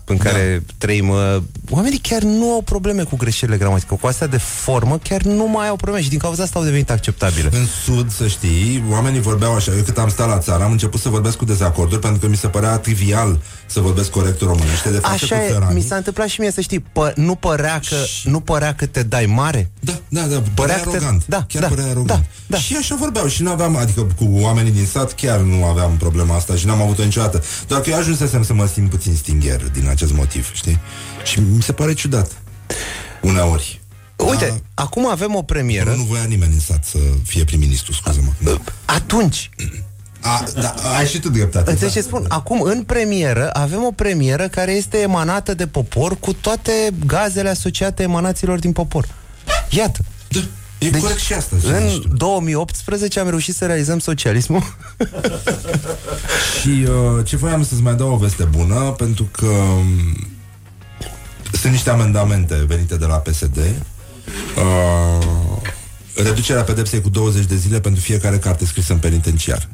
[0.09, 0.73] în care da.
[0.79, 1.37] trăim, uh,
[1.71, 3.87] oamenii chiar nu au probleme cu greșelile gramatice.
[4.01, 6.91] Cu astea de formă chiar nu mai au probleme și din cauza asta au devenit
[6.91, 7.49] acceptabile.
[7.53, 9.73] În Sud, să știi, oamenii vorbeau așa.
[9.77, 12.37] Eu cât am stat la țară, am început să vorbesc cu dezacorduri pentru că mi
[12.37, 15.75] se părea trivial să vorbesc corect românește de față Așa cu e, Ferrari.
[15.75, 19.03] mi s-a întâmplat și mie să știi, pă, nu, părea că, nu părea că te
[19.03, 19.71] dai mare?
[19.81, 21.25] Da, da, da, părea că te- arogant.
[21.27, 22.07] Da, chiar da, părea arogant.
[22.07, 22.59] da, da.
[22.59, 26.37] Și așa vorbeau și nu aveam, adică cu oamenii din sat chiar nu aveam problema
[26.37, 27.43] asta și n-am avut-o niciodată.
[27.69, 30.79] Doar că eu ajunsesem să mă simt puțin stingher din acest motiv, știi?
[31.25, 32.31] Și mi se pare ciudat.
[33.23, 33.81] Uneori.
[34.17, 34.83] Uite, da.
[34.83, 35.91] acum avem o premieră.
[35.91, 38.31] Nu, nu voia nimeni în sat să fie prim-ministru, scuză-mă.
[38.39, 38.61] Da.
[38.85, 39.51] Atunci.
[40.21, 41.71] A, da, ai și tu dreptate.
[41.71, 42.01] Înțelegi da.
[42.01, 42.25] ce spun?
[42.29, 46.73] Acum, în premieră, avem o premieră care este emanată de popor cu toate
[47.07, 49.09] gazele asociate emanațiilor din popor.
[49.71, 50.01] Iată.
[50.29, 50.41] Da.
[50.79, 51.57] E deci, corect și asta.
[51.61, 52.17] ce zici În tu.
[52.17, 54.63] 2018 am reușit să realizăm socialismul.
[56.61, 60.27] Și uh, ce voiam să-ți mai dau o veste bună, pentru că um,
[61.53, 63.57] sunt niște amendamente venite de la PSD.
[63.57, 65.27] Uh,
[66.15, 69.69] reducerea pedepsei cu 20 de zile pentru fiecare carte scrisă în penitenciar.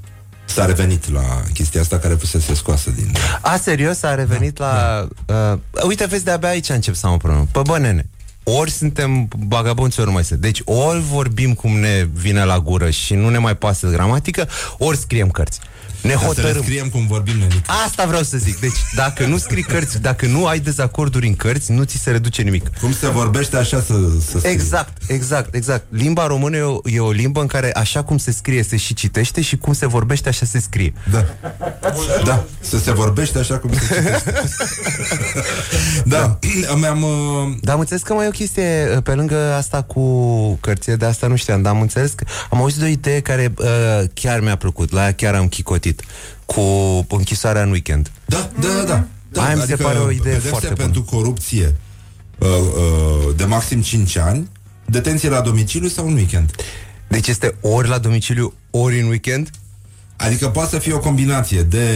[0.44, 3.12] S-a revenit la chestia asta care fusese scoasă din...
[3.40, 5.08] A, serios, a revenit da, la...
[5.24, 5.58] Da.
[5.74, 7.46] Uh, uite, vezi, de-abia aici încep să am o problemă.
[7.52, 8.08] Pă, bă, nene,
[8.44, 10.40] ori suntem bagabonți, ori nu mai sunt.
[10.40, 14.48] Deci ori vorbim cum ne vine la gură și nu ne mai pasă de gramatică,
[14.78, 15.60] ori scriem cărți.
[16.02, 16.50] Ne Dar hotărâm.
[16.50, 17.72] Să le scriem cum vorbim, nenică.
[17.86, 18.60] Asta vreau să zic.
[18.60, 22.42] Deci, dacă nu scrii cărți, dacă nu ai dezacorduri în cărți, nu ți se reduce
[22.42, 22.78] nimic.
[22.80, 23.94] Cum se vorbește, așa să,
[24.30, 24.52] să scrie.
[24.52, 25.84] Exact, exact, exact.
[25.88, 28.94] Limba română e o, e o limbă în care așa cum se scrie se și
[28.94, 30.92] citește și cum se vorbește așa se scrie.
[31.10, 31.26] Da.
[32.24, 34.32] Da, să se vorbește așa cum se citește.
[36.04, 36.38] da,
[36.76, 37.02] mi-am...
[37.02, 37.10] Uh...
[37.60, 41.04] Dar am înțeles că mai e o chestie uh, pe lângă asta cu cărțile de
[41.04, 43.66] asta nu știam, dar am înțeles că am auzit de o idee care uh,
[44.14, 45.91] chiar mi-a plăcut, la ea chiar am chicotit
[46.44, 46.60] cu
[47.08, 48.10] închisoarea în weekend.
[48.26, 49.04] Da, da, da, da.
[49.28, 50.78] da Aia mi se pare o idee foarte bună.
[50.78, 51.76] pentru corupție
[52.38, 54.48] uh, uh, de maxim 5 ani,
[54.84, 56.50] detenție la domiciliu sau în weekend.
[57.08, 59.50] Deci este ori la domiciliu, ori în weekend?
[60.16, 61.86] Adică poate să fie o combinație de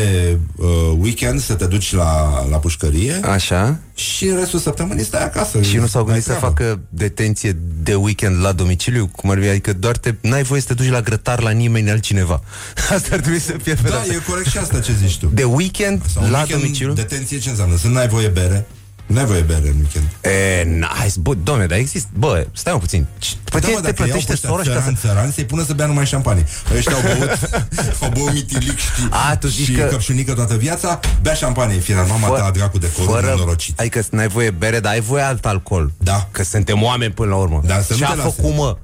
[0.57, 0.67] uh,
[0.99, 3.79] weekend să te duci la, la pușcărie Așa.
[3.95, 8.53] Și restul săptămânii stai acasă Și nu s-au gândit să facă detenție de weekend la
[8.53, 11.51] domiciliu Cum ar fi, adică doar te, n-ai voie să te duci la grătar la
[11.51, 12.43] nimeni altcineva.
[12.95, 15.31] Asta ar trebui să fie Da, e corect și asta ce zici tu.
[15.35, 16.93] De weekend Sau la weekend, domiciliu?
[16.93, 17.77] Detenție ce înseamnă?
[17.77, 18.67] Să n-ai voie bere
[19.07, 20.07] N-ai voie bere în weekend.
[20.21, 23.07] E, n-ai, bă, domne, dar există Bă, stai un puțin
[23.51, 24.79] Păi da, tine mă, te dacă iau plătește pe ăștia Soros ca să...
[24.81, 26.45] țărani, țărani, să-i pună să bea numai șampanie.
[26.77, 27.39] Ăștia au băut,
[28.03, 32.05] au băut mitilic știi, A, tu zici și că- căpșunică toată viața Bea șampanie, final,
[32.07, 33.81] mama ta dracu de corup fără, nenorocit.
[33.81, 35.93] Adică n-ai voie bere, dar ai voie alt alcool.
[35.99, 36.29] Da.
[36.31, 37.61] Că suntem oameni până la urmă.
[37.65, 38.33] Da, să nu Ce te a lase.
[38.37, 38.77] făcut, mă?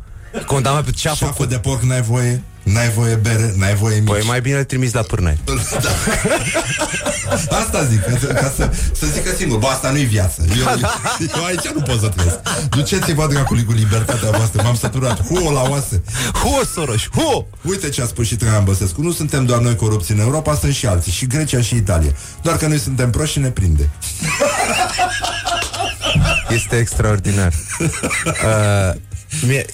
[0.47, 1.49] Condamnat pe ce a Șafă făcut?
[1.49, 4.09] de porc n-ai voie N-ai voie bere, n-ai voie mici.
[4.09, 5.39] Păi mai bine îl trimis la pârnai
[5.83, 5.91] da.
[7.57, 10.43] Asta zic, ca, să, ca să, să zică singur Bă, asta nu-i viață.
[10.59, 10.79] Eu,
[11.37, 12.39] eu aici nu pot să trăiesc.
[12.69, 16.03] Duceți-vă dracului cu libertatea voastră M-am săturat, huo la oase.
[16.33, 17.47] Huo, Soros, huo!
[17.63, 19.03] Uite ce a spus și Traian Băsescu.
[19.03, 22.13] Nu suntem doar noi corupți în Europa, sunt și alții Și Grecia și Italia.
[22.43, 23.91] Doar că noi suntem proști și ne prinde.
[26.49, 27.53] Este extraordinar.
[27.81, 27.89] Uh,
[28.33, 29.01] mie,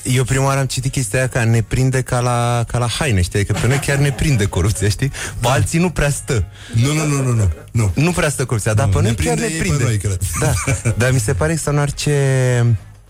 [0.02, 3.20] eu prima oară am citit chestia aia că ne prinde ca la, ca la haine,
[3.22, 3.44] știi?
[3.44, 5.12] Că pe noi chiar ne prinde corupția, știi?
[5.40, 6.44] Pe alții nu prea stă.
[6.74, 7.92] Nu, nu, nu, nu, nu, nu.
[7.94, 9.84] Nu prea stă corupția, dar Nu, pe ne noi chiar prinde ne ei pe prinde.
[9.84, 10.18] noi, cred.
[10.40, 10.52] Da,
[10.96, 12.64] dar mi se pare extraordinar ce,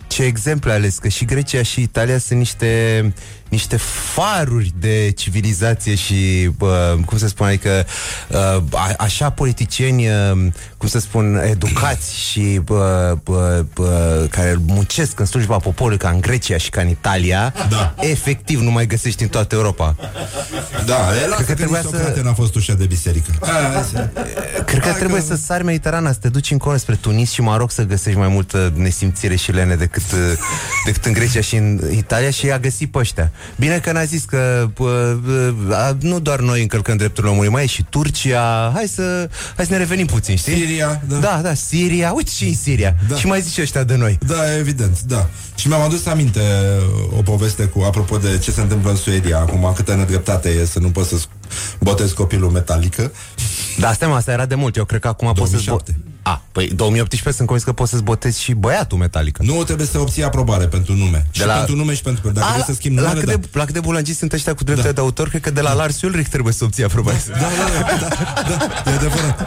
[0.06, 3.12] ce exemple ales, că și Grecia și Italia sunt niște,
[3.48, 3.76] niște
[4.14, 7.86] faruri de civilizație și, bă, cum să spun, adică
[8.28, 10.46] uh, a, așa politicieni, uh,
[10.76, 16.20] cum să spun, educați și bă, bă, bă, care muncesc în slujba poporului ca în
[16.20, 17.94] Grecia și ca în Italia, Da.
[18.00, 19.96] efectiv nu mai găsești în toată Europa.
[20.86, 23.30] Da, el Cred că trebuia Socrate să- n-a fost ușa de biserică
[24.64, 27.40] Cred că Hai trebuie că- să sari Mediterana, să te duci încolo spre Tunis și
[27.40, 30.18] Maroc să găsești mai multă nesimțire și lene decât, uh,
[30.86, 33.30] decât în Grecia și în Italia și a găsit pe ăștia.
[33.56, 34.86] Bine că n-a zis că uh,
[35.68, 38.70] uh, nu doar noi încălcăm drepturile omului, mai e și Turcia.
[38.74, 40.54] Hai să, hai să ne revenim puțin, știi?
[40.54, 41.16] Siria, da.
[41.16, 42.12] Da, da, Siria.
[42.12, 42.96] Uite și în Siria.
[43.08, 43.16] Da.
[43.16, 44.18] Și mai zice ăștia de noi.
[44.26, 46.40] Da, evident, da Și mi-am adus aminte
[47.18, 50.78] o poveste cu Apropo de ce se întâmplă în Suedia Acum câtă nedreptate e să
[50.78, 51.16] nu poți să
[51.80, 53.12] botezi copilul metalică
[53.78, 54.76] Da, stai mă, asta era de mult.
[54.76, 55.64] Eu cred că acum poți să-ți...
[55.64, 55.92] 2007.
[56.00, 59.42] Bo- a, păi 2018 sunt convins că poți să-ți botezi și băiatul metalică.
[59.44, 62.46] Nu trebuie să obții aprobare pentru nume Și De la- pentru nume și pentru Dacă
[62.46, 63.46] A, vrei să schimbi la, numele, cât da.
[63.52, 65.72] de, la cât de bulangii sunt ăștia cu drepturile de autor, cred că de la
[65.72, 67.22] Lars Ulrich trebuie să obții aprobare.
[67.28, 67.46] Da, da,
[67.96, 68.06] da,
[68.48, 69.40] da, da, e adevărat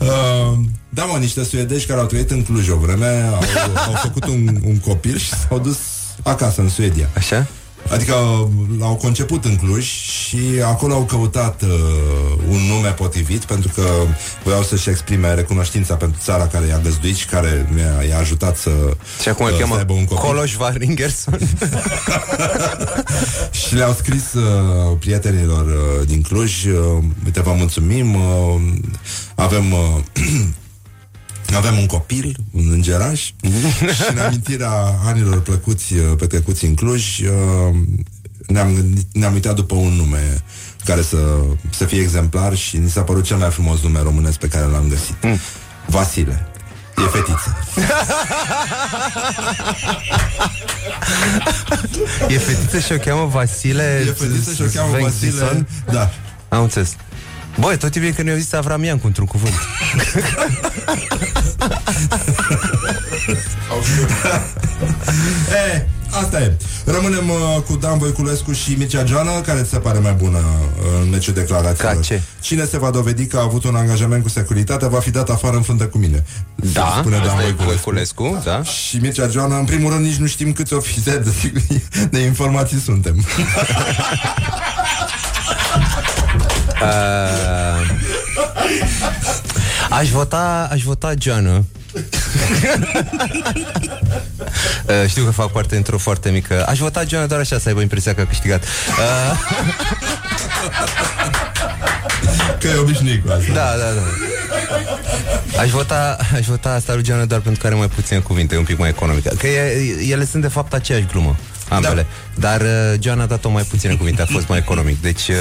[0.00, 3.42] uh, Da, mă, niște suedeși care au trăit în Cluj o vreme Au,
[3.86, 5.78] au făcut un, un copil și s-au dus
[6.22, 7.46] acasă în Suedia Așa?
[7.90, 8.14] Adică
[8.78, 11.68] l-au conceput în Cluj și acolo au căutat uh,
[12.48, 13.82] un nume potrivit pentru că
[14.44, 18.70] voiau să-și exprime recunoștința pentru țara care i-a găzduit și care i-a, i-a ajutat să,
[19.22, 20.28] Și acum îl uh, să cheamă aibă un copil.
[20.28, 21.38] Coloș Varingerson.
[23.66, 26.74] Și le-au scris uh, prietenilor uh, din Cluj uh,
[27.24, 28.60] Uite, vă mulțumim uh,
[29.34, 29.78] Avem uh,
[31.56, 33.20] Avem un copil, un îngeraș
[33.96, 34.70] Și în amintirea
[35.04, 37.26] anilor plăcuți uh, Petrecuți în Cluj uh,
[38.46, 40.42] ne-am, gândit, ne-am uitat după un nume
[40.84, 41.16] Care să,
[41.70, 44.88] să fie exemplar Și ni s-a părut cel mai frumos nume românesc Pe care l-am
[44.88, 45.38] găsit Mm.
[45.86, 46.46] Vasile
[46.96, 47.56] E fetiță
[52.28, 55.68] e fetiță și o cheamă Vasile E fetiță și o cheamă Vasile Svensson?
[55.92, 56.10] Da
[56.48, 56.96] Am înțeles.
[57.60, 59.54] Băi, tot e bine că ne-au zis Avramian cu într-un cuvânt.
[65.74, 65.86] e,
[66.22, 66.52] Asta e.
[66.84, 71.02] Rămânem uh, cu Dan Voiculescu și Mircea Joană, care ți se pare mai bună uh,
[71.02, 71.94] în meciul declarațiilor.
[71.94, 72.22] Ca ce?
[72.40, 75.56] Cine se va dovedi că a avut un angajament cu securitatea va fi dat afară
[75.56, 76.24] în frunte cu mine.
[76.54, 78.22] Da, Spune Dan asta e Voiculescu.
[78.22, 78.62] Voiculescu, da.
[78.62, 81.52] Și Mircea Joană, în primul rând, nici nu știm câți ofițeri de,
[82.10, 83.24] de informații suntem.
[86.84, 87.90] Uh,
[89.90, 91.50] aș vota, aș vota Joană.
[94.84, 96.66] uh, știu că fac parte într-o foarte mică.
[96.68, 98.62] Aș vota Joană doar așa să aibă impresia că a câștigat.
[98.62, 99.38] Uh,
[102.60, 103.52] că e obișnuit cu asta.
[103.52, 104.02] Da, da, da.
[105.58, 108.64] Aș vota, aș vota asta lui Joană doar pentru că are mai puține cuvinte, un
[108.64, 109.34] pic mai economică.
[109.38, 111.36] Că e, ele sunt de fapt aceeași glumă.
[111.68, 112.06] Ambele.
[112.34, 112.48] Da.
[112.48, 115.00] Dar uh, Joana a dat-o mai puține cuvinte, a fost mai economic.
[115.02, 115.34] Deci, uh,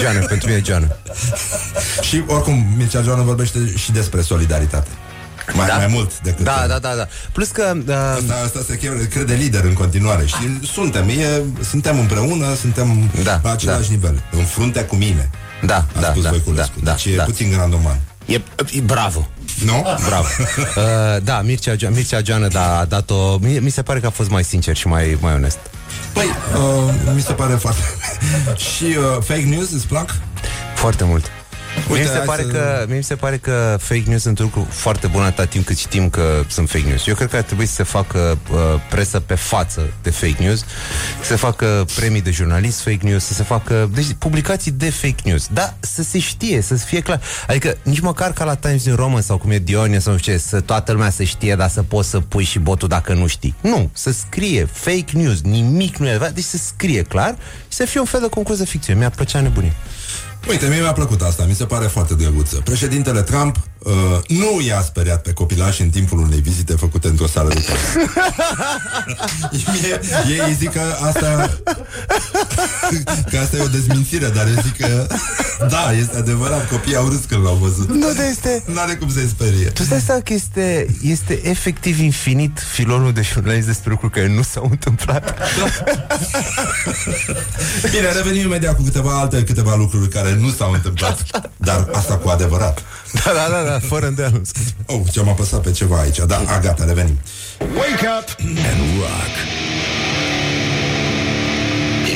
[0.00, 0.86] Joana, pentru mine Joana.
[2.02, 4.88] Și oricum, Mircea Joană vorbește și despre solidaritate.
[5.52, 5.76] Mai, Da.
[5.76, 6.44] mai mult decât...
[6.44, 7.06] Da, da, da, da.
[7.32, 7.72] Plus că...
[7.88, 13.10] Uh, Asta, asta se cheamă, crede lider în continuare Și suntem, e, suntem împreună Suntem
[13.22, 13.94] Da, la același da.
[13.94, 15.30] nivel În frunte cu mine
[15.62, 16.72] Da, A da, spus da, Voiculescu.
[16.82, 17.22] da, Deci da, e da.
[17.22, 18.40] puțin grandoman E,
[18.70, 19.28] e bravo.
[19.64, 19.84] Nu?
[20.06, 20.26] Bravo.
[20.76, 23.38] Uh, da, Mircea, Jo- Mircea Joană da, a dat-o...
[23.38, 25.58] Mi, mi se pare că a fost mai sincer și mai, mai onest.
[26.12, 27.80] Păi, uh, mi se pare foarte
[28.74, 30.14] Și uh, fake news îți plac?
[30.74, 31.30] Foarte mult.
[31.90, 34.22] Uite, mie, mi se hai pare să- că, mie mi se pare că fake news
[34.22, 37.06] sunt un lucru foarte bun atâta timp cât știm că sunt fake news.
[37.06, 38.58] Eu cred că ar trebui să se facă uh,
[38.90, 40.58] presă pe față de fake news,
[41.20, 45.22] să se facă premii de jurnalist fake news, să se facă deci, publicații de fake
[45.24, 45.48] news.
[45.52, 47.20] Da, să se știe, să fie clar.
[47.48, 50.32] Adică nici măcar ca la Times New Roman sau cum e Dionia sau nu știu
[50.32, 53.26] ce, să toată lumea să știe, dar să poți să pui și botul dacă nu
[53.26, 53.54] știi.
[53.60, 57.36] Nu, să scrie fake news, nimic nu e adevărat, deci să scrie clar
[57.68, 58.94] și să fie un fel de concurs de ficție.
[58.94, 59.72] Mi-a plăcea nebunie.
[60.48, 62.56] Uite, mie mi-a plăcut asta, mi se pare foarte drăguță.
[62.56, 63.92] Președintele Trump uh,
[64.28, 67.78] nu i-a speriat pe copilași în timpul unei vizite făcute într-o sală de caz.
[69.72, 71.58] Mie, ei îi zic că asta
[73.30, 75.06] că asta e o dezmințire, dar eu zic că
[75.68, 77.88] da, este adevărat, copiii au râs când l-au văzut.
[77.88, 78.64] Nu, dar este...
[78.66, 79.66] N-are cum să-i sperie.
[79.66, 84.42] Tu stai seama că este, este efectiv infinit filonul de jurnalist despre lucruri care nu
[84.42, 85.34] s-au întâmplat.
[87.90, 91.24] Bine, revenim imediat cu câteva alte câteva lucruri care nu s-au întâmplat,
[91.56, 92.82] dar asta cu adevărat.
[93.12, 94.42] Da, da, da, da fără îndeală.
[94.86, 96.18] Oh, ce-am apăsat pe ceva aici.
[96.26, 97.18] Da, a, gata, revenim.
[97.60, 99.34] Wake up and rock.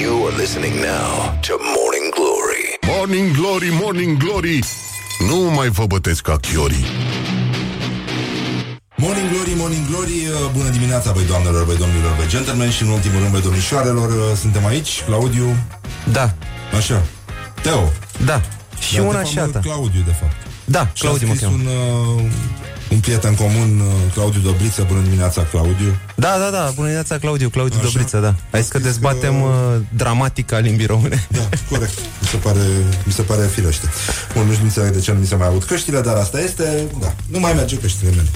[0.01, 2.79] You are listening now to Morning Glory.
[2.87, 4.59] Morning Glory, Morning Glory
[5.29, 6.85] Nu mai vă bătesc ca chiorii
[8.97, 12.89] Morning Glory, Morning Glory, uh, bună dimineața, băi doamnelor, băi domnilor, băi gentlemen și în
[12.89, 15.57] ultimul rând, băi domnișoarelor, uh, suntem aici, Claudiu,
[16.13, 16.35] Da,
[16.77, 17.03] așa,
[17.63, 17.93] Teo.
[18.25, 18.41] Da.
[18.79, 19.59] Și Dar, una de și fapt, alta.
[19.69, 20.37] Claudiu, de fapt.
[20.65, 21.63] Da, Și a Claudiu mă scris cheamă.
[21.63, 21.67] un,
[22.17, 22.23] uh,
[22.91, 25.97] un prieten comun, uh, Claudiu Dobriță, bună dimineața, Claudiu.
[26.15, 27.87] Da, da, da, bună dimineața, Claudiu, Claudiu Așa.
[27.89, 28.35] Dobriță, da.
[28.51, 31.27] Hai să că scris dezbatem că- uh, dramatica limbii române.
[31.29, 31.99] Da, corect.
[32.21, 32.61] Mi se pare,
[33.05, 33.87] mi se pare firește.
[34.35, 36.87] Bun, nu știu înțeleg de ce nu mi se mai aud căștile, dar asta este,
[37.01, 38.29] da, nu mai merge căștile mele.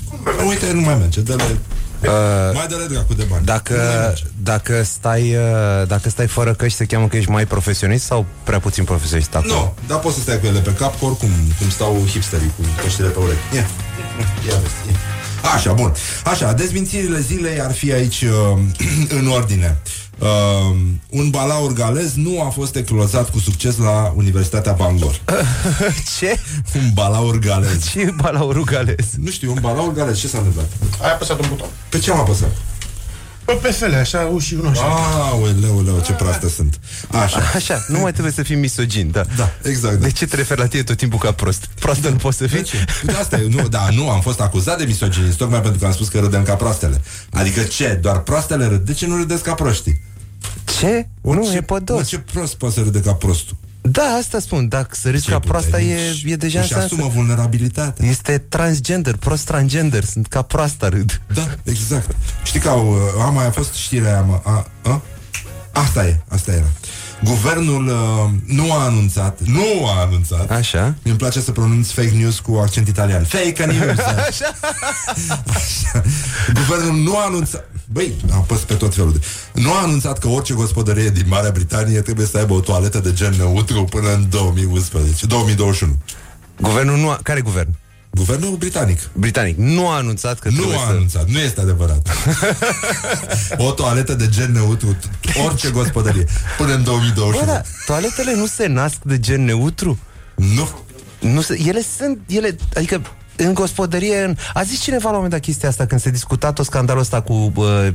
[0.48, 1.58] Uite, nu mai merge, dă-le,
[2.08, 3.44] Uh, mai dă-le dracu de bani.
[3.44, 3.74] Nu mai dacă,
[4.06, 4.22] merge.
[4.42, 8.58] dacă, stai, uh, dacă stai fără căști, se cheamă că ești mai profesionist sau prea
[8.60, 9.52] puțin profesionist acolo?
[9.52, 12.62] Nu, dar poți să stai cu ele pe cap, că oricum, cum stau hipsterii cu
[12.82, 13.54] căștile pe urechi.
[13.54, 13.66] Ia,
[14.48, 14.96] ia vezi, ia.
[15.54, 15.92] Așa, bun.
[16.24, 18.58] Așa, dezmințirile zilei ar fi aici uh,
[19.18, 19.78] în ordine.
[20.22, 20.76] Uh,
[21.08, 25.20] un balaur galez nu a fost eclozat cu succes la Universitatea Bangor.
[26.18, 26.38] Ce?
[26.74, 27.88] Un balaur galez.
[27.90, 29.06] Ce e balaurul galez?
[29.16, 30.68] Nu știu, un balaur galez, ce s-a întâmplat?
[31.02, 31.68] Ai apăsat un buton.
[31.88, 32.50] Pe ce am apăsat?
[33.44, 34.82] Pe PFL, așa, uși unul așa.
[34.82, 36.80] Aoleu, leu, ce proastă sunt.
[37.10, 37.40] Așa.
[37.54, 39.24] Așa, nu mai trebuie să fii misogin, da.
[39.36, 39.94] Da, exact.
[39.94, 40.06] Da.
[40.06, 41.68] De ce te referi la tine tot timpul ca prost?
[41.78, 42.58] Proastă nu poți să fii?
[42.58, 42.84] De ce?
[43.06, 45.92] Uite, asta e, nu, da, nu, am fost acuzat de misoginism Tocmai pentru că am
[45.92, 47.00] spus că râdem ca proastele
[47.30, 47.98] Adică ce?
[48.02, 48.80] Doar proastele râd?
[48.80, 50.00] De ce nu râdeți ca proștii?
[50.78, 51.06] Ce?
[51.22, 52.08] Nu, Orice- e pădos.
[52.08, 53.56] Ce prost poate să râde ca prostul?
[53.80, 54.68] Da, asta spun.
[54.68, 59.16] Dacă să râzi ca proasta e, e deja Își înseamnă asumă să- vulnerabilitatea Este transgender,
[59.16, 61.20] prost transgender, sunt ca proasta râd.
[61.34, 62.10] Da, exact
[62.44, 65.02] Știi că au, a mai fost știrea aia mă, a, a?
[65.72, 66.66] Asta e, asta era
[67.24, 70.94] Guvernul uh, nu a anunțat Nu a anunțat Așa.
[71.02, 73.98] Mi-mi place să pronunț fake news cu accent italian Fake news
[74.28, 74.52] Așa.
[75.46, 76.02] Așa.
[76.54, 79.20] Guvernul nu a anunțat Băi, apăs pe tot felul de...
[79.60, 83.12] Nu a anunțat că orice gospodărie din Marea Britanie trebuie să aibă o toaletă de
[83.12, 85.96] gen neutru până în 2011, 2021.
[86.60, 87.20] Guvernul nu a...
[87.22, 87.68] Care guvern?
[88.10, 89.10] Guvernul britanic.
[89.12, 89.56] Britanic.
[89.56, 90.86] Nu a anunțat că Nu trebuie a să...
[90.86, 92.08] anunțat, nu este adevărat.
[93.66, 94.96] o toaletă de gen neutru,
[95.46, 96.26] orice gospodărie,
[96.58, 97.44] până în 2021.
[97.46, 99.98] Bă, da, toaletele nu se nasc de gen neutru?
[100.34, 100.68] Nu.
[101.20, 103.02] Nu se, ele sunt, ele, adică
[103.36, 104.36] în gospodărie, în...
[104.54, 107.20] a zis cineva la un moment dat chestia asta când se discuta tot scandalul ăsta
[107.20, 107.88] cu uh, uh,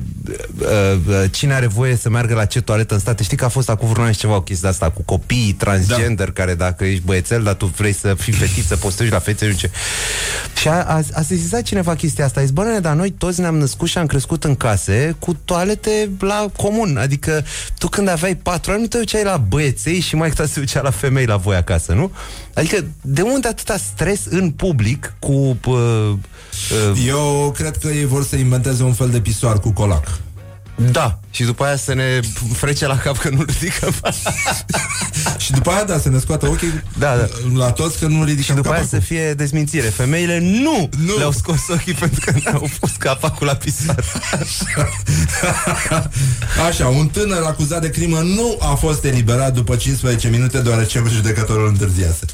[1.07, 3.23] uh, cine are voie să meargă la ce toaletă în state.
[3.23, 5.53] Știi că a fost acum vreun an și ceva o chestie de asta cu copiii
[5.53, 6.34] transgender da.
[6.34, 9.19] care dacă ești băiețel, dar tu vrei să fii fetiță, poți să te duci la
[9.19, 9.72] fete, nu ce.
[10.55, 12.39] Și a, a, a sesizat cineva chestia asta.
[12.39, 15.34] A zis, bă, nene, dar noi toți ne-am născut și am crescut în case cu
[15.45, 16.97] toalete la comun.
[16.97, 17.43] Adică
[17.77, 20.81] tu când aveai patru ani nu te duceai la băieței și mai ta se ducea
[20.81, 22.11] la femei la voi acasă, nu?
[22.57, 25.31] Adică de unde atâta stres în public cu...
[25.65, 26.13] Uh,
[26.91, 30.19] uh, Eu cred că ei vor să inventeze un fel de pisoar cu colac.
[30.91, 32.19] Da, și după aia să ne
[32.53, 33.93] frece la cap că nu ridicăm
[35.43, 37.27] Și după aia, da, să ne scoată ochii da, da.
[37.53, 38.88] la toți că nu ridicăm Și după capacul.
[38.91, 41.17] aia să fie dezmințire Femeile nu, Nu.
[41.17, 44.03] le-au scos ochii pentru că n-au pus capacul la pisoar
[46.67, 51.67] Așa, un tânăr acuzat de crimă nu a fost eliberat după 15 minute deoarece judecătorul
[51.67, 52.25] întârziase.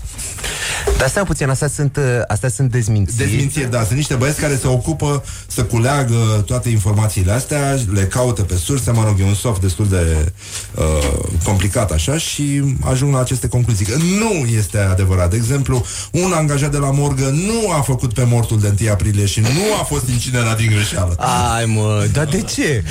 [0.98, 4.56] Dar stai puțin, astea sunt, uh, astea sunt dezmințiri Dezmințiri, da, sunt niște băieți care
[4.56, 9.34] se ocupă să culeagă toate informațiile astea, le caută pe surse, mă rog, e un
[9.34, 10.32] soft destul de
[10.76, 13.86] uh, complicat așa și ajung la aceste concluzii.
[13.86, 15.30] Că nu este adevărat.
[15.30, 19.26] De exemplu, un angajat de la morgă nu a făcut pe mortul de 1 aprilie
[19.26, 19.48] și nu
[19.80, 21.16] a fost incinerat din greșeală.
[21.56, 22.84] Ai mă, dar de ce?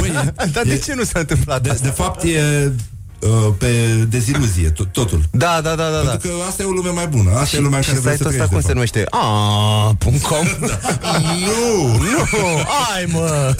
[0.00, 0.12] Băi,
[0.52, 1.84] dar de e- ce nu s-a întâmplat De, asta?
[1.84, 2.28] de fapt e
[2.64, 2.72] uh,
[3.58, 3.70] pe
[4.08, 5.22] deziluzie, tot- totul.
[5.30, 6.10] Da, da, da, da, da.
[6.10, 7.30] Pentru că asta e o lume mai bună.
[7.30, 8.96] Asta și, e lumea și care vrea să site-ul ăsta trăiești, cum de se fapt.
[8.98, 9.04] numește?
[9.10, 10.46] A.com
[11.46, 11.86] Nu!
[11.96, 12.62] Nu,
[12.94, 13.54] ai mă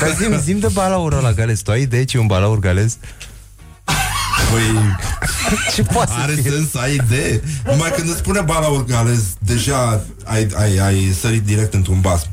[0.00, 2.96] Dar zim, zim de balaurul ăla galez Tu ai idee ce e un balaur galez?
[4.52, 4.96] Păi,
[5.74, 6.50] Ce poate să are fie?
[6.50, 7.42] sens să ai idee.
[7.64, 12.26] Numai când îți spune bala galez, deja ai, ai, ai sărit direct într-un basm.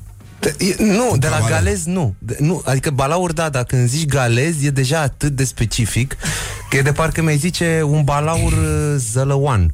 [0.43, 2.15] De- e- Nu, de la Cam galez nu.
[2.19, 2.61] De, nu.
[2.65, 6.15] Adică balaur, da, dar când zici galez e deja atât de specific
[6.69, 9.73] că e de parcă mi-ai zice un balaur uh, zălăuan.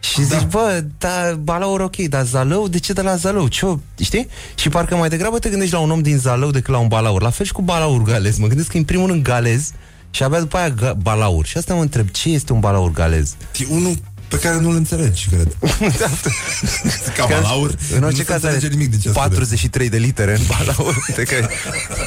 [0.00, 0.36] Și da.
[0.38, 3.48] zici, bă, da, balaur ok, dar Zalău, de ce de la Zalău?
[3.48, 3.66] Ce
[4.00, 4.28] știi?
[4.54, 7.22] Și parcă mai degrabă te gândești la un om din Zalău decât la un balaur.
[7.22, 8.36] La fel și cu balaur galez.
[8.38, 9.70] Mă gândesc că în primul rând galez
[10.10, 11.46] și abia după aia ga- balaur.
[11.46, 13.34] Și asta mă întreb, ce este un balaur galez?
[13.58, 13.94] E unul
[14.34, 15.56] pe care nu-l înțelegi, cred.
[17.16, 17.74] Ca balaur.
[17.94, 19.24] În orice nu se caz are înțelege nimic din ce spune.
[19.24, 21.48] 43 de litere în balaur, de că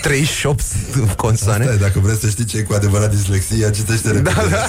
[0.01, 0.63] 38
[1.15, 1.63] consoane.
[1.63, 4.35] Asta e, dacă vreți să știți ce e cu adevărat dislexia, citește repede.
[4.35, 4.65] Da, da.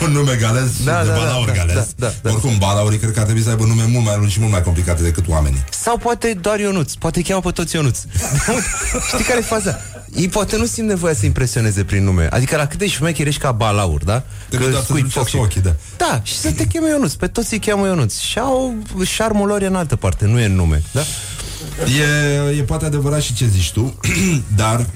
[0.04, 1.74] un nume galez și Da, de da, balaur da, galez.
[1.74, 2.30] da, da, da.
[2.30, 4.62] Oricum, balaurii cred că ar trebui să aibă nume mult mai lungi și mult mai
[4.62, 5.64] complicate decât oamenii.
[5.70, 7.98] Sau poate doar Ionuț, poate îi cheamă pe toți Ionuț.
[9.08, 9.78] Știi care e faza?
[10.16, 12.28] Ei poate nu simt nevoia să impresioneze prin nume.
[12.30, 14.22] Adică la cât de șmecher ești ca balaur, da?
[14.50, 15.74] Trebuie doar să scui duci foc cu ochii, da.
[15.96, 17.12] Da, și să te cheme Ionuț.
[17.12, 18.18] Pe toți îi cheamă Ionuț.
[18.18, 18.74] Și au
[19.04, 20.82] șarmul lor e în altă parte, nu e în nume.
[20.92, 21.00] Da?
[22.50, 23.98] E, e poate adevărat și ce zici tu,
[24.62, 24.86] dar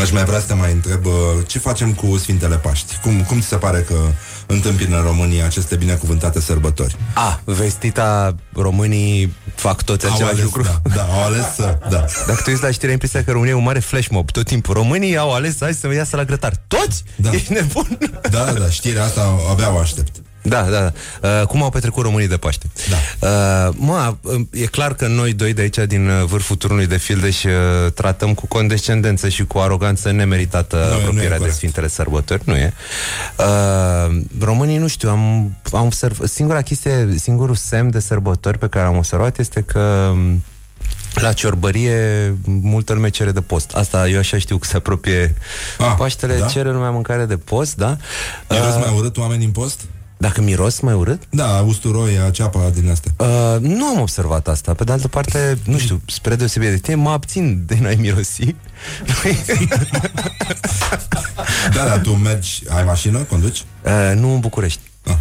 [0.00, 1.12] aș mai vrea să te mai întreb uh,
[1.46, 2.98] ce facem cu Sfintele Paști?
[3.02, 3.94] Cum, cum ți se pare că
[4.46, 6.96] întâmpină în România aceste binecuvântate sărbători?
[7.14, 10.62] A, vestita românii fac toți Au același ales, lucru.
[10.62, 12.04] da, da, au ales să, da.
[12.26, 14.46] Dacă tu ești la știri, ai impresia că România e un mare flash mob tot
[14.46, 14.74] timpul.
[14.74, 16.52] Românii au ales azi să iasă la grătar.
[16.66, 17.02] Toți?
[17.16, 17.30] Da.
[17.32, 17.98] Ești nebun?
[18.30, 20.16] Da, da, da, știrea asta abia o aștept.
[20.48, 20.92] Da, da, da.
[21.40, 22.66] Uh, cum au petrecut românii de Paște?
[22.90, 22.96] Da.
[23.28, 26.96] Uh, mă, uh, e clar că noi doi de aici, din uh, vârful turnului de
[26.96, 27.52] Fildeș, uh,
[27.94, 31.54] tratăm cu condescendență și cu aroganță nemeritată Nu, nu e apropierea de corect.
[31.56, 32.72] Sfintele Sărbători, nu e?
[33.38, 38.86] Uh, românii, nu știu, am, am observat, singura chestie, singurul semn de sărbători pe care
[38.86, 40.42] am observat este că um,
[41.14, 43.70] la ciorbărie multă lume cere de post.
[43.74, 45.34] Asta eu așa știu că se apropie
[45.78, 46.46] Ah, Paștele, da?
[46.46, 47.96] cere lumea mâncare de post, da?
[48.50, 49.80] Miros Uh, mai urât oameni în post?
[50.16, 51.22] Dacă miros mai urât?
[51.30, 53.12] Da, usturoi, ceapa din astea.
[53.16, 54.74] Uh, nu am observat asta.
[54.74, 58.54] Pe de altă parte, nu știu, spre deosebire de tine, mă abțin de n-ai mirosi.
[61.74, 63.64] Da, da, tu mergi, ai mașină, conduci?
[63.84, 64.80] Uh, nu în București.
[65.04, 65.16] Ah.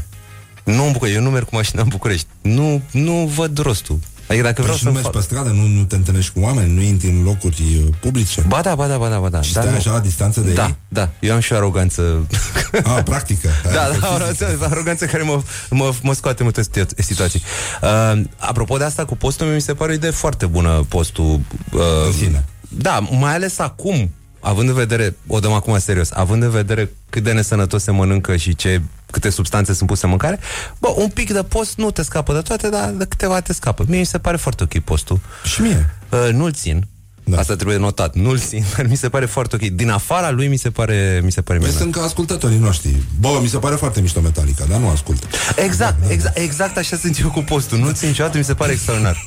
[0.63, 1.17] Nu în București.
[1.17, 2.27] Eu nu merg cu mașina în București.
[2.41, 3.99] Nu, nu văd rostul.
[4.27, 5.17] Adică dacă Păi vreau și să nu mergi fac...
[5.17, 8.41] pe stradă, nu, nu te întâlnești cu oameni, nu intri în locuri uh, publice.
[8.47, 9.41] Ba da, ba da, ba da, ba da.
[9.41, 9.79] Și Dar stai nu.
[9.79, 10.75] așa la distanță de da, ei?
[10.87, 11.09] da.
[11.19, 12.01] Eu am și o aroganță.
[12.83, 13.49] Ah, practică.
[13.63, 17.41] da, da, aroganță, aroganță care mă, mă, mă scoate în multe situa- situații.
[17.81, 21.39] Uh, apropo de asta cu postul, mi se pare o idee foarte bună postul.
[21.71, 22.45] Uh, În sine.
[22.69, 24.11] Da, mai ales acum,
[24.45, 28.35] având în vedere, o dăm acum serios, având în vedere cât de nesănătos se mănâncă
[28.35, 28.81] și ce
[29.11, 30.39] câte substanțe sunt puse în mâncare,
[30.77, 33.85] bă, un pic de post nu te scapă de toate, dar de câteva te scapă.
[33.87, 35.19] Mie mi se pare foarte ok postul.
[35.43, 35.95] Și mie.
[36.09, 36.87] Uh, nu-l țin.
[37.23, 37.37] Da.
[37.37, 38.15] Asta trebuie notat.
[38.15, 39.61] Nu-l țin, dar mi se pare foarte ok.
[39.61, 41.87] Din afara lui mi se pare, mi se pare Păi minunat.
[41.87, 42.95] sunt ca ascultătorii noștri.
[43.19, 45.27] Bă, mi se pare foarte mișto Metallica, dar nu ascult.
[45.55, 47.77] Exact, exact, exact așa sunt eu cu postul.
[47.77, 49.25] Nu țin niciodată, mi se pare extraordinar.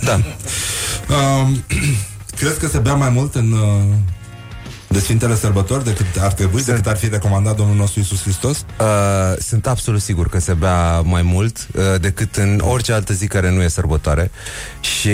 [0.00, 0.20] Da.
[1.14, 1.64] Um,
[2.38, 3.94] crezi că se bea mai mult în, uh,
[4.92, 8.64] de Sfintele Sărbători decât ar trebui, decât ar fi recomandat Domnul nostru Isus Hristos?
[8.80, 8.86] Uh,
[9.38, 13.50] sunt absolut sigur că se bea mai mult uh, decât în orice altă zi care
[13.50, 14.30] nu e sărbătoare
[14.80, 15.08] și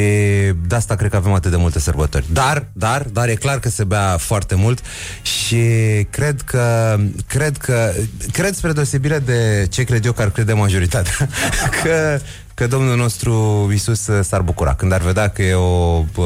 [0.66, 2.24] de asta cred că avem atât de multe sărbători.
[2.32, 4.82] Dar, dar, dar e clar că se bea foarte mult
[5.22, 5.62] și
[6.10, 6.96] cred că,
[7.26, 7.92] cred că,
[8.32, 11.28] cred spre deosebire de ce cred eu că ar crede majoritatea,
[11.82, 12.18] că
[12.54, 16.24] că Domnul nostru Isus uh, s-ar bucura când ar vedea că e o, uh,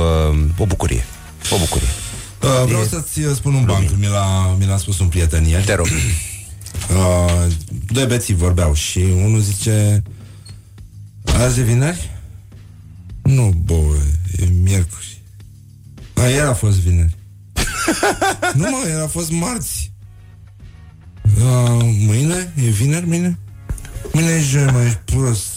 [0.59, 1.05] o bucurie.
[1.51, 1.89] O bucurie.
[2.43, 2.87] Uh, vreau e...
[2.87, 5.65] să-ți uh, spun un banc, mi l-a, mi l-a spus un prieten ieri.
[5.65, 5.87] Te rog.
[6.91, 7.53] Uh,
[7.87, 10.03] doi beții vorbeau și unul zice
[11.25, 12.11] Azi e vineri?
[13.23, 13.75] Nu, bă,
[14.37, 15.23] e miercuri.
[16.15, 17.17] A, ieri a fost vineri.
[18.55, 19.93] nu, mă, ieri a fost marți.
[21.23, 22.53] Uh, mâine?
[22.57, 23.39] E vineri mâine?
[24.13, 25.52] Mâine e joi, mă, ești prost.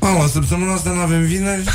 [0.00, 1.64] Mamă, săptămâna asta nu avem vineri?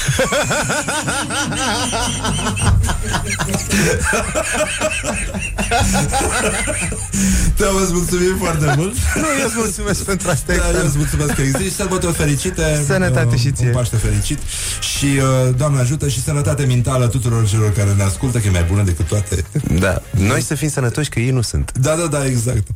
[7.57, 8.93] Te-am mulțumim foarte mult.
[9.15, 12.83] Nu, eu îți mulțumesc pentru asta da, Eu îți mulțumesc că existi Sărbători fericite.
[12.85, 13.67] Sănătate și ție.
[13.67, 14.39] Un Paște fericit.
[14.79, 18.65] Și uh, Doamne ajută și sănătate mentală tuturor celor care ne ascultă Că e mai
[18.69, 19.43] bună decât toate.
[19.79, 21.71] Da, noi să fim sănătoși că ei nu sunt.
[21.79, 22.67] Da, da, da, exact.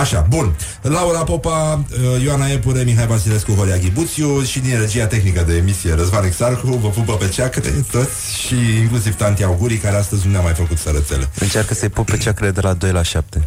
[0.00, 0.54] Așa, bun.
[0.82, 5.94] Laura Popa, uh, Ioana Epure, Mihai Vasilescu, Horia Ghibuțiu Și din regia tehnică de emisie.
[5.94, 10.40] Răzvan Exarcu Vă pupă pe ceacre toți Și inclusiv tanti Augurii Care astăzi nu ne-a
[10.40, 11.28] mai făcut sărățele.
[11.38, 13.46] Încearcă să-i pup pe ceacre de la 2 la 7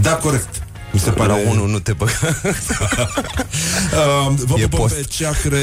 [0.00, 0.62] Da, corect.
[0.92, 1.28] Mi se pare...
[1.28, 2.36] La 1 nu te băga uh,
[4.36, 5.60] Vă e pupăm pe ceacre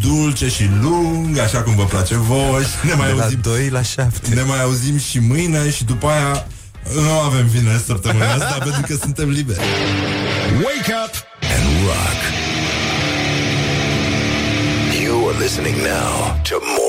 [0.00, 2.64] dulce și lung Așa cum vă place voi.
[2.82, 6.06] Ne mai de auzim, la 2 la 7 Ne mai auzim și mâine Și după
[6.06, 6.46] aia
[6.94, 9.60] nu avem vine săptămâna asta Pentru că suntem liberi.
[10.56, 12.55] Wake up and rock
[15.26, 16.85] You are listening now to more